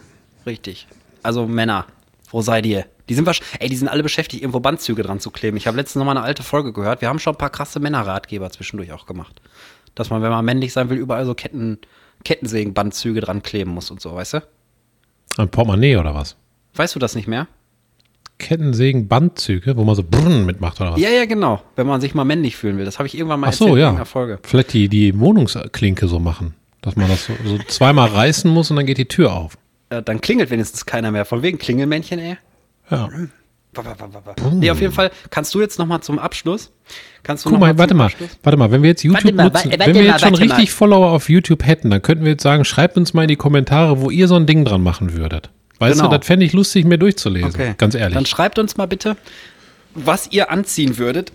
[0.47, 0.87] Richtig.
[1.21, 1.85] Also Männer,
[2.31, 2.85] wo seid ihr?
[3.09, 5.55] Die sind ey, die sind alle beschäftigt, irgendwo Bandzüge dran zu kleben.
[5.57, 7.01] Ich habe letztens noch mal eine alte Folge gehört.
[7.01, 9.39] Wir haben schon ein paar krasse Männerratgeber zwischendurch auch gemacht.
[9.93, 11.77] Dass man, wenn man männlich sein will, überall so Ketten,
[12.23, 14.43] Kettensägen-Bandzüge dran kleben muss und so, weißt du?
[15.37, 16.35] Ein Portemonnaie oder was?
[16.75, 17.47] Weißt du das nicht mehr?
[18.37, 20.99] Kettensägen, Bandzüge, wo man so Brrrn mitmacht oder was?
[20.99, 21.61] Ja, ja, genau.
[21.75, 22.85] Wenn man sich mal männlich fühlen will.
[22.85, 23.89] Das habe ich irgendwann mal Ach so, erzählt in ja.
[23.91, 24.39] einer Folge.
[24.43, 26.55] Vielleicht die, die Wohnungsklinke so machen.
[26.81, 29.57] Dass man das so, so zweimal reißen muss und dann geht die Tür auf.
[29.89, 31.25] Äh, dann klingelt wenigstens keiner mehr.
[31.25, 32.37] Von wegen Klingelmännchen, ey.
[32.89, 33.09] Ja.
[34.53, 36.71] Nee, auf jeden Fall kannst du jetzt noch mal zum Abschluss.
[37.23, 39.23] Kannst du Guck noch mal, warte zum mal, Abschluss- warte mal, wenn wir jetzt YouTube
[39.23, 40.55] Warte mal, nutzen, warte wenn wir mal, jetzt schon warte mal.
[40.55, 43.35] richtig Follower auf YouTube hätten, dann könnten wir jetzt sagen, schreibt uns mal in die
[43.37, 45.49] Kommentare, wo ihr so ein Ding dran machen würdet.
[45.79, 46.09] Weißt Genau.
[46.11, 47.49] du, das fände ich lustig, mir durchzulesen.
[47.49, 47.73] Okay.
[47.77, 48.13] Ganz ehrlich.
[48.15, 49.15] Dann schreibt uns mal bitte,
[49.95, 51.31] was ihr anziehen würdet,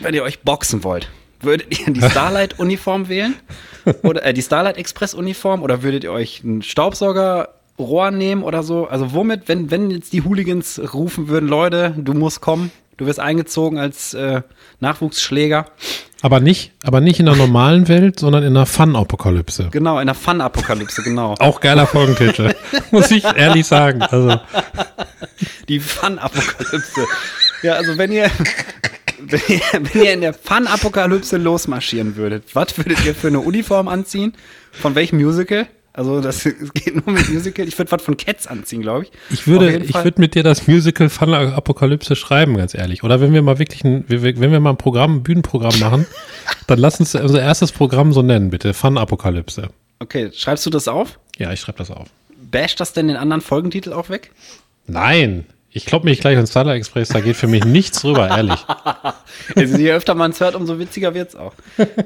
[0.00, 1.08] wenn ihr euch boxen wollt.
[1.40, 3.34] Würdet ihr die Starlight-Uniform wählen?
[4.04, 5.62] Oder äh, die Starlight Express-Uniform?
[5.62, 6.62] Oder würdet ihr euch einen
[7.82, 8.86] Staubsaugerrohr nehmen oder so?
[8.86, 13.20] Also womit, wenn, wenn jetzt die Hooligans rufen würden, Leute, du musst kommen, du wirst
[13.20, 14.42] eingezogen als äh,
[14.80, 15.66] Nachwuchsschläger.
[16.22, 19.68] aber nicht, aber nicht in der normalen Welt, sondern in der Fun-Apokalypse.
[19.70, 21.34] Genau, in der Fun-Apokalypse, genau.
[21.38, 22.54] Auch geiler Folgentitel,
[22.90, 24.02] muss ich ehrlich sagen.
[24.02, 24.38] Also,
[25.68, 27.06] Die Fun-Apokalypse.
[27.62, 28.30] Ja, also wenn ihr,
[29.20, 33.88] wenn ihr, wenn ihr in der Fun-Apokalypse losmarschieren würdet, was würdet ihr für eine Uniform
[33.88, 34.34] anziehen?
[34.72, 35.66] Von welchem Musical?
[35.92, 37.68] Also das geht nur mit Musical.
[37.68, 39.12] Ich würde was von Cats anziehen, glaube ich.
[39.30, 43.04] ich würde, ich würde mit dir das Musical Fun-Apokalypse schreiben, ganz ehrlich.
[43.04, 46.06] Oder wenn wir mal wirklich ein, wenn wir mal ein Programm, ein Bühnenprogramm machen,
[46.66, 48.72] dann lass uns unser erstes Programm so nennen, bitte.
[48.72, 49.68] Fun-Apokalypse.
[49.98, 51.18] Okay, schreibst du das auf?
[51.38, 52.08] Ja, ich schreibe das auf.
[52.50, 54.30] Basht das denn den anderen Folgentitel auch weg?
[54.86, 58.58] Nein, ich klopp mich gleich ins Starlight Express, da geht für mich nichts rüber, ehrlich.
[59.56, 61.54] Also, je öfter man es hört, umso witziger wird's auch.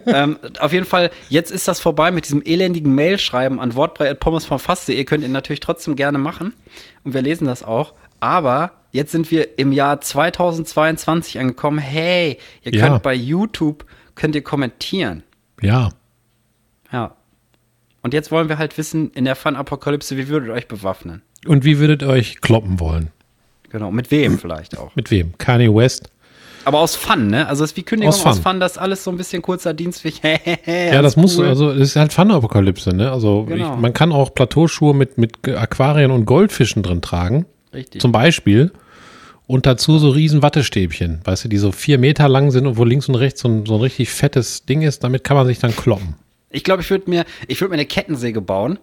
[0.07, 4.97] ähm, auf jeden Fall, jetzt ist das vorbei mit diesem elendigen Mail-Schreiben an wortbrei.pommesvomfass.de.
[4.97, 6.55] Ihr könnt ihr natürlich trotzdem gerne machen.
[7.05, 7.95] Und wir lesen das auch.
[8.21, 11.79] Aber jetzt sind wir im Jahr 2022 angekommen.
[11.79, 12.89] Hey, ihr Ja.
[12.89, 15.23] könnt bei YouTube, könnt ihr kommentieren.
[15.61, 15.91] Ja.
[16.93, 17.17] Ja.
[18.03, 21.23] Und jetzt wollen wir halt wissen, in der Fun-Apokalypse, wie würdet ihr euch bewaffnen?
[21.47, 23.11] Und wie würdet ihr euch kloppen wollen?
[23.71, 24.95] Genau, mit wem vielleicht auch.
[24.97, 25.37] Mit wem?
[25.39, 26.11] Kanye West?
[26.65, 27.47] Aber aus Fun, ne?
[27.47, 28.53] Also es ist wie Kündigung Aus aus Fun.
[28.55, 30.03] Fun, das alles so ein bisschen kurzer Dienst.
[30.05, 30.13] Wie,
[30.67, 33.13] Ja, das muss, also das ist halt Fun-Apokalypse, ne?
[33.13, 33.75] Also Genau.
[33.75, 37.47] ich, man kann auch Plateauschuhe mit, mit Aquarien und Goldfischen drin tragen.
[37.73, 38.01] Richtig.
[38.01, 38.73] Zum Beispiel.
[39.47, 42.83] Und dazu so riesen Wattestäbchen, weißt du, die so vier Meter lang sind und wo
[42.83, 45.61] links und rechts so ein, so ein richtig fettes Ding ist, damit kann man sich
[45.61, 46.17] dann kloppen.
[46.51, 48.79] Ich glaube, ich würde mir, ich würde mir eine Kettensäge bauen.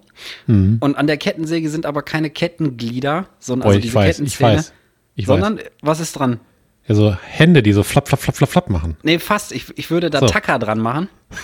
[0.47, 3.71] Und an der Kettensäge sind aber keine Kettenglieder, sondern Mhm.
[3.71, 4.73] Oh, also diese weiß, ich weiß.
[5.15, 5.65] Ich sondern weiß.
[5.81, 6.39] was ist dran?
[6.87, 8.97] Ja, so Hände, die so flapp, flapp, flapp, flapp, flapp machen.
[9.03, 9.53] Nee, fast.
[9.53, 10.27] Ich, ich würde da So.
[10.27, 11.09] Tacker dran machen.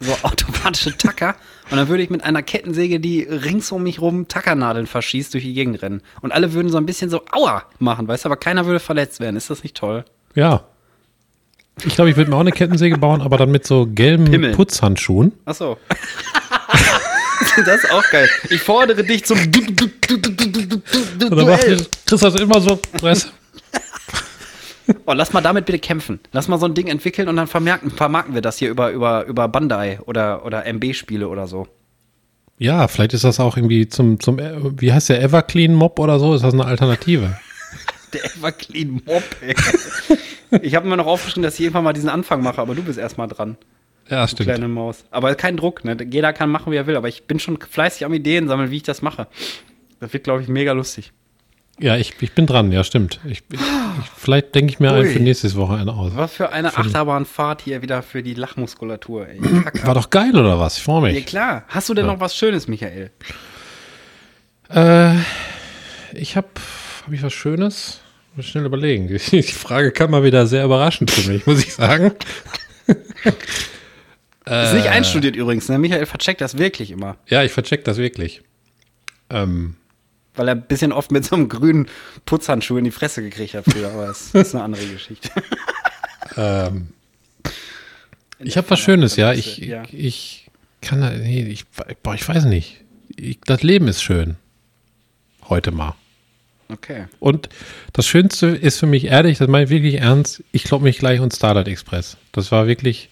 [0.00, 1.34] So automatische Tacker.
[1.72, 5.42] Und dann würde ich mit einer Kettensäge, die rings um mich rum Tackernadeln verschießt, durch
[5.42, 6.02] die Gegend rennen.
[6.20, 9.18] Und alle würden so ein bisschen so Aua machen, weißt du, aber keiner würde verletzt
[9.18, 9.34] werden.
[9.34, 10.04] Ist das nicht toll?
[10.36, 10.66] Ja.
[11.84, 14.54] Ich glaube, ich würde mir auch eine Kettensäge bauen, aber dann mit so gelben Pimmel.
[14.54, 15.32] Putzhandschuhen.
[15.44, 15.76] Ach so.
[17.64, 18.28] das ist auch geil.
[18.50, 19.52] Ich fordere dich zum Und
[21.30, 21.86] dann macht Duell.
[22.06, 22.80] Chris das immer so.
[23.00, 23.32] Weißt?
[25.04, 26.18] Oh, lass mal damit bitte kämpfen.
[26.32, 29.26] Lass mal so ein Ding entwickeln und dann vermerken, vermarkten wir das hier über, über,
[29.26, 31.68] über Bandai oder, oder MB-Spiele oder so.
[32.58, 36.18] Ja, vielleicht ist das auch irgendwie zum, zum, äh, wie heißt der, Everclean Mob oder
[36.18, 36.34] so?
[36.34, 37.38] Ist das eine Alternative?
[38.12, 39.54] Der Everclean Mob, ey.
[40.62, 42.98] Ich habe mir noch aufgeschrieben, dass ich irgendwann mal diesen Anfang mache, aber du bist
[42.98, 43.56] erstmal dran.
[44.08, 45.04] Ja, du Kleine Maus.
[45.10, 45.96] Aber kein Druck, ne?
[46.10, 46.96] Jeder kann machen, wie er will.
[46.96, 49.26] Aber ich bin schon fleißig am Ideen sammeln, wie ich das mache.
[50.00, 51.12] Das wird, glaube ich, mega lustig.
[51.80, 53.20] Ja, ich, ich bin dran, ja, stimmt.
[53.24, 53.60] Ich, ich, ich,
[54.16, 56.12] vielleicht denke ich mir einen für nächstes Wochenende aus.
[56.16, 59.38] Was für eine Achterbahnfahrt hier wieder für die Lachmuskulatur, ey.
[59.62, 60.78] Kack War doch geil, oder was?
[60.78, 61.26] Ich freue Ja, mich.
[61.26, 61.64] klar.
[61.68, 63.10] Hast du denn noch was Schönes, Michael?
[64.70, 65.14] Äh,
[66.14, 66.48] ich habe
[67.04, 68.00] hab ich was Schönes?
[68.38, 69.08] Muss schnell überlegen.
[69.32, 72.12] Die Frage kam mal wieder sehr überraschend für mich, muss ich sagen.
[74.46, 75.76] Ist nicht einstudiert übrigens, ne?
[75.76, 77.16] Michael vercheckt das wirklich immer.
[77.26, 78.42] Ja, ich vercheck das wirklich.
[79.28, 79.74] Ähm,
[80.36, 81.88] Weil er ein bisschen oft mit so einem grünen
[82.26, 85.30] Putzhandschuh in die Fresse gekriegt hat früher, aber das ist eine andere Geschichte.
[86.36, 86.90] ähm,
[88.38, 89.32] ich habe was Schönes, ja.
[89.32, 89.82] Ich, Ja.
[89.82, 91.64] ich, ich kann, da- nee, ich,
[92.04, 92.84] boah, ich weiß nicht.
[93.16, 94.36] Ich, das Leben ist schön.
[95.48, 95.96] Heute mal.
[96.70, 97.06] Okay.
[97.18, 97.48] Und
[97.92, 101.20] das Schönste ist für mich ehrlich, das meine ich wirklich ernst, ich glaube mich gleich
[101.20, 102.16] und Starlight Express.
[102.32, 103.08] Das war wirklich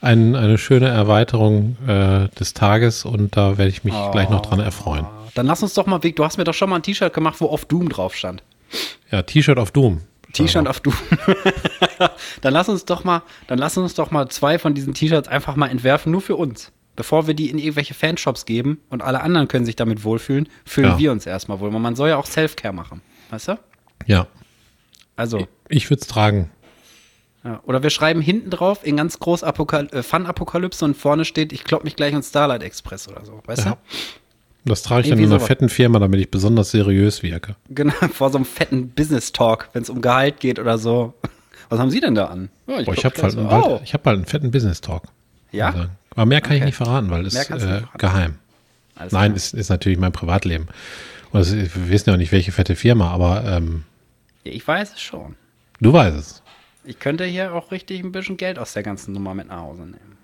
[0.00, 4.60] ein, eine schöne Erweiterung äh, des Tages und da werde ich mich gleich noch dran
[4.60, 5.06] erfreuen.
[5.34, 7.40] Dann lass uns doch mal, Vic, du hast mir doch schon mal ein T-Shirt gemacht,
[7.40, 8.42] wo auf Doom drauf stand.
[9.10, 10.02] Ja, T-Shirt of Doom.
[10.32, 10.94] T-Shirt auf Doom.
[12.40, 15.56] dann lass uns doch mal, dann lass uns doch mal zwei von diesen T-Shirts einfach
[15.56, 16.72] mal entwerfen, nur für uns.
[16.96, 20.90] Bevor wir die in irgendwelche Fanshops geben und alle anderen können sich damit wohlfühlen, fühlen
[20.90, 20.98] Ja.
[20.98, 21.70] wir uns erstmal wohl.
[21.70, 23.00] Man soll ja auch Self-Care machen.
[23.30, 23.58] Weißt du?
[24.06, 24.26] Ja,
[25.16, 26.50] Also, ich würde es tragen.
[27.44, 27.60] ja.
[27.66, 31.64] oder wir schreiben hinten drauf in ganz groß Apokal äh, Fun-Apokalypse und vorne steht, ich
[31.64, 33.42] klopp mich gleich ins Starlight Express oder so.
[33.46, 33.72] Weißt Ja.
[33.72, 33.76] du?
[34.70, 37.56] Das trage ich dann Irgendwie in einer fetten Firma, damit ich besonders seriös wirke.
[37.68, 41.12] Genau, vor so einem fetten Business-Talk, wenn es um Gehalt geht oder so.
[41.68, 42.50] Was haben Sie denn da an?
[42.66, 43.40] Ja, Boah, ich glaub, habe halt, so.
[43.40, 43.80] Oh.
[43.84, 45.02] ich hab halt einen fetten Business-Talk.
[45.52, 45.88] Ja?
[46.14, 46.18] Ich.
[46.18, 46.66] Aber mehr kann ich Okay.
[46.66, 48.36] nicht verraten, weil es ist äh, geheim.
[48.96, 49.36] Alles Nein, klar.
[49.36, 50.68] ist, ist natürlich mein Privatleben.
[51.32, 53.84] Und es, ist- wir wissen ja auch nicht, welche fette Firma, aber ähm,
[54.44, 55.34] Ja, ich weiß es schon.
[55.80, 56.42] du weißt es.
[56.84, 59.82] Ich könnte hier auch richtig ein bisschen Geld aus der ganzen Nummer mit nach Hause
[59.82, 60.16] nehmen.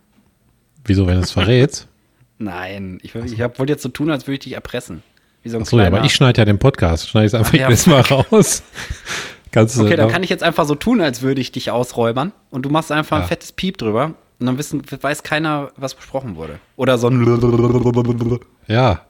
[0.85, 1.89] Wieso, wenn du es verrätst?
[2.39, 5.03] Nein, ich, ich hab- wollte jetzt so tun, als würde ich dich erpressen.
[5.43, 7.09] Wie so ein Achso, ja, aber ich schneide ja den Podcast.
[7.09, 7.69] Schneide ich es einfach Ach ja.
[7.69, 8.63] jedes Mal raus.
[9.53, 12.33] Kannst du, okay, dann kann ich jetzt einfach so tun, als würde ich dich ausräubern
[12.51, 13.29] und du machst einfach ein Ja.
[13.29, 16.59] fettes Piep drüber und dann wissen, weiß keiner, was besprochen wurde.
[16.77, 17.21] Oder so ein.
[18.67, 19.03] Ja.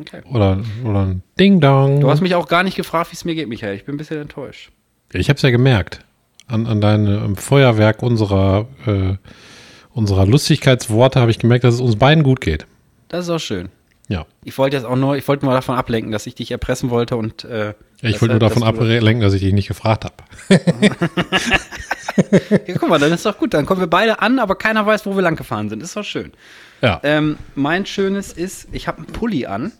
[0.00, 0.22] Okay.
[0.32, 2.00] Oder, oder ein Ding-Dong.
[2.00, 3.76] Du hast mich auch gar nicht gefragt, wie es mir geht, Michael.
[3.76, 4.72] Ich bin ein bisschen enttäuscht.
[5.12, 6.00] Ich habe es ja gemerkt.
[6.48, 9.14] An, an deinem Feuerwerk unserer, äh,
[9.90, 12.66] unserer Lustigkeitsworte habe ich gemerkt, dass es uns beiden gut geht.
[13.08, 13.68] Das ist auch schön.
[14.08, 14.26] Ja.
[14.44, 17.16] Ich wollte jetzt auch nur, ich wollte nur davon ablenken, dass ich dich erpressen wollte
[17.16, 20.14] und äh, ich wollte nur davon ablenken, dass ich dich nicht gefragt habe.
[22.66, 23.54] Ja, guck mal, dann ist doch gut.
[23.54, 25.82] Dann kommen wir beide an, aber keiner weiß, wo wir lang gefahren sind.
[25.82, 26.32] Ist doch schön.
[26.80, 27.00] Ja.
[27.02, 29.72] Ähm, mein Schönes ist, ich habe einen Pulli an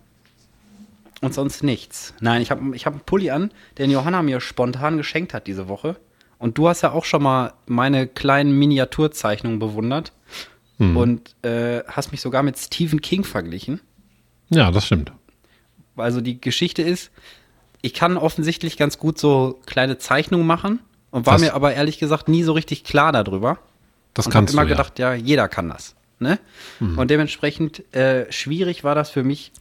[1.20, 2.14] und sonst nichts.
[2.20, 5.68] Nein, ich habe ich hab einen Pulli an, den Johanna mir spontan geschenkt hat diese
[5.68, 5.96] Woche.
[6.38, 10.12] Und du hast ja auch schon mal meine kleinen Miniaturzeichnungen bewundert
[10.78, 13.80] und äh, hast mich sogar mit Stephen King verglichen.
[14.50, 15.12] Ja, das stimmt.
[15.96, 17.10] Also die Geschichte ist,
[17.82, 20.80] ich kann offensichtlich ganz gut so kleine Zeichnungen machen
[21.10, 23.58] und war Das- mir aber ehrlich gesagt nie so richtig klar darüber.
[24.14, 24.76] Das und habe kannst immer du ja.
[24.76, 25.94] gedacht, ja, jeder kann das.
[26.20, 26.38] Ne?
[26.80, 29.52] Und dementsprechend äh, schwierig war das für mich,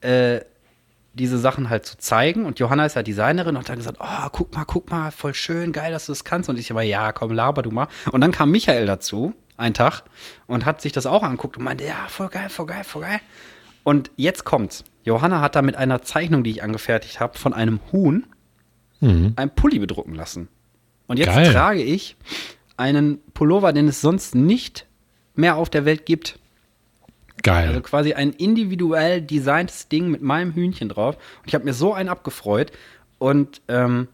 [0.00, 0.40] äh,
[1.12, 2.46] diese Sachen halt zu zeigen.
[2.46, 5.34] Und Johanna ist ja Designerin und hat dann gesagt, oh, guck mal, guck mal, voll
[5.34, 6.48] schön, geil, dass du das kannst.
[6.48, 7.88] Und ich immer, ja, komm, laber du mal.
[8.10, 10.02] Und dann kam Michael dazu, einen Tag,
[10.46, 13.20] und hat sich das auch angeguckt und meinte, ja, voll geil, voll geil, voll geil.
[13.84, 14.84] Und jetzt kommt's.
[15.04, 18.26] Johanna hat da mit einer Zeichnung, die ich angefertigt habe, von einem Huhn
[19.00, 19.32] Mhm.
[19.36, 20.48] einen Pulli bedrucken lassen.
[21.06, 21.50] Und jetzt Geil.
[21.52, 22.16] trage ich
[22.76, 24.86] einen Pullover, den es sonst nicht
[25.34, 26.38] mehr auf der Welt gibt.
[27.42, 27.68] Geil.
[27.68, 31.16] Also quasi ein individuell designtes Ding mit meinem Hühnchen drauf.
[31.16, 32.72] Und ich habe mir so einen abgefreut.
[33.18, 34.08] Und, ähm,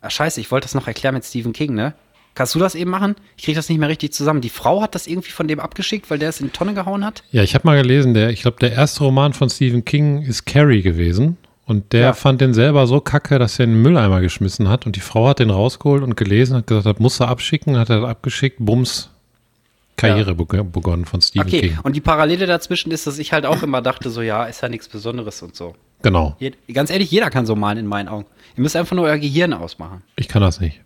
[0.00, 1.94] ah, scheiße, ich wollte das noch erklären mit Stephen King, ne?
[2.40, 3.16] Kannst du das eben machen?
[3.36, 4.40] Ich kriege das nicht mehr richtig zusammen.
[4.40, 7.04] Die Frau hat das irgendwie von dem abgeschickt, weil der es in die Tonne gehauen
[7.04, 7.22] hat.
[7.32, 10.46] Ja, ich habe mal gelesen, der, ich glaube, der erste Roman von Stephen King ist
[10.46, 11.36] Carrie gewesen.
[11.66, 12.12] Und der Ja.
[12.14, 14.86] fand den selber so kacke, dass er in den Mülleimer geschmissen hat.
[14.86, 17.90] Und die Frau hat den rausgeholt und gelesen, hat gesagt, das muss er abschicken, hat
[17.90, 19.10] er abgeschickt, bums,
[19.96, 21.78] Karriere beg- begonnen von Stephen Okay, King.
[21.82, 24.70] und die Parallele dazwischen ist, dass ich halt auch immer dachte, so, ja, ist ja
[24.70, 25.74] nichts Besonderes und so.
[26.00, 26.36] Genau.
[26.38, 28.24] Je- Ganz ehrlich, jeder kann so malen in meinen Augen.
[28.56, 30.02] Ihr müsst einfach nur euer Gehirn ausmachen.
[30.16, 30.80] Ich kann das nicht.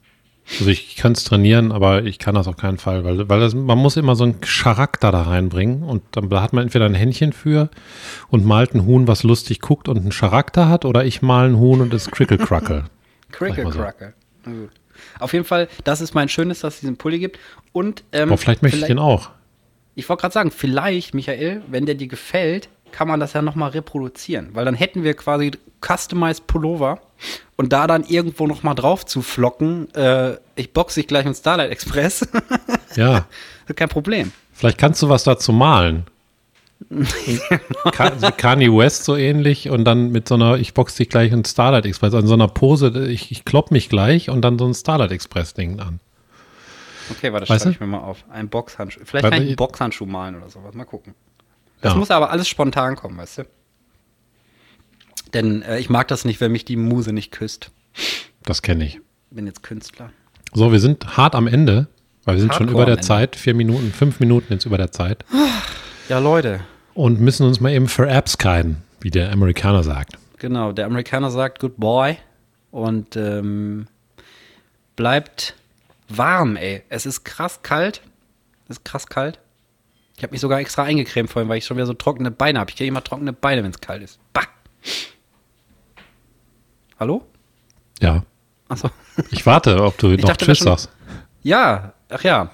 [0.59, 3.55] Also ich kann es trainieren, aber ich kann das auf keinen Fall, weil, weil das,
[3.55, 6.95] man muss immer so einen Charakter da reinbringen und dann da hat man entweder ein
[6.95, 7.71] Händchen für
[8.29, 11.59] und malt ein Huhn, was lustig guckt und einen Charakter hat, oder ich mal ein
[11.59, 12.85] Huhn und es Crickle Crackle.
[13.33, 14.15] Crickle Crackle.
[14.45, 14.71] Na gut.
[15.19, 17.39] Auf jeden Fall, das ist mein Schönes, dass es diesen Pulli gibt.
[17.73, 19.31] Und ähm, Aber vielleicht möchte ich den auch.
[19.97, 23.71] Ich wollte gerade sagen, vielleicht, Michael, wenn der dir gefällt, kann man das ja nochmal
[23.71, 24.51] reproduzieren.
[24.53, 25.51] Weil dann hätten wir quasi
[25.85, 27.01] Customized Pullover
[27.57, 31.71] und da dann irgendwo nochmal drauf zu flocken, äh, ich boxe dich gleich mit Starlight
[31.71, 32.27] Express.
[32.97, 33.27] Ja.
[33.75, 34.31] Kein Problem.
[34.53, 36.05] Vielleicht kannst du was dazu malen.
[38.37, 41.87] Kanye West so ähnlich und dann mit so einer, ich box dich gleich in Starlight
[41.87, 45.11] Express, an so einer Pose, ich, ich klopp mich gleich und dann so ein Starlight
[45.11, 45.99] Express Ding an.
[47.11, 48.25] Okay, warte, schreibe ich mir mal auf.
[48.31, 49.01] Ein Boxhandschuh.
[49.05, 50.73] Vielleicht kann ich- einen Boxhandschuh malen oder sowas.
[50.75, 51.15] Mal gucken.
[51.81, 51.99] Das Ja.
[51.99, 53.43] muss aber alles spontan kommen, weißt du?
[55.33, 57.71] Denn äh, ich mag das nicht, wenn mich die Muse nicht küsst.
[58.45, 59.01] Das kenne ich.
[59.31, 60.11] Bin jetzt Künstler.
[60.53, 61.89] So, wir sind hart am Ende,
[62.25, 63.05] weil wir sind schon Hardcore über am der.
[63.05, 65.25] Zeit, vier Minuten, fünf Minuten jetzt über der Zeit
[66.09, 66.61] Ja, Leute.
[66.95, 70.17] und müssen uns mal eben für Apps keiden, wie der Amerikaner sagt.
[70.39, 72.17] Genau, der Amerikaner sagt Good Boy
[72.71, 73.89] und ähm,
[74.95, 75.55] bleibt
[76.09, 76.83] warm, ey.
[76.89, 78.03] Es ist krass kalt.
[78.69, 79.39] Es ist krass kalt.
[80.17, 82.71] Ich habe mich sogar extra eingecremt vorhin, weil ich schon wieder so trockene Beine habe.
[82.71, 84.19] Ich kriege immer trockene Beine, wenn es kalt ist.
[84.33, 84.43] Bah!
[87.01, 87.25] Hallo?
[88.01, 88.23] Ja.
[88.69, 88.91] Achso.
[89.31, 90.91] Ich warte, ob du noch dachte, Tschüss schon- sagst.
[91.43, 92.51] Ja, ach ja.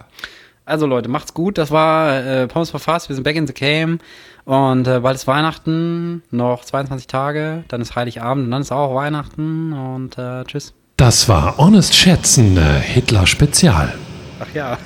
[0.65, 1.59] Also Leute, macht's gut.
[1.59, 3.09] Das war äh, Pommes for Fast.
[3.09, 3.99] Wir sind back in the game.
[4.45, 6.23] Und äh, bald ist Weihnachten.
[6.31, 7.65] Noch 22 Tage.
[7.69, 8.45] Dann ist Heiligabend.
[8.47, 9.73] Und dann ist auch Weihnachten.
[9.73, 10.73] Und äh, tschüss.
[10.97, 13.95] Das war Honest Schätzen, Hitler Spezial.
[14.41, 14.79] Ach ja.